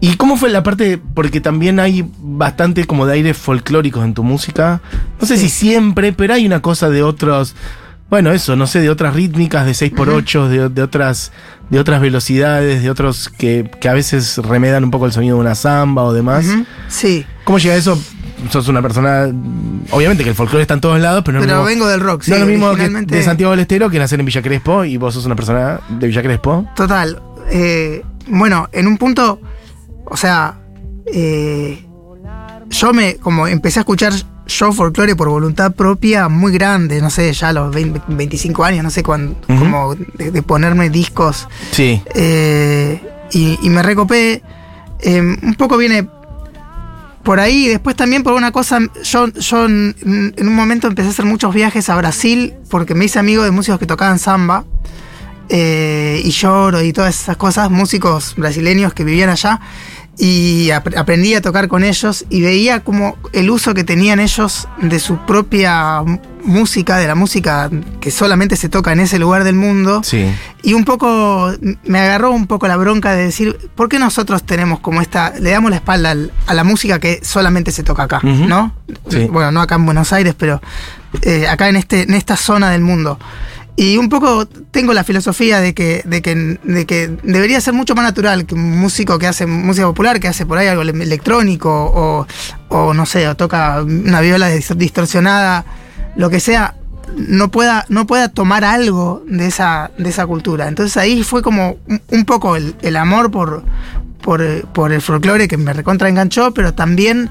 ¿Y 0.00 0.16
cómo 0.16 0.36
fue 0.36 0.50
la 0.50 0.62
parte? 0.64 0.98
Porque 1.14 1.40
también 1.40 1.78
hay 1.80 2.04
bastante 2.18 2.84
como 2.86 3.06
de 3.06 3.14
aires 3.14 3.36
folclóricos 3.36 4.04
en 4.04 4.14
tu 4.14 4.24
música. 4.24 4.80
No 5.20 5.26
sé 5.26 5.36
si 5.36 5.48
siempre, 5.48 6.12
pero 6.12 6.34
hay 6.34 6.44
una 6.46 6.60
cosa 6.60 6.90
de 6.90 7.02
otros. 7.02 7.54
Bueno, 8.10 8.32
eso, 8.32 8.56
no 8.56 8.66
sé, 8.66 8.80
de 8.80 8.88
otras 8.90 9.14
rítmicas, 9.14 9.66
de 9.66 9.72
6x8, 9.72 10.48
de, 10.48 10.68
de 10.70 10.82
otras 10.82 11.30
de 11.70 11.78
otras 11.78 12.00
velocidades, 12.00 12.82
de 12.82 12.90
otros 12.90 13.28
que, 13.28 13.70
que 13.80 13.88
a 13.90 13.92
veces 13.92 14.38
remedan 14.38 14.82
un 14.82 14.90
poco 14.90 15.04
el 15.04 15.12
sonido 15.12 15.36
de 15.36 15.40
una 15.42 15.54
samba 15.54 16.02
o 16.04 16.12
demás. 16.14 16.46
sí. 16.88 17.26
¿Cómo 17.44 17.58
llega 17.58 17.76
eso? 17.76 17.98
Sos 18.50 18.68
una 18.68 18.80
persona. 18.82 19.26
Obviamente 19.90 20.22
que 20.24 20.30
el 20.30 20.36
folclore 20.36 20.62
está 20.62 20.74
en 20.74 20.80
todos 20.80 21.00
lados, 21.00 21.22
pero 21.24 21.38
no 21.40 21.44
Pero 21.46 21.54
mismo- 21.58 21.66
vengo 21.66 21.86
del 21.88 22.00
rock, 22.00 22.22
sí. 22.22 22.30
no 22.30 22.36
es 22.36 22.42
lo 22.42 22.48
mismo 22.48 22.66
que 22.66 22.72
originalmente- 22.72 23.14
de 23.16 23.22
Santiago 23.22 23.50
del 23.50 23.60
Estero 23.60 23.90
que 23.90 23.98
nacer 23.98 24.20
en 24.20 24.26
Villa 24.26 24.42
Crespo 24.42 24.84
y 24.84 24.96
vos 24.96 25.14
sos 25.14 25.26
una 25.26 25.34
persona 25.36 25.80
de 25.88 26.06
Villa 26.06 26.22
Crespo. 26.22 26.66
Total. 26.76 27.20
eh, 27.50 28.02
bueno, 28.28 28.68
en 28.72 28.86
un 28.86 28.98
punto, 28.98 29.40
o 30.04 30.16
sea, 30.16 30.58
eh, 31.06 31.82
yo 32.68 32.92
me, 32.92 33.16
como 33.16 33.46
empecé 33.46 33.78
a 33.78 33.82
escuchar 33.82 34.12
show 34.46 34.72
folclore 34.72 35.16
por 35.16 35.28
voluntad 35.28 35.72
propia 35.72 36.28
muy 36.28 36.52
grande, 36.52 37.00
no 37.00 37.08
sé, 37.10 37.32
ya 37.32 37.48
a 37.48 37.52
los 37.54 37.74
20, 37.74 38.02
25 38.08 38.64
años, 38.64 38.84
no 38.84 38.90
sé 38.90 39.02
cuándo, 39.02 39.36
como 39.46 39.94
de, 39.94 40.30
de 40.30 40.42
ponerme 40.42 40.90
discos. 40.90 41.48
Sí. 41.70 42.02
eh, 42.14 43.00
y, 43.32 43.58
y 43.62 43.70
me 43.70 43.82
recopé. 43.82 44.42
un 45.06 45.54
poco 45.56 45.76
viene 45.76 46.06
por 47.28 47.40
ahí, 47.40 47.68
después 47.68 47.94
también 47.94 48.22
por 48.22 48.32
una 48.32 48.52
cosa, 48.52 48.78
yo, 49.04 49.26
yo 49.26 49.66
en, 49.66 49.94
en 50.34 50.48
un 50.48 50.54
momento 50.54 50.86
empecé 50.86 51.08
a 51.08 51.10
hacer 51.10 51.26
muchos 51.26 51.52
viajes 51.52 51.90
a 51.90 51.96
Brasil 51.96 52.54
porque 52.70 52.94
me 52.94 53.04
hice 53.04 53.18
amigo 53.18 53.44
de 53.44 53.50
músicos 53.50 53.78
que 53.78 53.84
tocaban 53.84 54.18
samba 54.18 54.64
eh, 55.50 56.22
y 56.24 56.30
lloro 56.30 56.82
y 56.82 56.94
todas 56.94 57.20
esas 57.20 57.36
cosas, 57.36 57.70
músicos 57.70 58.34
brasileños 58.38 58.94
que 58.94 59.04
vivían 59.04 59.28
allá. 59.28 59.60
Y 60.18 60.70
ap- 60.72 60.96
aprendí 60.96 61.34
a 61.34 61.40
tocar 61.40 61.68
con 61.68 61.84
ellos 61.84 62.24
y 62.28 62.40
veía 62.42 62.80
como 62.80 63.16
el 63.32 63.50
uso 63.50 63.72
que 63.74 63.84
tenían 63.84 64.18
ellos 64.20 64.66
de 64.82 64.98
su 64.98 65.16
propia 65.18 66.02
música, 66.44 66.96
de 66.96 67.06
la 67.06 67.14
música 67.14 67.70
que 68.00 68.10
solamente 68.10 68.56
se 68.56 68.68
toca 68.68 68.92
en 68.92 69.00
ese 69.00 69.18
lugar 69.18 69.44
del 69.44 69.54
mundo. 69.54 70.00
Sí. 70.02 70.26
Y 70.62 70.72
un 70.74 70.84
poco 70.84 71.52
me 71.84 71.98
agarró 72.00 72.32
un 72.32 72.46
poco 72.46 72.66
la 72.68 72.76
bronca 72.76 73.12
de 73.14 73.24
decir, 73.24 73.56
¿por 73.74 73.88
qué 73.88 73.98
nosotros 73.98 74.42
tenemos 74.44 74.80
como 74.80 75.00
esta, 75.02 75.34
le 75.38 75.50
damos 75.50 75.70
la 75.70 75.76
espalda 75.76 76.10
al- 76.10 76.32
a 76.46 76.54
la 76.54 76.64
música 76.64 76.98
que 76.98 77.20
solamente 77.22 77.70
se 77.70 77.82
toca 77.82 78.04
acá. 78.04 78.20
¿no? 78.22 78.72
Sí. 79.08 79.28
Bueno, 79.30 79.52
no 79.52 79.60
acá 79.60 79.76
en 79.76 79.84
Buenos 79.86 80.12
Aires, 80.12 80.34
pero 80.36 80.60
eh, 81.22 81.46
acá 81.46 81.68
en, 81.68 81.76
este, 81.76 82.02
en 82.02 82.14
esta 82.14 82.36
zona 82.36 82.70
del 82.70 82.80
mundo. 82.80 83.18
Y 83.80 83.96
un 83.96 84.08
poco 84.08 84.44
tengo 84.46 84.92
la 84.92 85.04
filosofía 85.04 85.60
de 85.60 85.72
que, 85.72 86.02
de, 86.04 86.20
que, 86.20 86.34
de 86.34 86.84
que 86.84 87.16
debería 87.22 87.60
ser 87.60 87.74
mucho 87.74 87.94
más 87.94 88.02
natural 88.02 88.44
que 88.44 88.56
un 88.56 88.76
músico 88.80 89.20
que 89.20 89.28
hace 89.28 89.46
música 89.46 89.86
popular, 89.86 90.18
que 90.18 90.26
hace 90.26 90.44
por 90.44 90.58
ahí 90.58 90.66
algo 90.66 90.82
ele- 90.82 91.00
electrónico 91.00 91.70
o, 91.70 92.26
o 92.70 92.92
no 92.92 93.06
sé, 93.06 93.28
o 93.28 93.36
toca 93.36 93.80
una 93.84 94.20
viola 94.20 94.50
dis- 94.50 94.74
distorsionada, 94.74 95.64
lo 96.16 96.28
que 96.28 96.40
sea, 96.40 96.74
no 97.16 97.52
pueda, 97.52 97.86
no 97.88 98.04
pueda 98.04 98.28
tomar 98.30 98.64
algo 98.64 99.22
de 99.28 99.46
esa, 99.46 99.92
de 99.96 100.08
esa 100.10 100.26
cultura. 100.26 100.66
Entonces 100.66 100.96
ahí 100.96 101.22
fue 101.22 101.40
como 101.42 101.76
un, 102.10 102.24
poco 102.24 102.56
el, 102.56 102.74
el 102.82 102.96
amor 102.96 103.30
por, 103.30 103.62
por, 104.22 104.42
por 104.72 104.92
el 104.92 105.00
folclore 105.00 105.46
que 105.46 105.56
me 105.56 105.72
recontra 105.72 106.08
enganchó, 106.08 106.52
pero 106.52 106.74
también 106.74 107.30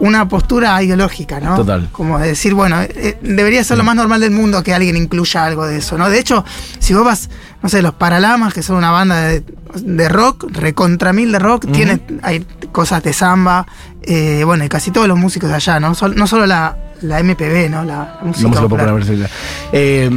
una 0.00 0.26
postura 0.28 0.82
ideológica, 0.82 1.40
¿no? 1.40 1.56
Total. 1.56 1.88
Como 1.92 2.18
de 2.18 2.28
decir, 2.28 2.54
bueno, 2.54 2.80
eh, 2.80 3.18
debería 3.22 3.62
ser 3.62 3.78
lo 3.78 3.84
más 3.84 3.94
normal 3.94 4.20
del 4.20 4.30
mundo 4.32 4.62
que 4.62 4.74
alguien 4.74 4.96
incluya 4.96 5.44
algo 5.44 5.66
de 5.66 5.76
eso, 5.78 5.96
¿no? 5.98 6.08
De 6.10 6.18
hecho, 6.18 6.44
si 6.78 6.94
vos 6.94 7.04
vas, 7.04 7.30
no 7.62 7.68
sé, 7.68 7.82
los 7.82 7.94
Paralamas, 7.94 8.52
que 8.54 8.62
son 8.62 8.76
una 8.76 8.90
banda 8.90 9.20
de, 9.20 9.44
de 9.74 10.08
rock, 10.08 10.46
recontra 10.52 11.12
mil 11.12 11.30
de 11.32 11.38
rock, 11.38 11.70
tiene, 11.70 12.00
hay 12.22 12.44
cosas 12.72 13.02
de 13.02 13.12
samba, 13.12 13.66
eh, 14.02 14.42
bueno, 14.44 14.64
y 14.64 14.68
casi 14.68 14.90
todos 14.90 15.06
los 15.06 15.18
músicos 15.18 15.50
de 15.50 15.56
allá, 15.56 15.78
¿no? 15.80 15.94
Sol- 15.94 16.16
no 16.16 16.26
solo 16.26 16.46
la, 16.46 16.76
la 17.02 17.22
MPB, 17.22 17.68
¿no? 17.70 17.84
La, 17.84 18.18
La 18.20 18.26
música 18.26 18.48
popular 18.62 18.94
brasileña. 18.94 19.28
Eh, 19.72 20.10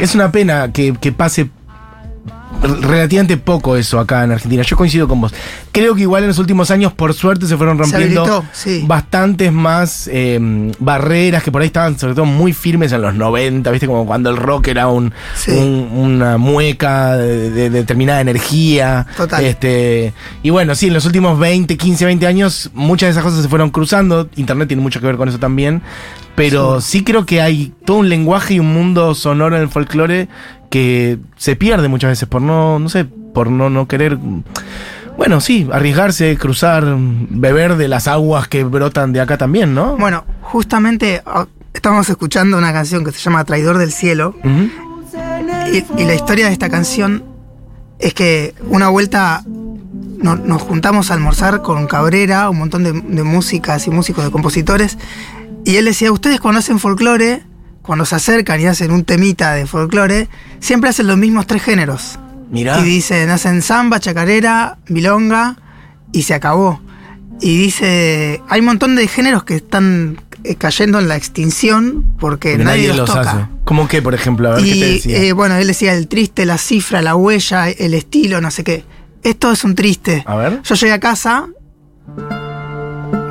es 0.00 0.14
una 0.14 0.30
pena 0.30 0.70
que, 0.72 0.94
que 1.00 1.10
pase 1.12 1.50
relativamente 2.64 3.36
poco 3.36 3.76
eso 3.76 3.98
acá 4.00 4.24
en 4.24 4.32
Argentina. 4.32 4.62
Yo 4.62 4.76
coincido 4.76 5.06
con 5.06 5.20
vos. 5.20 5.34
Creo 5.72 5.94
que 5.94 6.02
igual 6.02 6.22
en 6.24 6.28
los 6.28 6.38
últimos 6.38 6.70
años, 6.70 6.92
por 6.92 7.12
suerte, 7.14 7.46
se 7.46 7.56
fueron 7.56 7.76
Se 7.76 7.82
rompiendo 7.84 8.22
habilitó, 8.22 8.44
sí. 8.52 8.82
bastantes 8.86 9.52
más 9.52 10.08
eh, 10.12 10.38
barreras 10.78 11.42
que 11.42 11.52
por 11.52 11.60
ahí 11.62 11.66
estaban 11.66 11.98
sobre 11.98 12.14
todo 12.14 12.24
muy 12.24 12.52
firmes 12.52 12.92
en 12.92 13.02
los 13.02 13.14
90, 13.14 13.70
¿viste? 13.70 13.86
Como 13.86 14.06
cuando 14.06 14.30
el 14.30 14.36
rock 14.36 14.68
era 14.68 14.88
un, 14.88 15.12
Sí. 15.36 15.50
un- 15.50 15.90
una 15.94 16.38
mueca 16.38 17.16
de, 17.16 17.50
de 17.50 17.70
determinada 17.70 18.20
energía. 18.20 19.06
Total. 19.16 19.44
Este, 19.44 20.12
y 20.42 20.50
bueno, 20.50 20.74
sí, 20.74 20.86
en 20.88 20.94
los 20.94 21.04
últimos 21.06 21.38
20, 21.38 21.76
15, 21.76 22.04
20 22.06 22.26
años, 22.26 22.70
muchas 22.74 23.08
de 23.08 23.10
esas 23.12 23.24
cosas 23.24 23.42
se 23.42 23.48
fueron 23.48 23.70
cruzando. 23.70 24.28
Internet 24.36 24.68
tiene 24.68 24.82
mucho 24.82 25.00
que 25.00 25.06
ver 25.06 25.16
con 25.16 25.28
eso 25.28 25.38
también. 25.38 25.82
Pero 26.34 26.80
sí, 26.80 27.04
creo 27.04 27.24
que 27.26 27.40
hay 27.40 27.72
todo 27.84 27.98
un 27.98 28.08
lenguaje 28.08 28.54
y 28.54 28.58
un 28.58 28.72
mundo 28.74 29.14
sonoro 29.14 29.54
en 29.54 29.62
el 29.62 29.68
folclore 29.68 30.28
que 30.74 31.18
se 31.36 31.54
pierde 31.54 31.86
muchas 31.86 32.10
veces 32.10 32.28
por 32.28 32.42
no, 32.42 32.80
no 32.80 32.88
sé, 32.88 33.04
por 33.04 33.48
no, 33.48 33.70
no 33.70 33.86
querer. 33.86 34.18
Bueno, 35.16 35.40
sí, 35.40 35.68
arriesgarse, 35.72 36.36
cruzar, 36.36 36.84
beber 36.98 37.76
de 37.76 37.86
las 37.86 38.08
aguas 38.08 38.48
que 38.48 38.64
brotan 38.64 39.12
de 39.12 39.20
acá 39.20 39.38
también, 39.38 39.72
¿no? 39.72 39.96
Bueno, 39.96 40.24
justamente 40.40 41.22
ah, 41.26 41.46
estamos 41.72 42.08
escuchando 42.08 42.58
una 42.58 42.72
canción 42.72 43.04
que 43.04 43.12
se 43.12 43.20
llama 43.20 43.44
Traidor 43.44 43.78
del 43.78 43.92
Cielo. 43.92 44.34
Y, 45.72 45.84
y 46.02 46.04
la 46.06 46.14
historia 46.16 46.46
de 46.46 46.52
esta 46.52 46.68
canción 46.68 47.22
es 48.00 48.14
que 48.14 48.52
una 48.68 48.88
vuelta 48.88 49.44
no- 49.46 50.34
nos 50.34 50.60
juntamos 50.62 51.12
a 51.12 51.14
almorzar 51.14 51.62
con 51.62 51.86
Cabrera, 51.86 52.50
un 52.50 52.58
montón 52.58 52.82
de, 52.82 52.90
de 52.92 53.22
músicas 53.22 53.86
y 53.86 53.90
músicos, 53.90 54.24
de 54.24 54.32
compositores, 54.32 54.98
y 55.64 55.76
él 55.76 55.84
decía, 55.84 56.10
ustedes 56.10 56.40
cuando 56.40 56.58
hacen 56.58 56.80
folclore, 56.80 57.44
cuando 57.84 58.04
se 58.06 58.16
acercan 58.16 58.60
y 58.60 58.66
hacen 58.66 58.90
un 58.90 59.04
temita 59.04 59.52
de 59.54 59.66
folclore, 59.66 60.28
siempre 60.58 60.90
hacen 60.90 61.06
los 61.06 61.16
mismos 61.18 61.46
tres 61.46 61.62
géneros. 61.62 62.18
Mirá. 62.50 62.80
Y 62.80 62.84
dicen, 62.84 63.30
hacen 63.30 63.62
samba, 63.62 64.00
chacarera, 64.00 64.78
milonga, 64.88 65.56
y 66.12 66.22
se 66.22 66.34
acabó. 66.34 66.80
Y 67.40 67.56
dice, 67.58 68.40
hay 68.48 68.60
un 68.60 68.66
montón 68.66 68.96
de 68.96 69.06
géneros 69.06 69.44
que 69.44 69.56
están 69.56 70.20
eh, 70.44 70.54
cayendo 70.56 70.98
en 70.98 71.08
la 71.08 71.16
extinción 71.16 72.04
porque, 72.18 72.56
nadie, 72.56 72.94
los, 72.94 73.06
toca. 73.06 73.20
hace. 73.20 73.46
¿Cómo 73.64 73.86
qué, 73.86 74.00
por 74.00 74.14
ejemplo? 74.14 74.48
A 74.52 74.54
ver 74.56 74.64
qué 74.64 74.70
te 74.70 74.76
Y 74.76 74.80
decía. 74.94 75.18
eh, 75.18 75.32
bueno, 75.32 75.56
él 75.56 75.66
decía 75.66 75.92
el 75.94 76.08
triste, 76.08 76.46
la 76.46 76.58
cifra, 76.58 77.02
la 77.02 77.16
huella, 77.16 77.68
el 77.68 77.92
estilo, 77.94 78.40
no 78.40 78.50
sé 78.50 78.64
qué. 78.64 78.84
Esto 79.22 79.52
es 79.52 79.62
un 79.64 79.74
triste. 79.74 80.22
A 80.26 80.36
ver. 80.36 80.60
Yo 80.62 80.74
llegué 80.74 80.92
a 80.92 81.00
casa. 81.00 81.48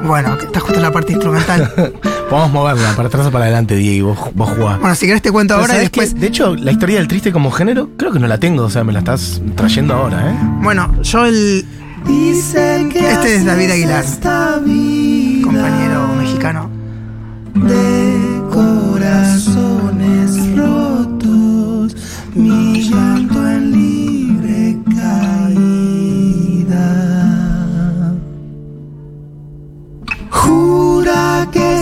Bueno, 0.04 0.38
que 0.38 0.46
está 0.46 0.60
justo 0.60 0.80
la 0.80 0.92
parte 0.92 1.14
instrumental. 1.14 1.72
Podemos 2.30 2.52
moverla 2.52 2.94
para 2.96 3.08
atrás 3.08 3.28
o 3.28 3.32
para 3.32 3.46
adelante, 3.46 3.76
Diego, 3.76 4.14
vos, 4.14 4.34
vos 4.34 4.50
jugás. 4.50 4.80
bueno, 4.80 4.96
si 4.96 5.06
querés 5.06 5.22
te 5.22 5.32
cuento 5.32 5.54
Pero 5.56 5.62
ahora 5.62 5.78
y 5.78 5.80
después. 5.82 6.20
De 6.20 6.28
hecho, 6.28 6.56
la 6.56 6.72
historia 6.72 6.98
del 6.98 7.08
triste 7.08 7.32
como 7.32 7.52
género, 7.52 7.90
creo 7.98 8.12
que 8.12 8.20
no 8.20 8.28
la 8.28 8.38
tengo, 8.38 8.64
o 8.64 8.70
sea, 8.70 8.84
me 8.84 8.92
la 8.92 9.00
estás 9.00 9.42
trayendo 9.56 9.94
ahora, 9.94 10.32
¿eh? 10.32 10.36
Bueno, 10.62 11.02
yo 11.04 11.26
el. 11.26 11.66
Este 12.06 13.36
es 13.36 13.46
David 13.46 13.72
Aguilar, 13.72 14.04
compañero 15.44 16.08
mexicano. 16.18 16.70
corazones 18.52 20.36
rotos, 20.58 21.96
mi 22.36 22.73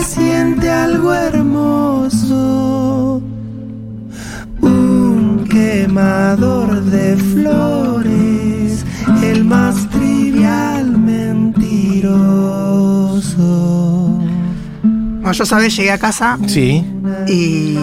Siente 0.04 0.68
algo 0.68 1.12
hermoso, 1.14 2.36
un 4.60 5.46
quemador 5.48 6.82
de 6.84 7.16
flores, 7.16 8.84
el 9.22 9.44
más 9.44 9.88
trivial 9.90 10.98
mentiroso. 10.98 12.12
Bueno, 14.82 15.32
yo 15.32 15.46
sabés, 15.46 15.76
llegué 15.76 15.92
a 15.92 15.98
casa 15.98 16.38
Sí, 16.46 16.84
y 17.28 17.78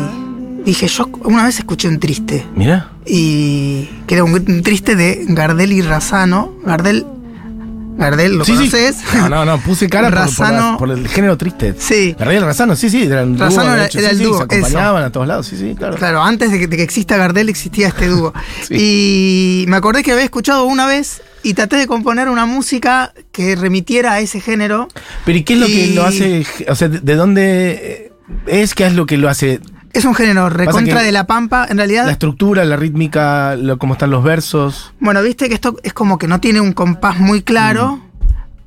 dije, 0.66 0.88
yo 0.88 1.10
una 1.24 1.46
vez 1.46 1.58
escuché 1.60 1.88
un 1.88 2.00
triste. 2.00 2.46
mira. 2.56 2.92
Y 3.06 3.90
que 4.06 4.16
era 4.16 4.24
un, 4.24 4.34
un 4.34 4.62
triste 4.62 4.96
de 4.96 5.26
Gardel 5.30 5.72
y 5.72 5.82
Razano. 5.82 6.52
Gardel. 6.66 7.06
Gardel, 8.00 8.38
¿lo 8.38 8.46
sí, 8.46 8.54
conoces? 8.54 8.96
sí. 8.96 9.18
No, 9.18 9.30
no, 9.30 9.46
no, 9.46 9.60
puse 9.62 9.88
cara 9.90 10.08
por, 10.10 10.18
por, 10.18 10.26
Razano. 10.28 10.72
la- 10.72 10.78
por 10.78 10.90
el 10.92 11.08
género 11.08 11.38
triste. 11.38 11.76
Sí. 11.78 12.16
Gabriel 12.18 12.44
Razano, 12.46 12.76
sí, 12.76 12.90
sí, 12.90 13.04
eran 13.04 13.36
dúo, 13.36 13.46
Razano 13.46 13.70
de 13.70 13.76
era- 13.76 13.86
hecho, 13.86 14.00
era 14.00 14.10
sí, 14.10 14.16
el 14.16 14.24
dúo, 14.24 14.38
se 14.38 14.44
acompañaban 14.44 15.04
a 15.04 15.12
todos 15.12 15.28
lados, 15.28 15.46
sí, 15.48 15.58
sí, 15.58 15.76
claro. 15.78 15.98
Claro, 15.98 16.24
antes 16.24 16.52
de 16.52 16.60
que, 16.60 16.68
de 16.68 16.78
que 16.78 16.84
exista 16.84 17.18
Gardel 17.18 17.50
existía 17.50 17.90
este 17.90 18.08
dúo. 18.08 18.34
Y 18.70 19.66
me 19.68 19.76
acordé 19.78 20.02
que 20.04 20.12
había 20.14 20.24
escuchado 20.24 20.64
una 20.66 20.86
vez 20.88 21.22
y 21.44 21.54
traté 21.54 21.76
de 21.76 21.88
componer 21.88 22.30
una 22.30 22.46
música 22.46 23.14
que 23.32 23.56
remitiera 23.56 24.14
a 24.14 24.20
ese 24.20 24.40
género. 24.42 24.88
Pero 25.26 25.38
¿y 25.38 25.44
qué 25.44 25.54
es 25.54 25.60
lo 25.60 25.68
que 25.68 25.88
lo 25.94 26.04
hace, 26.06 26.46
o 26.68 26.76
sea, 26.76 26.88
de 26.90 27.16
dónde 27.16 28.12
es, 28.48 28.74
qué 28.76 28.86
es 28.88 28.94
lo 28.94 29.06
que 29.06 29.18
lo 29.18 29.30
hace? 29.30 29.60
Es 29.94 30.06
un 30.06 30.14
género 30.16 30.50
recontra 30.50 31.02
de 31.02 31.12
la 31.12 31.26
pampa. 31.26 31.66
En 31.70 31.78
realidad, 31.78 32.06
La 32.06 32.12
estructura, 32.12 32.64
la 32.66 32.76
rítmica, 32.76 33.56
lo, 33.56 33.78
cómo 33.78 33.94
están 33.94 34.12
los 34.12 34.24
versos. 34.24 34.94
bueno, 35.00 35.22
viste 35.24 35.48
que 35.50 35.56
esto 35.56 35.76
es 35.84 35.94
como 35.94 36.18
que 36.18 36.28
no 36.28 36.40
tiene 36.40 36.62
un 36.62 36.74
compás 36.74 37.20
muy 37.20 37.42
claro. 37.42 38.00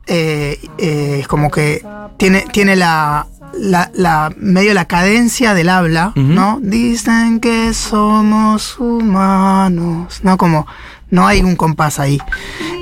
Eh, 0.07 0.59
eh, 0.79 1.19
es 1.21 1.29
como 1.29 1.51
que 1.51 1.87
tiene, 2.17 2.45
tiene 2.53 2.75
la, 2.75 3.27
la, 3.57 3.91
la- 3.95 4.33
medio 4.37 4.75
la 4.75 4.87
cadencia 4.87 5.55
del 5.55 5.69
habla. 5.69 6.13
¿no? 6.17 6.59
Dicen 6.61 7.39
que 7.39 7.73
somos 7.73 8.79
humanos, 8.81 10.21
¿no? 10.25 10.37
Como 10.37 10.67
no 11.11 11.27
hay 11.27 11.41
un 11.43 11.55
compás 11.55 12.01
ahí. 12.01 12.19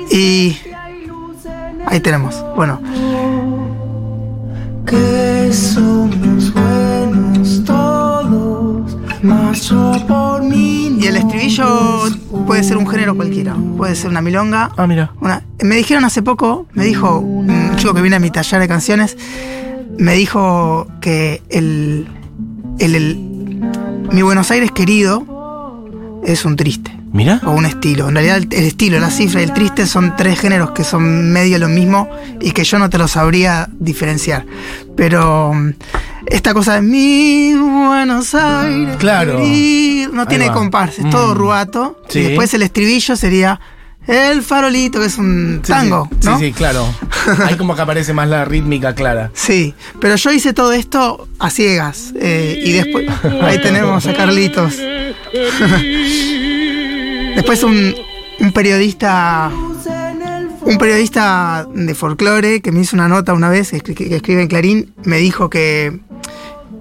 Y 0.09 0.57
ahí 1.85 1.99
tenemos. 1.99 2.43
Bueno, 2.55 2.81
que 4.85 5.51
somos 5.53 6.51
buenos 6.53 6.53
y 9.23 11.05
el 11.07 11.17
estribillo 11.17 12.03
puede 12.45 12.63
ser 12.63 12.77
un 12.77 12.87
género 12.87 13.15
cualquiera. 13.15 13.55
Puede 13.77 13.95
ser 13.95 14.09
una 14.09 14.21
milonga, 14.21 14.71
Ah, 14.77 14.87
mira. 14.87 15.11
Una- 15.21 15.43
me 15.63 15.75
dijeron 15.75 16.05
hace 16.05 16.21
poco, 16.21 16.67
me 16.73 16.85
dijo 16.85 17.19
un 17.19 17.75
chico 17.77 17.93
que 17.93 18.01
viene 18.01 18.15
a 18.15 18.19
mi 18.19 18.31
taller 18.31 18.59
de 18.59 18.67
canciones, 18.67 19.17
me 19.97 20.13
dijo 20.15 20.87
que 21.01 21.41
el, 21.49 22.07
el, 22.79 22.95
el- 22.95 23.61
mi 24.11 24.21
Buenos 24.23 24.49
Aires 24.51 24.71
querido 24.71 25.23
es 26.23 26.45
un 26.45 26.55
triste 26.55 26.95
Mira. 27.11 27.41
o 27.45 27.51
un 27.51 27.65
estilo. 27.65 28.07
En 28.09 28.15
realidad 28.15 28.37
el, 28.37 28.63
estilo, 28.65 28.99
la 28.99 29.09
cifra 29.09 29.41
y 29.41 29.43
el 29.45 29.53
triste 29.53 29.85
son 29.87 30.15
tres 30.15 30.39
géneros 30.39 30.71
que 30.71 30.83
son 30.83 31.31
medio 31.31 31.57
lo 31.59 31.67
mismo 31.67 32.09
y 32.39 32.51
que 32.51 32.63
yo 32.63 32.79
no 32.79 32.89
te 32.89 32.97
lo 32.97 33.07
sabría 33.07 33.67
diferenciar. 33.79 34.45
Pero 34.95 35.53
mm, 35.53 35.69
esta 36.27 36.53
cosa 36.53 36.75
de 36.75 36.81
mi 36.83 37.53
Buenos 37.55 38.33
Aires 38.35 38.95
Claro. 38.97 39.37
querido", 39.37 40.11
no 40.13 40.27
tiene 40.27 40.51
compás, 40.51 40.99
es 40.99 41.09
todo 41.09 41.33
Mm. 41.33 41.37
ruato. 41.37 42.01
Sí. 42.09 42.19
Y 42.19 42.23
después 42.23 42.53
el 42.53 42.61
estribillo 42.63 43.15
sería 43.15 43.59
El 44.07 44.41
farolito, 44.41 44.99
que 44.99 45.05
es 45.05 45.17
un 45.17 45.61
Sí, 45.63 45.71
tango, 45.71 46.09
sí, 46.11 46.17
¿no? 46.27 46.39
Sí, 46.39 46.45
sí, 46.47 46.53
claro. 46.53 46.85
Ahí 47.45 47.55
como 47.55 47.75
que 47.75 47.81
aparece 47.81 48.13
más 48.13 48.27
la 48.27 48.43
rítmica 48.45 48.95
clara. 48.95 49.29
Sí, 49.33 49.73
pero 49.99 50.15
yo 50.15 50.31
hice 50.31 50.53
todo 50.53 50.71
esto 50.73 51.27
a 51.39 51.49
ciegas. 51.51 52.11
eh, 52.19 52.59
y 52.65 52.71
después. 52.73 53.07
Ahí 53.43 53.61
tenemos 53.61 54.05
a 54.07 54.13
Carlitos. 54.15 54.77
después 57.35 57.63
un, 57.63 57.93
un 58.39 58.51
periodista. 58.51 59.51
Un 60.63 60.77
periodista 60.77 61.67
de 61.73 61.95
folclore 61.95 62.61
que 62.61 62.71
me 62.71 62.81
hizo 62.81 62.95
una 62.95 63.07
nota 63.07 63.33
una 63.33 63.49
vez, 63.49 63.71
que, 63.71 63.77
escri- 63.83 63.95
que 64.09 64.15
escribe 64.15 64.43
en 64.43 64.47
Clarín, 64.47 64.93
me 65.05 65.17
dijo 65.17 65.49
que, 65.49 65.99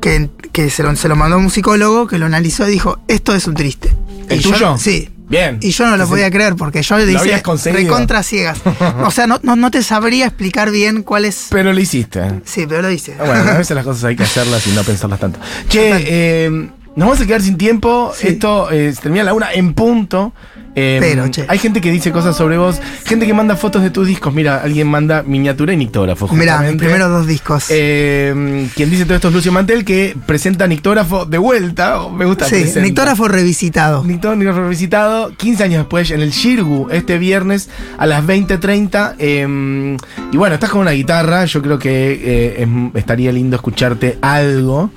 que, 0.03 0.29
que 0.53 0.69
se, 0.69 0.83
lo, 0.83 0.95
se 0.97 1.09
lo 1.09 1.17
mandó 1.17 1.37
a 1.37 1.39
un 1.39 1.49
psicólogo 1.51 2.07
que 2.07 2.19
lo 2.19 2.27
analizó 2.27 2.69
y 2.69 2.73
dijo: 2.73 2.99
Esto 3.09 3.35
es 3.35 3.47
un 3.47 3.55
triste. 3.55 3.95
¿El 4.29 4.41
Y 4.41 4.43
yo- 4.43 4.53
tuyo? 4.53 4.77
sí. 4.79 5.09
Bien. 5.31 5.59
Y 5.63 5.71
yo 5.71 5.87
no 5.87 5.97
lo 5.97 6.09
podía 6.09 6.29
creer 6.31 6.57
porque 6.57 6.83
yo 6.83 6.99
le 6.99 7.07
dije 7.07 7.41
recontra 7.73 8.23
ciegas. 8.23 8.59
O 9.05 9.11
sea, 9.13 9.27
no, 9.27 9.39
no, 9.43 9.55
no 9.57 9.71
te 9.71 9.83
sabría 9.83 10.27
explicar 10.27 10.71
bien 10.71 11.03
cuál 11.03 11.25
es. 11.25 11.47
Pero 11.51 11.73
lo 11.73 11.81
hiciste. 11.81 12.41
Sí, 12.45 12.67
pero 12.69 12.83
lo 12.83 12.91
hice. 12.91 13.15
Ah, 13.19 13.25
Bueno, 13.25 13.51
a 13.53 13.59
veces 13.59 13.71
las 13.77 13.85
cosas 13.85 14.05
hay 14.05 14.17
que 14.17 14.25
hacerlas 14.25 14.67
y 14.67 14.71
no 14.73 14.83
pensarlas 14.83 15.21
tanto. 15.21 15.39
Che, 15.69 15.91
eh, 16.07 16.69
nos 16.97 17.09
vamos 17.09 17.21
a 17.21 17.27
quedar 17.27 17.41
sin 17.43 17.57
tiempo. 17.57 18.13
Sí. 18.15 18.29
Esto 18.29 18.71
eh, 18.71 18.93
se 18.95 19.01
termina 19.03 19.25
la 19.25 19.35
una 19.35 19.53
en 19.53 19.75
punto. 19.75 20.33
Eh, 20.77 20.99
Pero, 21.01 21.29
che. 21.29 21.45
Hay 21.49 21.59
gente 21.59 21.81
que 21.81 21.91
dice 21.91 22.13
cosas 22.13 22.37
sobre 22.37 22.57
vos, 22.57 22.81
gente 23.05 23.27
que 23.27 23.35
manda 23.35 23.57
fotos 23.57 23.83
de 23.83 23.91
tus 23.91 24.07
discos. 24.07 24.33
Mira, 24.33 24.63
alguien 24.63 24.87
manda 24.87 25.25
miniatura 25.25 25.73
y 25.73 25.77
nictógrafo. 25.77 26.29
Mirá, 26.33 26.61
mis 26.61 26.77
primeros 26.77 27.11
dos 27.11 27.27
discos. 27.27 27.67
Eh, 27.71 28.69
quien 28.77 28.89
dice 28.89 29.05
todo 29.05 29.17
esto 29.17 29.29
es 29.29 29.35
Lucio 29.35 29.51
Mantel, 29.51 29.85
que 29.85 30.17
presenta 30.27 30.69
Nictógrafo 30.69 31.25
de 31.27 31.39
vuelta. 31.39 31.99
Me 32.17 32.25
gusta. 32.25 32.45
sí, 32.45 32.53
presenta. 32.61 32.81
Nictógrafo 32.83 33.27
revisitado. 33.27 34.05
Nictógrafo 34.05 34.61
revisitado, 34.61 35.33
15 35.37 35.65
años 35.65 35.79
después, 35.79 36.09
en 36.13 36.21
el 36.21 36.31
Shirgu, 36.31 36.89
este 36.93 37.19
viernes 37.19 37.69
a 37.99 38.07
las 38.07 38.25
20.30. 38.25 39.17
eh, 39.19 39.97
y 40.31 40.37
bueno, 40.37 40.55
estás 40.55 40.71
con 40.71 40.83
una 40.83 40.93
guitarra, 40.93 41.47
yo 41.47 41.63
creo 41.63 41.81
que 41.81 42.13
eh, 42.13 42.63
es- 42.63 42.95
estaría 42.95 43.33
lindo 43.33 43.57
escucharte 43.57 44.19
algo. 44.23 44.91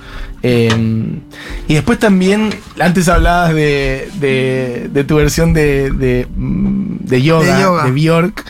Eh, 0.46 0.68
y 1.66 1.74
después 1.74 1.98
también, 1.98 2.50
antes 2.78 3.08
hablabas 3.08 3.54
de, 3.54 4.08
de- 4.20 4.90
de 4.92 5.04
tu 5.04 5.16
versión 5.16 5.54
de, 5.54 5.90
de, 5.90 6.28
mm, 6.36 6.96
de 7.00 7.22
yoga, 7.22 7.56
De 7.56 7.62
yoga. 7.62 7.84
de 7.84 7.90
Bjork. 7.92 8.44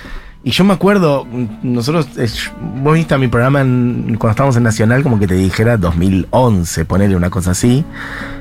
Y 0.46 0.50
yo 0.50 0.62
me 0.64 0.74
acuerdo, 0.74 1.26
nosotros, 1.62 2.06
eh, 2.18 2.28
vos 2.82 2.94
viste 2.94 3.14
a 3.14 3.18
mi 3.18 3.28
programa 3.28 3.60
en- 3.62 4.16
cuando 4.18 4.32
estábamos 4.32 4.56
en 4.56 4.64
Nacional, 4.64 5.02
como 5.04 5.18
que 5.18 5.26
te 5.26 5.34
dijera 5.34 5.76
2011, 5.78 6.84
ponerle 6.84 7.16
una 7.16 7.30
cosa 7.30 7.52
así. 7.52 7.84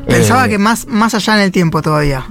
Pensaba 0.08 0.48
Eh, 0.48 0.50
que 0.50 0.58
más, 0.58 0.86
más 0.88 1.13
allá 1.13 1.36
en 1.36 1.42
el 1.44 1.52
tiempo 1.52 1.82
todavía. 1.82 2.26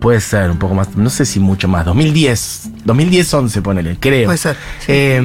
Puede 0.00 0.20
ser, 0.20 0.50
un 0.50 0.58
poco 0.58 0.74
más, 0.74 0.96
no 0.96 1.08
sé 1.10 1.24
si 1.24 1.38
mucho 1.38 1.68
más, 1.68 1.84
2010, 1.84 2.70
2010-11 2.84 3.62
ponele, 3.62 3.96
creo. 4.00 4.24
Puede 4.24 4.38
ser. 4.38 4.56
sí. 4.80 4.86
Eh, 4.88 5.22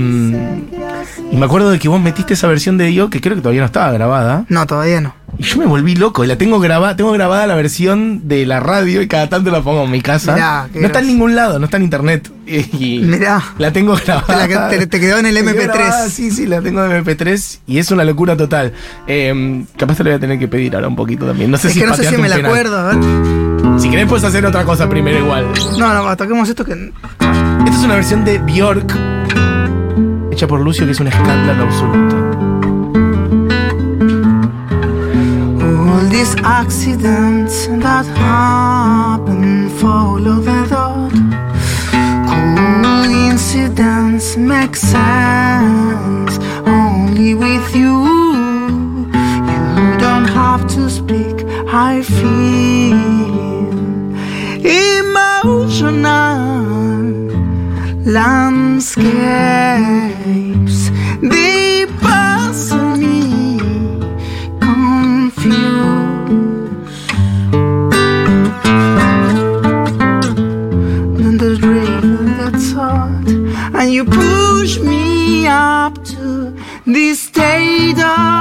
y 1.32 1.36
me 1.36 1.46
acuerdo 1.46 1.72
de 1.72 1.80
que 1.80 1.88
vos 1.88 2.00
metiste 2.00 2.36
esa 2.36 2.48
versión 2.48 2.78
de 2.78 2.94
yo 2.94 3.10
que 3.10 3.20
creo 3.20 3.36
que 3.36 3.42
todavía 3.42 3.62
no 3.62 3.66
estaba 3.66 3.92
grabada. 3.92 4.46
No, 4.50 4.68
todavía 4.68 5.02
no. 5.02 5.16
Y 5.40 5.44
yo 5.44 5.58
me 5.58 5.66
volví 5.66 5.96
loco, 5.96 6.24
y 6.24 6.28
la 6.28 6.36
tengo 6.38 6.60
grabada, 6.60 6.96
tengo 6.96 7.12
grabada 7.12 7.46
la 7.46 7.56
versión 7.56 8.28
de 8.28 8.46
la 8.46 8.60
radio 8.60 9.02
y 9.04 9.08
cada 9.08 9.30
tanto 9.30 9.52
la 9.52 9.62
pongo 9.62 9.84
en 9.84 9.92
mi 9.92 10.02
casa. 10.02 10.34
Mirá, 10.34 10.68
no 10.74 10.88
está 10.88 11.00
en 11.00 11.08
ningún 11.08 11.36
lado, 11.36 11.60
no 11.60 11.66
está 11.66 11.78
en 11.78 11.84
internet. 11.84 12.32
Y, 12.48 13.00
Mirá. 13.00 13.44
la 13.58 13.72
tengo 13.74 13.96
grabada. 13.96 14.26
Te 14.26 14.36
la 14.56 14.70
que- 14.70 14.78
te- 14.78 14.88
te 14.88 15.00
quedó 15.00 15.18
en 15.20 15.26
el 15.28 15.34
Me 15.36 15.52
quedó 15.52 15.64
MP3. 15.64 15.74
grabada, 15.74 16.10
sí, 16.10 16.32
sí, 16.32 16.48
la 16.48 16.62
tengo 16.62 16.84
en 16.86 16.92
MP3 17.04 17.60
y 17.68 17.78
es 17.78 17.92
una 17.92 18.04
locura 18.06 18.36
total. 18.38 18.72
Eh, 19.06 19.66
capaz 19.78 19.98
te 19.98 20.04
lo 20.06 20.10
voy 20.12 20.18
a 20.18 20.20
tener 20.20 20.40
que 20.40 20.48
pedir 20.48 20.74
ahora 20.74 20.88
un 20.88 20.96
poquito 20.96 21.26
también. 21.28 21.52
No 21.52 21.58
sé 21.58 21.68
Es 21.68 21.74
si 21.74 21.82
que 21.82 21.86
no 21.88 21.94
sé 21.96 22.06
si 22.06 22.18
me 22.18 22.30
la 22.30 22.38
acuerdo. 22.38 23.80
Si 23.80 23.90
querés 23.90 24.08
puedes 24.08 24.24
hacer 24.24 24.46
otra 24.46 24.64
cosa 24.64 24.88
primero 24.90 25.20
igual. 25.20 25.46
No, 25.78 25.94
no, 25.94 26.16
toquemos 26.18 26.48
esto 26.50 26.64
que. 26.66 26.72
Esta 26.72 27.70
es 27.78 27.84
una 27.84 27.96
versión 27.96 28.24
de 28.26 28.40
Bjork 28.40 28.96
hecha 30.32 30.48
por 30.48 30.62
Lucio 30.62 30.86
que 30.86 30.94
es 30.94 31.00
un 31.00 31.08
escándalo 31.08 31.64
absoluto. 31.66 32.27
All 36.18 36.24
these 36.24 36.36
accidents 36.44 37.68
that 37.68 38.06
happen 38.18 39.70
follow 39.78 40.40
the 40.40 40.66
thought. 40.66 41.14
Coincidence 42.32 44.36
makes 44.36 44.82
sense 44.82 46.40
only 46.66 47.36
with 47.36 47.76
you. 47.76 48.04
You 49.14 49.98
don't 50.00 50.28
have 50.42 50.66
to 50.70 50.90
speak. 50.90 51.46
I 51.68 52.02
feel 52.02 52.98
emotional 54.66 56.18
landscapes. 58.18 60.90
They 61.22 61.86
this 76.88 77.20
state 77.20 78.00
of 78.00 78.37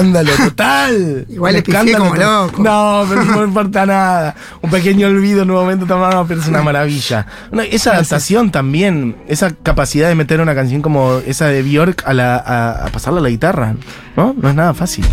escándalo 0.00 0.32
total. 0.36 1.26
Igual 1.28 1.54
le 1.54 1.62
como 1.96 2.14
loco. 2.14 2.62
No, 2.62 3.04
pero 3.08 3.24
no 3.24 3.44
importa 3.50 3.86
nada. 3.86 4.34
Un 4.60 4.70
pequeño 4.70 5.08
olvido 5.08 5.42
en 5.42 5.50
un 5.50 5.56
momento 5.56 5.86
tomado, 5.86 6.26
pero 6.26 6.40
es 6.40 6.48
una 6.48 6.62
maravilla. 6.62 7.26
No, 7.52 7.62
esa 7.62 7.92
adaptación 7.92 8.50
también, 8.50 9.16
esa 9.28 9.50
capacidad 9.62 10.08
de 10.08 10.14
meter 10.14 10.40
una 10.40 10.54
canción 10.54 10.82
como 10.82 11.20
esa 11.26 11.46
de 11.46 11.62
Bjork 11.62 12.02
a, 12.06 12.14
la, 12.14 12.36
a, 12.36 12.86
a 12.86 12.88
pasarla 12.88 13.20
a 13.20 13.22
la 13.22 13.30
guitarra, 13.30 13.74
¿no? 14.16 14.34
No 14.40 14.48
es 14.48 14.54
nada 14.54 14.74
fácil. 14.74 15.04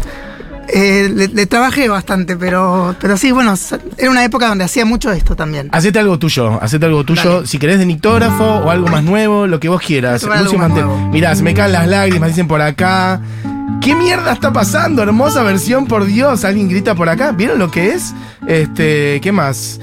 Eh, 0.70 1.10
le, 1.14 1.30
le 1.30 1.46
trabajé 1.46 1.88
bastante, 1.88 2.36
pero, 2.36 2.94
pero 3.00 3.16
sí, 3.16 3.32
bueno, 3.32 3.54
era 3.98 4.12
una 4.12 4.24
época 4.26 4.50
donde 4.50 4.66
hacía 4.66 4.84
mucho 4.86 5.12
esto 5.12 5.36
también. 5.36 5.70
Hacete 5.72 6.00
algo 6.00 6.20
tuyo, 6.20 6.62
hacete 6.62 6.86
algo 6.86 7.06
tuyo. 7.06 7.36
Dale. 7.36 7.48
Si 7.48 7.58
querés 7.58 7.80
de 7.80 7.86
nictógrafo 7.86 8.44
o 8.44 8.70
algo 8.70 8.88
más 8.88 9.04
nuevo, 9.04 9.48
lo 9.48 9.60
que 9.60 9.70
vos 9.70 9.82
quieras. 9.82 10.24
Lucio 10.24 10.58
Mantel. 10.60 10.86
Mirá, 11.12 11.36
se 11.36 11.44
me 11.44 11.54
caen 11.54 11.72
las 11.72 11.88
lágrimas, 11.88 12.30
dicen 12.30 12.48
por 12.48 12.62
acá. 12.62 13.22
¿Qué 13.82 13.96
mierda 13.96 14.34
está 14.34 14.52
pasando? 14.52 15.02
Hermosa 15.04 15.44
versión, 15.44 15.86
por 15.88 16.06
Dios. 16.06 16.44
Alguien 16.46 16.68
grita 16.70 16.96
por 16.96 17.10
acá. 17.10 17.32
¿Vieron 17.32 17.60
lo 17.60 17.72
que 17.72 17.92
es? 17.94 18.14
Este, 18.48 19.20
¿qué 19.22 19.32
más? 19.32 19.80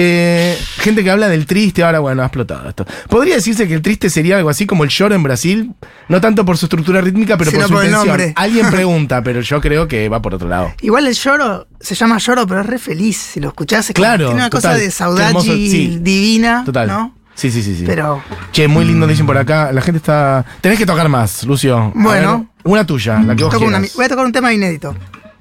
Eh, 0.00 0.56
gente 0.76 1.02
que 1.02 1.10
habla 1.10 1.28
del 1.28 1.44
triste, 1.44 1.82
ahora 1.82 1.98
bueno, 1.98 2.22
ha 2.22 2.26
explotado 2.26 2.68
esto. 2.68 2.86
Podría 3.08 3.34
decirse 3.34 3.66
que 3.66 3.74
el 3.74 3.82
triste 3.82 4.10
sería 4.10 4.36
algo 4.36 4.48
así 4.48 4.64
como 4.64 4.84
el 4.84 4.90
lloro 4.90 5.16
en 5.16 5.24
Brasil, 5.24 5.72
no 6.08 6.20
tanto 6.20 6.44
por 6.44 6.56
su 6.56 6.66
estructura 6.66 7.00
rítmica, 7.00 7.36
pero 7.36 7.50
Sino 7.50 7.62
por 7.62 7.68
su 7.68 7.74
por 7.74 7.84
intención. 7.84 8.32
Alguien 8.36 8.66
pregunta, 8.70 9.22
pero 9.24 9.40
yo 9.40 9.60
creo 9.60 9.88
que 9.88 10.08
va 10.08 10.22
por 10.22 10.34
otro 10.34 10.48
lado. 10.48 10.72
Igual 10.82 11.08
el 11.08 11.14
lloro 11.14 11.66
se 11.80 11.96
llama 11.96 12.18
lloro, 12.18 12.46
pero 12.46 12.60
es 12.60 12.66
re 12.66 12.78
feliz. 12.78 13.16
Si 13.16 13.40
lo 13.40 13.48
escuchás, 13.48 13.90
es 13.90 13.94
como- 13.96 14.04
Claro, 14.04 14.26
tiene 14.26 14.34
una 14.42 14.50
total. 14.50 14.72
cosa 14.72 14.84
de 14.84 14.90
saudade 14.92 15.40
sí. 15.42 15.98
divina. 16.00 16.62
Total. 16.64 16.86
¿no? 16.86 17.14
Sí, 17.34 17.50
sí, 17.50 17.62
sí, 17.62 17.76
sí. 17.76 17.84
Pero 17.84 18.22
Che, 18.52 18.66
muy 18.68 18.84
lindo 18.84 19.06
dicen 19.06 19.26
por 19.26 19.36
acá. 19.38 19.72
La 19.72 19.80
gente 19.80 19.98
está. 19.98 20.44
Tenés 20.60 20.78
que 20.78 20.86
tocar 20.86 21.08
más, 21.08 21.44
Lucio. 21.44 21.90
Bueno. 21.94 22.48
Una 22.72 22.84
tuya, 22.84 23.20
la 23.20 23.34
que 23.34 23.44
vos 23.44 23.54
una- 23.56 23.80
voy 23.96 24.04
a 24.04 24.08
tocar 24.08 24.24
un 24.26 24.32
tema 24.32 24.52
inédito. 24.52 24.94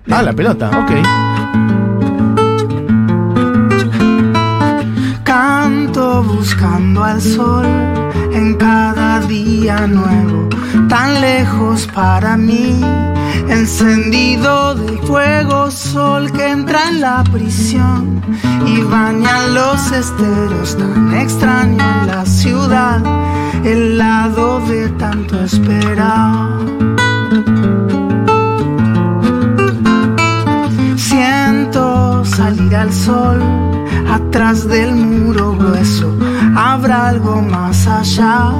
Ah, 0.10 0.22
la 0.24 0.34
pelota, 0.34 0.70
ok. 0.80 0.92
Canto 5.24 6.24
buscando 6.24 7.04
al 7.04 7.22
sol 7.22 7.66
en 8.32 8.56
cada 8.56 9.20
día 9.22 9.86
nuevo, 9.88 10.48
tan 10.88 11.20
lejos 11.20 11.88
para 11.94 12.38
mí, 12.38 12.80
encendido 13.50 14.76
de 14.76 14.98
fuego, 15.00 15.70
sol 15.70 16.32
que 16.32 16.48
entra 16.50 16.88
en 16.90 17.02
la 17.02 17.24
prisión 17.26 18.22
y 18.66 18.82
baña 18.84 19.48
los 19.48 19.92
esteros 19.92 20.78
tan 20.78 21.14
extraño 21.14 21.84
en 22.02 22.08
la 22.08 22.26
ciudad, 22.26 23.02
el 23.66 23.98
lado 23.98 24.62
de 24.68 24.88
tanto 24.92 25.44
esperar. 25.44 26.58
Atrás 32.78 34.68
del 34.68 34.94
muro 34.94 35.56
grueso 35.58 36.16
habrá 36.56 37.08
algo 37.08 37.42
más 37.42 37.88
allá. 37.88 38.52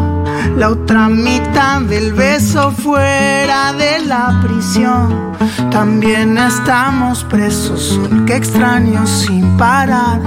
La 0.58 0.72
otra 0.72 1.08
mitad 1.08 1.82
del 1.82 2.14
beso 2.14 2.72
fuera 2.72 3.74
de 3.74 4.00
la 4.08 4.42
prisión. 4.42 5.34
También 5.70 6.36
estamos 6.36 7.24
presos, 7.26 7.80
sol 7.80 8.26
que 8.26 8.38
extraño 8.38 9.06
sin 9.06 9.56
parar. 9.56 10.20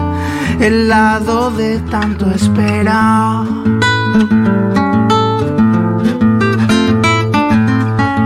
El 0.60 0.88
lado 0.88 1.50
de 1.50 1.80
tanto 1.90 2.30
esperar. 2.30 3.44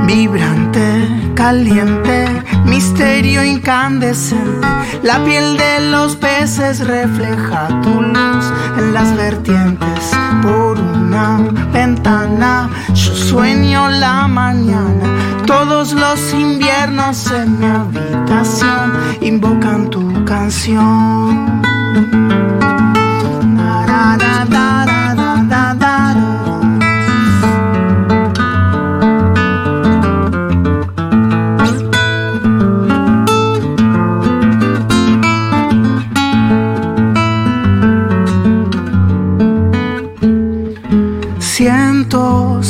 Vibrante, 0.06 1.32
caliente, 1.34 2.26
misterio 2.64 3.44
incandescente. 3.44 4.66
La 5.02 5.22
piel 5.24 5.56
de 5.56 5.90
los 5.90 6.16
peces 6.16 6.80
refleja 6.86 7.68
tu 7.82 8.00
luz 8.00 8.52
en 8.78 8.92
las 8.92 9.16
vertientes. 9.16 10.12
Por 10.42 10.78
una 10.78 11.38
ventana 11.72 12.70
yo 12.94 13.14
sueño 13.14 13.88
la 13.88 14.26
mañana. 14.28 15.44
Todos 15.46 15.92
los 15.92 16.32
inviernos 16.32 17.30
en 17.30 17.58
mi 17.58 17.66
habitación 17.66 18.92
invocan 19.20 19.90
tu 19.90 20.24
canción. 20.24 21.62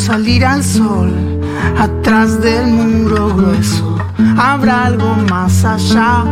Salir 0.05 0.45
al 0.45 0.62
sol 0.62 1.11
atrás 1.79 2.38
del 2.43 2.67
muro 2.67 3.35
grueso. 3.35 3.97
Habrá 4.37 4.85
algo 4.85 5.17
más 5.31 5.64
allá, 5.64 6.25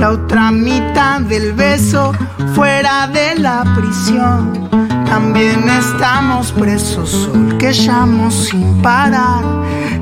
la 0.00 0.10
otra 0.10 0.50
mitad 0.50 1.20
del 1.20 1.52
beso 1.52 2.12
fuera 2.56 3.06
de 3.06 3.36
la 3.38 3.62
prisión. 3.76 4.68
También 5.06 5.68
estamos 5.68 6.50
presos, 6.50 7.08
sol 7.10 7.56
que 7.56 7.70
llamo 7.72 8.32
sin 8.32 8.82
parar, 8.82 9.44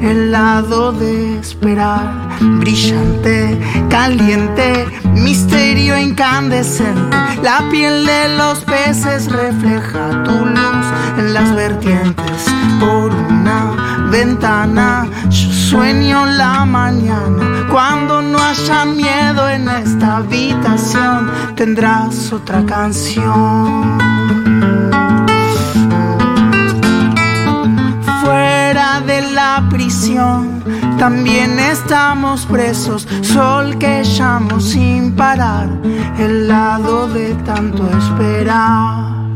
el 0.00 0.32
lado 0.32 0.92
de 0.92 1.38
esperar, 1.38 2.30
brillante, 2.40 3.58
caliente, 3.90 4.86
incandescente. 5.78 7.16
La 7.42 7.68
piel 7.70 8.04
de 8.04 8.36
los 8.36 8.60
peces 8.60 9.30
refleja 9.30 10.22
tu 10.22 10.44
luz 10.44 10.86
en 11.18 11.32
las 11.32 11.54
vertientes. 11.54 12.44
Por 12.78 13.12
una 13.12 14.08
ventana 14.10 15.06
yo 15.30 15.52
sueño 15.52 16.26
la 16.26 16.64
mañana. 16.64 17.66
Cuando 17.70 18.20
no 18.20 18.38
haya 18.38 18.84
miedo 18.84 19.48
en 19.48 19.68
esta 19.68 20.18
habitación, 20.18 21.30
tendrás 21.56 22.32
otra 22.32 22.64
canción. 22.66 23.98
fuera 28.22 29.00
de 29.00 29.22
la 29.32 29.66
prisión. 29.70 30.51
También 31.02 31.58
estamos 31.58 32.46
presos, 32.46 33.08
sol 33.22 33.76
que 33.76 34.04
llamo 34.04 34.60
sin 34.60 35.16
parar, 35.16 35.68
el 36.16 36.46
lado 36.46 37.08
de 37.08 37.34
tanto 37.44 37.82
esperar. 37.98 39.26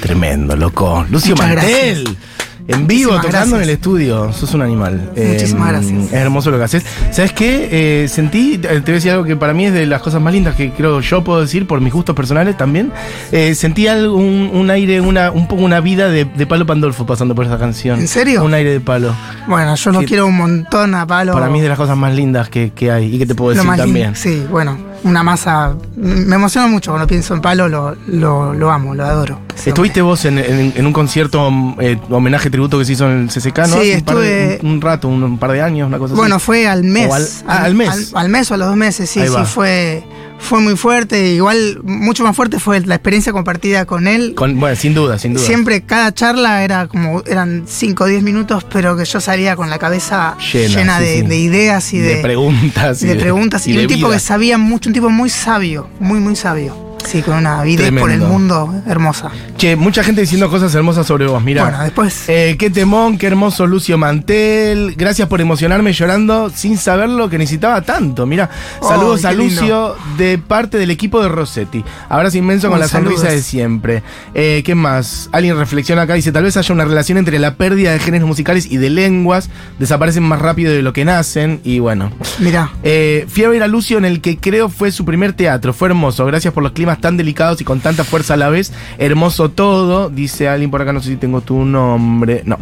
Tremendo, 0.00 0.54
loco. 0.54 1.04
Lucio 1.10 1.34
Muchas 1.34 1.56
Mantel. 1.56 2.16
En 2.66 2.86
vivo, 2.86 3.10
Muchísimas 3.12 3.26
tocando 3.26 3.56
en 3.56 3.62
el 3.64 3.68
estudio. 3.70 4.32
Sos 4.32 4.54
un 4.54 4.62
animal. 4.62 5.10
Muchísimas 5.14 5.68
Eh, 5.68 5.72
gracias. 5.72 6.04
Es 6.06 6.12
hermoso 6.14 6.50
lo 6.50 6.56
que 6.56 6.64
haces. 6.64 6.84
¿Sabes 7.10 7.32
qué? 7.32 7.68
Eh, 8.04 8.08
sentí, 8.08 8.54
eh, 8.54 8.58
te 8.60 8.80
voy 8.80 8.90
a 8.90 8.94
decir 8.94 9.10
algo 9.10 9.24
que 9.24 9.36
para 9.36 9.52
mí 9.52 9.66
es 9.66 9.74
de 9.74 9.84
las 9.84 10.00
cosas 10.00 10.22
más 10.22 10.32
lindas 10.32 10.54
que 10.54 10.70
creo 10.72 11.00
yo 11.00 11.22
puedo 11.22 11.42
decir 11.42 11.66
por 11.66 11.82
mis 11.82 11.92
gustos 11.92 12.16
personales 12.16 12.56
también. 12.56 12.90
Eh, 13.32 13.54
sentí 13.54 13.86
algo, 13.86 14.16
un, 14.16 14.50
un 14.54 14.70
aire, 14.70 15.02
una, 15.02 15.30
un 15.30 15.46
poco 15.46 15.62
una 15.62 15.80
vida 15.80 16.08
de, 16.08 16.24
de 16.24 16.46
Palo 16.46 16.64
Pandolfo 16.64 17.04
pasando 17.04 17.34
por 17.34 17.44
esa 17.44 17.58
canción. 17.58 18.00
¿En 18.00 18.08
serio? 18.08 18.42
Un 18.42 18.54
aire 18.54 18.70
de 18.70 18.80
palo. 18.80 19.14
Bueno, 19.46 19.74
yo 19.74 19.90
lo 19.90 20.00
Sí. 20.00 20.06
quiero 20.06 20.26
un 20.26 20.36
montón 20.38 20.94
a 20.94 21.06
palo. 21.06 21.34
Para 21.34 21.48
mí 21.50 21.58
es 21.58 21.64
de 21.64 21.68
las 21.68 21.78
cosas 21.78 21.98
más 21.98 22.14
lindas 22.14 22.48
que, 22.48 22.70
que 22.70 22.90
hay 22.90 23.14
y 23.14 23.18
que 23.18 23.26
te 23.26 23.34
puedo 23.34 23.54
decir 23.54 23.70
también. 23.76 24.16
Sí, 24.16 24.42
bueno, 24.50 24.78
una 25.04 25.22
masa. 25.22 25.74
Me 25.96 26.34
emociona 26.36 26.66
mucho 26.66 26.90
cuando 26.90 27.06
pienso 27.06 27.34
en 27.34 27.40
palo, 27.40 27.68
lo, 27.68 27.94
lo, 28.08 28.52
lo 28.54 28.70
amo, 28.70 28.94
lo 28.94 29.04
adoro. 29.04 29.40
Estuviste 29.64 30.02
vos 30.02 30.24
en, 30.24 30.38
en- 30.38 30.72
en 30.76 30.86
un 30.86 30.92
concierto 30.92 31.48
eh, 31.80 31.98
homenaje 32.10 32.50
tributo 32.50 32.78
que 32.78 32.84
se 32.84 32.92
hizo 32.94 33.10
en 33.10 33.22
el 33.22 33.28
CCK, 33.28 33.58
¿no? 33.60 33.66
Sí, 33.66 33.72
Hace 33.92 33.94
un, 33.96 34.00
par 34.02 34.16
de- 34.16 34.54
estuve- 34.56 34.68
un, 34.68 34.80
rato, 34.80 35.08
un, 35.08 35.22
un 35.22 35.38
par 35.38 35.52
de 35.52 35.62
años, 35.62 35.86
una 35.88 35.98
cosa 35.98 36.14
Bueno, 36.14 36.36
así. 36.36 36.44
fue 36.44 36.66
al 36.66 36.84
mes. 36.84 37.08
O 37.08 37.14
al- 37.14 37.28
ah, 37.46 37.62
al 37.64 37.74
mes. 37.74 37.88
Al, 38.14 38.22
al 38.22 38.28
mes 38.28 38.50
o 38.50 38.54
a 38.54 38.56
los 38.56 38.68
dos 38.68 38.76
meses, 38.76 39.08
sí, 39.08 39.20
sí, 39.26 39.32
fue, 39.46 40.04
fue 40.38 40.60
muy 40.60 40.76
fuerte. 40.76 41.32
Igual, 41.32 41.80
mucho 41.82 42.22
más 42.24 42.36
fuerte 42.36 42.58
fue 42.58 42.80
la 42.80 42.96
experiencia 42.96 43.32
compartida 43.32 43.86
con 43.86 44.06
él. 44.06 44.34
Con- 44.34 44.58
bueno, 44.60 44.76
sin 44.76 44.94
duda, 44.94 45.18
sin 45.18 45.34
duda. 45.34 45.44
Siempre 45.44 45.82
cada 45.82 46.12
charla 46.12 46.64
era 46.64 46.86
como, 46.86 47.22
eran 47.26 47.64
5 47.66 48.04
o 48.04 48.06
10 48.06 48.22
minutos, 48.22 48.64
pero 48.72 48.96
que 48.96 49.04
yo 49.04 49.20
salía 49.20 49.56
con 49.56 49.70
la 49.70 49.78
cabeza 49.78 50.36
Llena, 50.52 50.68
llena, 50.76 50.98
sí, 50.98 51.04
de, 51.04 51.20
sí. 51.20 51.26
de 51.26 51.38
ideas 51.38 51.92
y 51.94 51.98
de, 51.98 52.14
de, 52.16 52.22
preguntas. 52.22 53.02
y 53.02 53.06
de 53.06 53.16
preguntas. 53.16 53.66
Y, 53.66 53.76
un 53.78 53.86
tipo 53.86 54.08
vida. 54.08 54.16
que 54.16 54.20
sabía 54.20 54.58
mucho, 54.58 54.88
un 54.90 54.94
tipo 54.94 55.10
muy 55.10 55.30
sabio, 55.30 55.88
muy, 56.00 56.20
muy 56.20 56.36
sabio. 56.36 56.93
Sí, 57.04 57.22
con 57.22 57.34
una 57.36 57.62
vida 57.62 57.88
por 57.98 58.10
el 58.10 58.20
mundo 58.20 58.82
hermosa. 58.86 59.30
Che, 59.56 59.76
mucha 59.76 60.02
gente 60.02 60.22
diciendo 60.22 60.50
cosas 60.50 60.74
hermosas 60.74 61.06
sobre 61.06 61.26
vos, 61.26 61.42
mira. 61.42 61.62
Bueno, 61.62 61.82
después. 61.82 62.28
Eh, 62.28 62.56
qué 62.58 62.70
temón, 62.70 63.18
qué 63.18 63.26
hermoso 63.26 63.66
Lucio 63.66 63.98
Mantel. 63.98 64.94
Gracias 64.96 65.28
por 65.28 65.40
emocionarme 65.40 65.92
llorando 65.92 66.50
sin 66.50 66.76
saber 66.78 67.08
lo 67.08 67.28
que 67.28 67.38
necesitaba 67.38 67.82
tanto. 67.82 68.26
Mira, 68.26 68.50
Oh, 68.80 68.88
saludos 68.88 69.24
a 69.24 69.32
lindo. 69.32 69.60
Lucio 69.60 69.96
de 70.18 70.38
parte 70.38 70.78
del 70.78 70.90
equipo 70.90 71.22
de 71.22 71.28
Rossetti. 71.28 71.84
Abrazo 72.08 72.38
inmenso 72.38 72.68
con 72.70 72.80
la 72.80 72.88
sonrisa 72.88 73.28
de 73.28 73.42
siempre. 73.42 74.02
Eh, 74.34 74.62
¿Qué 74.64 74.74
más? 74.74 75.28
Alguien 75.32 75.56
reflexiona 75.56 76.02
acá, 76.02 76.14
dice, 76.14 76.32
tal 76.32 76.44
vez 76.44 76.56
haya 76.56 76.74
una 76.74 76.84
relación 76.84 77.18
entre 77.18 77.38
la 77.38 77.54
pérdida 77.54 77.92
de 77.92 77.98
géneros 77.98 78.26
musicales 78.26 78.66
y 78.70 78.78
de 78.78 78.90
lenguas. 78.90 79.50
Desaparecen 79.78 80.22
más 80.22 80.40
rápido 80.40 80.72
de 80.72 80.82
lo 80.82 80.92
que 80.92 81.04
nacen. 81.04 81.60
Y 81.64 81.78
bueno. 81.78 82.10
Mirá. 82.38 82.70
Eh, 82.82 83.26
fui 83.28 83.44
a 83.44 83.48
ver 83.48 83.62
a 83.62 83.68
Lucio 83.68 83.98
en 83.98 84.04
el 84.04 84.20
que 84.20 84.38
creo 84.38 84.68
fue 84.68 84.90
su 84.90 85.04
primer 85.04 85.32
teatro. 85.34 85.72
Fue 85.72 85.88
hermoso. 85.88 86.24
Gracias 86.26 86.52
por 86.54 86.62
los 86.62 86.72
climas 86.72 86.93
tan 87.00 87.16
delicados 87.16 87.60
y 87.60 87.64
con 87.64 87.80
tanta 87.80 88.04
fuerza 88.04 88.34
a 88.34 88.36
la 88.36 88.48
vez. 88.48 88.72
Hermoso 88.98 89.50
todo. 89.50 90.10
Dice 90.10 90.48
alguien 90.48 90.70
por 90.70 90.82
acá, 90.82 90.92
no 90.92 91.00
sé 91.00 91.10
si 91.10 91.16
tengo 91.16 91.40
tu 91.40 91.64
nombre. 91.64 92.42
No. 92.44 92.58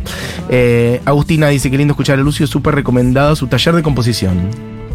Eh, 0.48 1.00
Agustina 1.04 1.48
dice 1.48 1.70
que 1.70 1.76
lindo 1.78 1.92
escuchar 1.92 2.18
a 2.18 2.22
Lucio. 2.22 2.46
Súper 2.46 2.74
recomendado 2.74 3.36
su 3.36 3.46
taller 3.46 3.74
de 3.74 3.82
composición. 3.82 4.48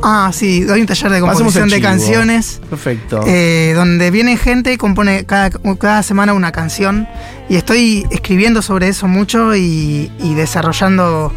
Ah, 0.03 0.29
sí, 0.31 0.61
doy 0.61 0.81
un 0.81 0.85
taller 0.85 1.09
de 1.11 1.19
composición 1.21 1.69
de 1.69 1.81
canciones. 1.81 2.61
Perfecto. 2.69 3.21
eh, 3.25 3.73
donde 3.75 4.11
viene 4.11 4.37
gente 4.37 4.71
y 4.71 4.77
compone 4.77 5.25
cada, 5.25 5.49
cada 5.49 6.03
semana 6.03 6.33
una 6.33 6.51
canción. 6.51 7.07
Y 7.49 7.55
estoy 7.55 8.05
escribiendo 8.11 8.61
sobre 8.61 8.89
eso 8.89 9.07
mucho 9.07 9.55
y, 9.55 10.11
y 10.19 10.33
desarrollando 10.35 11.33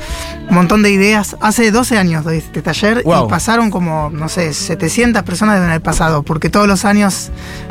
un 0.51 0.55
montón 0.55 0.83
de 0.83 0.91
ideas. 0.91 1.37
Hace 1.41 1.71
12 1.71 1.97
años 1.97 2.23
doy 2.25 2.37
este 2.37 2.61
taller 2.61 3.03
Wow. 3.03 3.27
y 3.27 3.31
pasaron 3.31 3.71
como, 3.71 4.11
no 4.11 4.29
sé, 4.29 4.53
700 4.53 5.23
personas 5.23 5.55
deben 5.55 5.71
haber 5.71 5.81
pasado, 5.83 6.23
porque 6.23 6.51
todos 6.51 6.67
los 6.69 6.85
años 6.85 7.31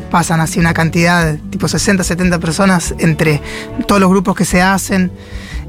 pasan 0.10 0.42
así 0.42 0.60
una 0.60 0.74
cantidad, 0.74 1.38
tipo 1.50 1.68
60, 1.68 2.04
70 2.04 2.40
personas 2.40 2.94
entre 3.00 3.42
todos 3.88 4.02
los 4.02 4.10
grupos 4.10 4.36
que 4.36 4.46
se 4.46 4.62
hacen. 4.62 5.12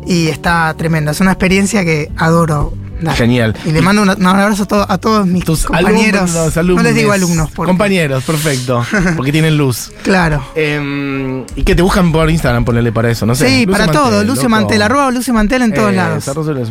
Y 0.07 0.29
está 0.29 0.73
tremendo. 0.75 1.11
Es 1.11 1.21
una 1.21 1.33
experiencia 1.33 1.85
que 1.85 2.11
adoro. 2.17 2.75
Genial. 3.15 3.55
Y 3.65 3.73
le 3.73 3.81
mando 3.83 4.03
un, 4.03 4.11
un 4.11 4.27
abrazo 4.27 4.65
a, 4.65 4.67
to- 4.67 4.87
a 4.89 4.99
todos 4.99 5.27
mis 5.27 5.45
Tus 5.45 5.65
compañeros. 5.65 6.35
alumnos, 6.57 6.77
no 6.77 6.83
les 6.83 6.95
digo 6.95 7.13
alumnos. 7.13 7.51
porque- 7.55 7.71
Compañeros, 7.71 8.25
perfecto. 8.25 8.85
Porque 9.17 9.33
tienen 9.33 9.57
luz. 9.57 9.93
Claro. 10.03 10.45
Eh, 10.55 11.45
y 11.57 11.63
que 11.63 11.75
te 11.75 11.83
buscan 11.83 12.13
por 12.13 12.31
Instagram, 12.31 12.65
ponerle 12.65 12.93
para 12.93 13.11
eso, 13.11 13.27
no 13.27 13.35
sé. 13.35 13.47
sí, 13.49 13.67
Lucio 13.67 13.73
para 13.73 13.93
todo. 13.93 14.05
Mantel, 14.11 14.27
Lucio 14.27 14.43
loco. 14.45 14.51
Mantel, 14.51 14.83
arroba 14.83 15.11
Lucio 15.11 15.35
Mantel 15.35 15.63
en 15.63 15.75
todos 15.75 15.93
Eh, 15.93 15.97
lados. 15.97 16.25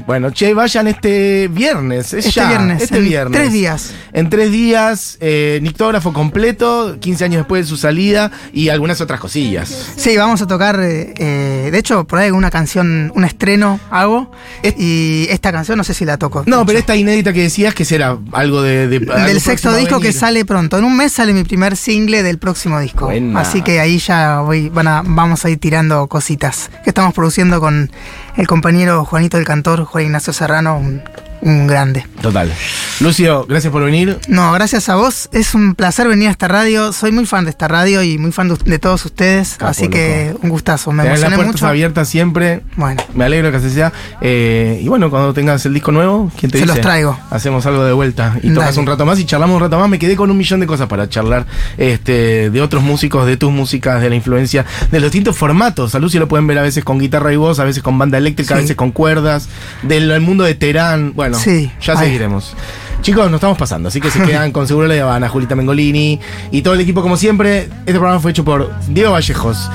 Bueno, 0.06 0.32
che, 0.32 0.54
vayan 0.54 0.88
este 0.88 1.47
viernes. 1.49 2.14
Es 2.14 2.26
Este 2.26 2.32
ya, 2.39 2.47
viernes, 2.49 2.82
Este 2.84 2.97
en 2.97 3.04
viernes. 3.06 3.39
tres 3.39 3.51
días. 3.54 3.93
En 4.14 4.30
tres 4.30 4.51
días, 4.51 5.18
eh, 5.22 5.60
nictógrafo 5.62 6.14
completo, 6.14 6.97
15 6.99 7.26
años 7.26 7.38
después 7.39 7.66
de 7.66 7.70
su 7.70 7.78
salida 7.78 8.32
y 8.54 8.70
algunas 8.70 9.01
otras 9.01 9.20
cosillas. 9.20 9.70
Sí, 9.95 10.16
vamos 10.18 10.41
a 10.41 10.47
tocar. 10.47 10.80
eh, 10.82 11.14
eh, 11.18 11.70
de 11.72 11.78
hecho, 11.80 12.06
por 12.06 12.20
ahí 12.20 12.32
una 12.32 12.49
canción, 12.51 13.12
un 13.16 13.24
estreno 13.26 13.80
hago. 13.91 14.32
Es- 14.64 14.76
y 14.78 15.28
esta 15.30 15.51
canción 15.51 15.78
no 15.78 15.84
sé 15.84 15.93
si 15.93 16.06
la 16.06 16.18
No, 16.47 16.65
pero 16.65 16.80
esta 16.80 16.95
inédita 16.95 17.32
que 17.32 17.43
decías 17.43 17.74
que 17.74 17.86
será 17.86 18.17
algo 18.34 18.61
de. 18.61 18.88
de- 18.88 18.97
algo 18.97 19.28
Del 19.28 19.39
sexto 19.41 19.74
disco 19.76 19.99
que 19.99 20.11
sale 20.11 20.43
pronto. 20.45 20.78
En 20.78 20.84
un 20.84 20.97
mes 20.97 21.13
sale 21.13 21.34
mi 21.34 21.43
primer 21.43 21.78
single 21.78 22.24
del 22.24 22.38
próximo 22.39 22.80
disco. 22.80 23.05
Buena. 23.05 23.39
Así 23.39 23.61
que 23.61 23.80
ahí 23.80 23.97
ya 23.99 24.41
voy, 24.41 24.70
van 24.70 24.88
a- 24.88 25.03
vamos 25.05 25.45
a 25.45 25.49
ir 25.49 25.59
tirando 25.59 26.07
cositas 26.07 26.70
que 26.84 26.89
estamos 26.89 27.13
produciendo 27.13 27.59
con 27.59 27.91
el 28.36 28.47
compañero 28.47 29.05
Juanito 29.05 29.38
el 29.38 29.45
Cantor, 29.45 29.86
Juan 29.86 30.05
Ignacio 30.05 30.34
Serrano, 30.34 30.78
un 30.78 31.01
un 31.42 31.68
grande. 31.68 32.06
Total. 32.22 32.52
Lucio, 33.00 33.46
gracias 33.48 33.72
por 33.72 33.84
venir. 33.84 34.20
No, 34.28 34.52
gracias 34.52 34.90
a 34.90 34.96
vos. 34.96 35.30
Es 35.32 35.56
un 35.56 35.76
placer 35.76 36.08
venir 36.08 36.28
a 36.28 36.32
esta 36.32 36.48
radio. 36.48 36.92
Soy 36.92 37.12
muy 37.12 37.26
fan 37.26 37.46
de 37.46 37.52
esta 37.52 37.68
radio 37.68 38.04
y 38.04 38.18
muy 38.18 38.32
fan 38.32 38.50
de, 38.50 38.56
de 38.58 38.80
todos 38.80 39.06
ustedes. 39.06 39.56
Capo, 39.58 39.72
así 39.72 39.88
que 39.88 40.36
un 40.42 40.50
gustazo. 40.50 40.92
Me 40.92 41.04
Tenés 41.04 41.20
las 41.20 41.28
emocioné 41.28 41.36
puertas 41.38 41.62
mucho. 41.62 41.68
abiertas 41.68 42.10
siempre. 42.10 42.62
Bueno, 42.76 43.02
Me 43.14 43.24
alegro 43.26 43.52
que 43.52 43.58
así 43.58 43.70
sea. 43.70 43.94
Eh, 44.22 44.82
y 44.84 44.88
bueno, 44.90 45.10
cuando 45.10 45.34
tengas 45.34 45.66
el 45.66 45.74
disco 45.74 45.92
nuevo, 45.92 46.32
¿quién 46.38 46.52
te 46.52 46.58
Se 46.58 46.64
dice? 46.66 46.76
los 46.76 46.82
traigo. 46.82 47.18
Hacemos 47.30 47.66
algo 47.66 47.84
de 47.86 47.94
vuelta 47.94 48.38
y 48.44 48.50
tocas 48.54 48.70
Dale. 48.76 48.80
un 48.82 48.88
rato 48.88 49.06
más 49.06 49.20
y 49.20 49.26
charlamos 49.26 49.56
un 49.56 49.62
rato 49.62 49.80
más. 49.80 49.88
Me 49.90 50.00
quedé 50.00 50.16
con 50.18 50.30
un 50.30 50.38
millón 50.38 50.60
de 50.60 50.68
cosas 50.68 50.88
para 50.88 51.08
charlar 51.08 51.46
este, 51.78 52.50
de 52.50 52.62
otros 52.62 52.84
músicos, 52.84 53.26
de 53.26 53.38
tus 53.38 53.52
músicas, 53.52 54.02
de 54.02 54.10
la 54.10 54.16
influencia, 54.16 54.66
de 54.92 55.00
los 55.00 55.12
distintos 55.12 55.38
formatos. 55.38 55.96
A 55.96 56.00
Lucio 56.00 56.20
lo 56.20 56.28
pueden 56.28 56.48
ver 56.48 56.58
a 56.60 56.62
veces 56.64 56.84
con 56.84 57.00
guitarra 57.00 57.32
y 57.32 57.38
voz, 57.38 57.60
a 57.60 57.64
veces 57.64 57.82
con 57.82 57.98
banda 57.98 58.18
eléctrica, 58.18 58.56
a 58.56 58.58
veces 58.58 58.76
con 58.76 58.92
cuerdas, 58.92 59.48
del 59.84 60.12
el 60.12 60.22
mundo 60.22 60.44
de 60.44 60.56
Terán. 60.56 61.14
Bueno, 61.16 61.29
Sí. 61.38 61.72
ya 61.82 61.94
Ay. 61.94 62.08
seguiremos. 62.08 62.56
Chicos, 63.02 63.26
nos 63.26 63.36
estamos 63.36 63.58
pasando, 63.58 63.88
así 63.90 64.02
que 64.02 64.12
se 64.12 64.22
quedan 64.24 64.52
con 64.52 64.68
Seguro 64.68 64.88
La 64.88 65.02
Habana, 65.02 65.30
Julita 65.30 65.56
Mengolini 65.56 66.20
y 66.52 66.62
todo 66.62 66.74
el 66.74 66.82
equipo 66.82 67.02
como 67.02 67.16
siempre. 67.16 67.70
Este 67.86 67.94
programa 67.94 68.20
fue 68.20 68.32
hecho 68.32 68.44
por 68.44 68.72
Diego 68.88 69.12
Vallejos. 69.14 69.70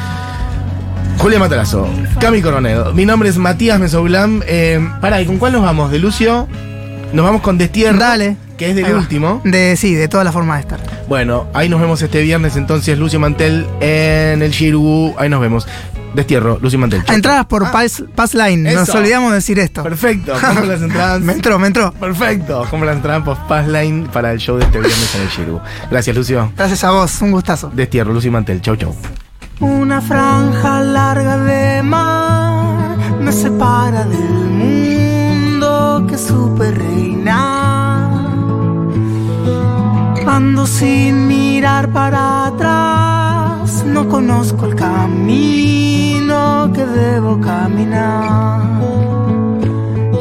Julia 1.18 1.38
Matarazo, 1.38 1.88
Cami 2.20 2.42
Coronel. 2.42 2.92
Mi 2.94 3.06
nombre 3.06 3.28
es 3.28 3.38
Matías 3.38 3.78
Mesoulam. 3.80 4.42
Eh, 4.46 4.86
pará, 5.00 5.22
¿y 5.22 5.26
con 5.26 5.38
cuál 5.38 5.52
nos 5.52 5.62
vamos? 5.62 5.90
¿De 5.90 5.98
Lucio? 5.98 6.46
Nos 7.12 7.24
vamos 7.24 7.40
con 7.40 7.56
Destierro. 7.56 7.98
Dale. 7.98 8.36
Que 8.58 8.70
es 8.70 8.76
del 8.76 8.94
último. 8.94 9.40
De, 9.44 9.76
sí, 9.76 9.94
de 9.94 10.06
toda 10.06 10.22
la 10.22 10.30
forma 10.32 10.54
de 10.56 10.60
estar. 10.60 10.80
Bueno, 11.08 11.46
ahí 11.54 11.68
nos 11.68 11.80
vemos 11.80 12.00
este 12.02 12.22
viernes 12.22 12.56
entonces, 12.56 12.96
Lucio 12.98 13.18
Mantel 13.18 13.66
en 13.80 14.42
el 14.42 14.50
Shiru. 14.52 15.14
Ahí 15.18 15.28
nos 15.28 15.40
vemos. 15.40 15.66
Destierro, 16.14 16.58
Lucio 16.60 16.78
Mantel. 16.78 17.02
Chau, 17.04 17.14
Entradas 17.16 17.46
por 17.46 17.64
Ah, 17.66 17.72
Pass, 17.72 18.04
Pass 18.14 18.34
Line. 18.34 18.72
Nos 18.72 18.88
Eso. 18.88 18.98
olvidamos 18.98 19.30
de 19.30 19.36
decir 19.36 19.58
esto. 19.58 19.82
Perfecto, 19.82 20.32
compra 20.40 20.64
las 20.64 20.80
entradas. 20.82 21.20
Me 21.20 21.32
entró, 21.32 21.58
me 21.58 21.66
entró. 21.66 21.92
Perfecto, 21.92 22.66
compra 22.70 22.86
las 22.86 22.96
entradas 22.96 23.22
por 23.24 23.36
Passline 23.48 24.06
para 24.12 24.30
el 24.32 24.38
show 24.38 24.56
de 24.56 24.64
este 24.64 24.78
viernes 24.78 25.14
en 25.14 25.20
el 25.22 25.28
Shiru. 25.28 25.60
Gracias, 25.90 26.16
Lucio. 26.16 26.52
Gracias 26.56 26.84
a 26.84 26.90
vos. 26.92 27.20
Un 27.22 27.32
gustazo. 27.32 27.70
Destierro, 27.74 28.12
Lucio 28.12 28.30
Mantel. 28.32 28.60
Chau, 28.62 28.76
chau. 28.76 28.94
Una 29.60 30.00
franja 30.00 30.80
larga 30.80 31.36
de 31.38 31.82
mar 31.82 32.96
me 33.20 33.32
separa 33.32 34.04
del 34.04 34.20
mundo 34.20 36.06
que 36.08 36.18
supe 36.18 36.70
reinar. 36.70 38.10
Ando 40.26 40.66
sin 40.66 41.28
mirar 41.28 41.88
para 41.90 42.46
atrás, 42.46 42.93
no 43.86 44.08
conozco 44.08 44.66
el 44.66 44.74
camino 44.74 46.70
que 46.74 46.84
debo 46.84 47.40
caminar. 47.40 48.60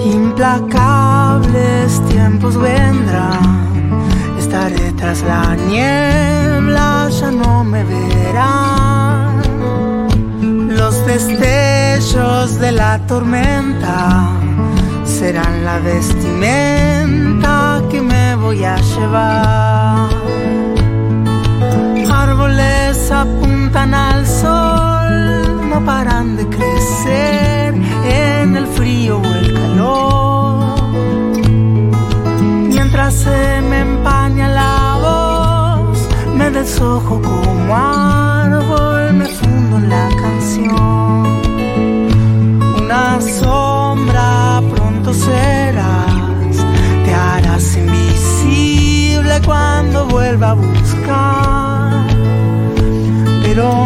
Implacables 0.05 2.01
tiempos 2.09 2.57
vendrán, 2.57 4.05
estaré 4.39 4.91
tras 4.93 5.21
la 5.23 5.55
niebla, 5.55 7.09
ya 7.09 7.31
no 7.31 7.63
me 7.63 7.83
verán. 7.83 9.41
Los 10.69 11.05
destellos 11.05 12.59
de 12.59 12.71
la 12.71 12.99
tormenta 13.07 14.29
serán 15.05 15.65
la 15.65 15.79
vestimenta 15.79 17.81
que 17.89 18.01
me 18.01 18.35
voy 18.35 18.63
a 18.63 18.77
llevar. 18.77 20.22
Árboles 22.53 23.11
apuntan 23.11 23.95
al 23.95 24.27
sol, 24.27 25.69
no 25.69 25.83
paran 25.83 26.35
de 26.35 26.47
crecer 26.47 27.73
en 28.05 28.55
el 28.55 28.67
frío 28.67 29.19
o 29.19 29.25
el 29.25 29.53
calor. 29.53 30.91
Mientras 32.67 33.13
se 33.15 33.61
me 33.69 33.79
empaña 33.79 34.49
la 34.49 34.97
voz, 35.01 36.07
me 36.35 36.51
deshojo 36.51 37.19
como 37.21 37.75
árbol, 37.75 39.13
me 39.13 39.25
fundo 39.25 39.77
en 39.77 39.89
la 39.89 40.09
canción. 40.21 41.23
Una 42.83 43.19
sombra 43.19 44.61
pronto 44.75 45.11
serás, 45.11 46.55
te 47.03 47.13
harás 47.15 47.75
invisible 47.77 49.41
cuando 49.43 50.05
vuelva 50.05 50.51
a 50.51 50.53
buscar. 50.53 51.42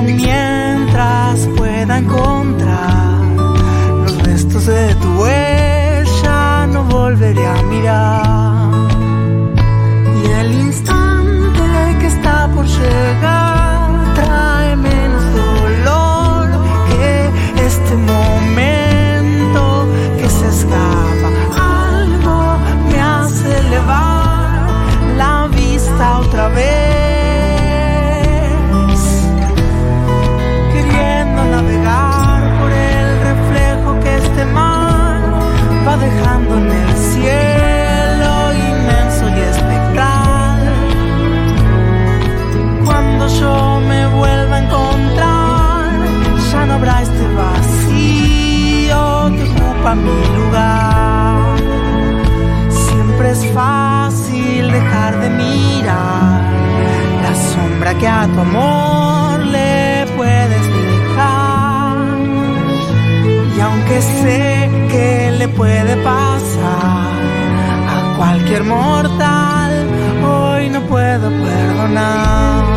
Mientras 0.04 1.48
pueda 1.58 1.98
encontrar 1.98 3.22
los 4.06 4.24
restos 4.24 4.66
de 4.66 4.96
tu 4.96 5.22
huella, 5.22 6.68
no 6.68 6.84
volveré 6.84 7.46
a 7.46 7.62
mirar. 7.64 8.27
Sombra 57.78 57.94
que 57.94 58.08
a 58.08 58.28
tu 58.28 58.40
amor 58.40 59.40
le 59.46 60.06
puedes 60.16 60.64
dejar. 60.74 61.98
Y 63.56 63.60
aunque 63.60 64.02
sé 64.02 64.70
que 64.90 65.32
le 65.38 65.48
puede 65.50 65.96
pasar 65.98 67.12
a 67.94 68.18
cualquier 68.18 68.64
mortal, 68.64 69.72
hoy 70.26 70.70
no 70.70 70.82
puedo 70.82 71.30
perdonar. 71.30 72.77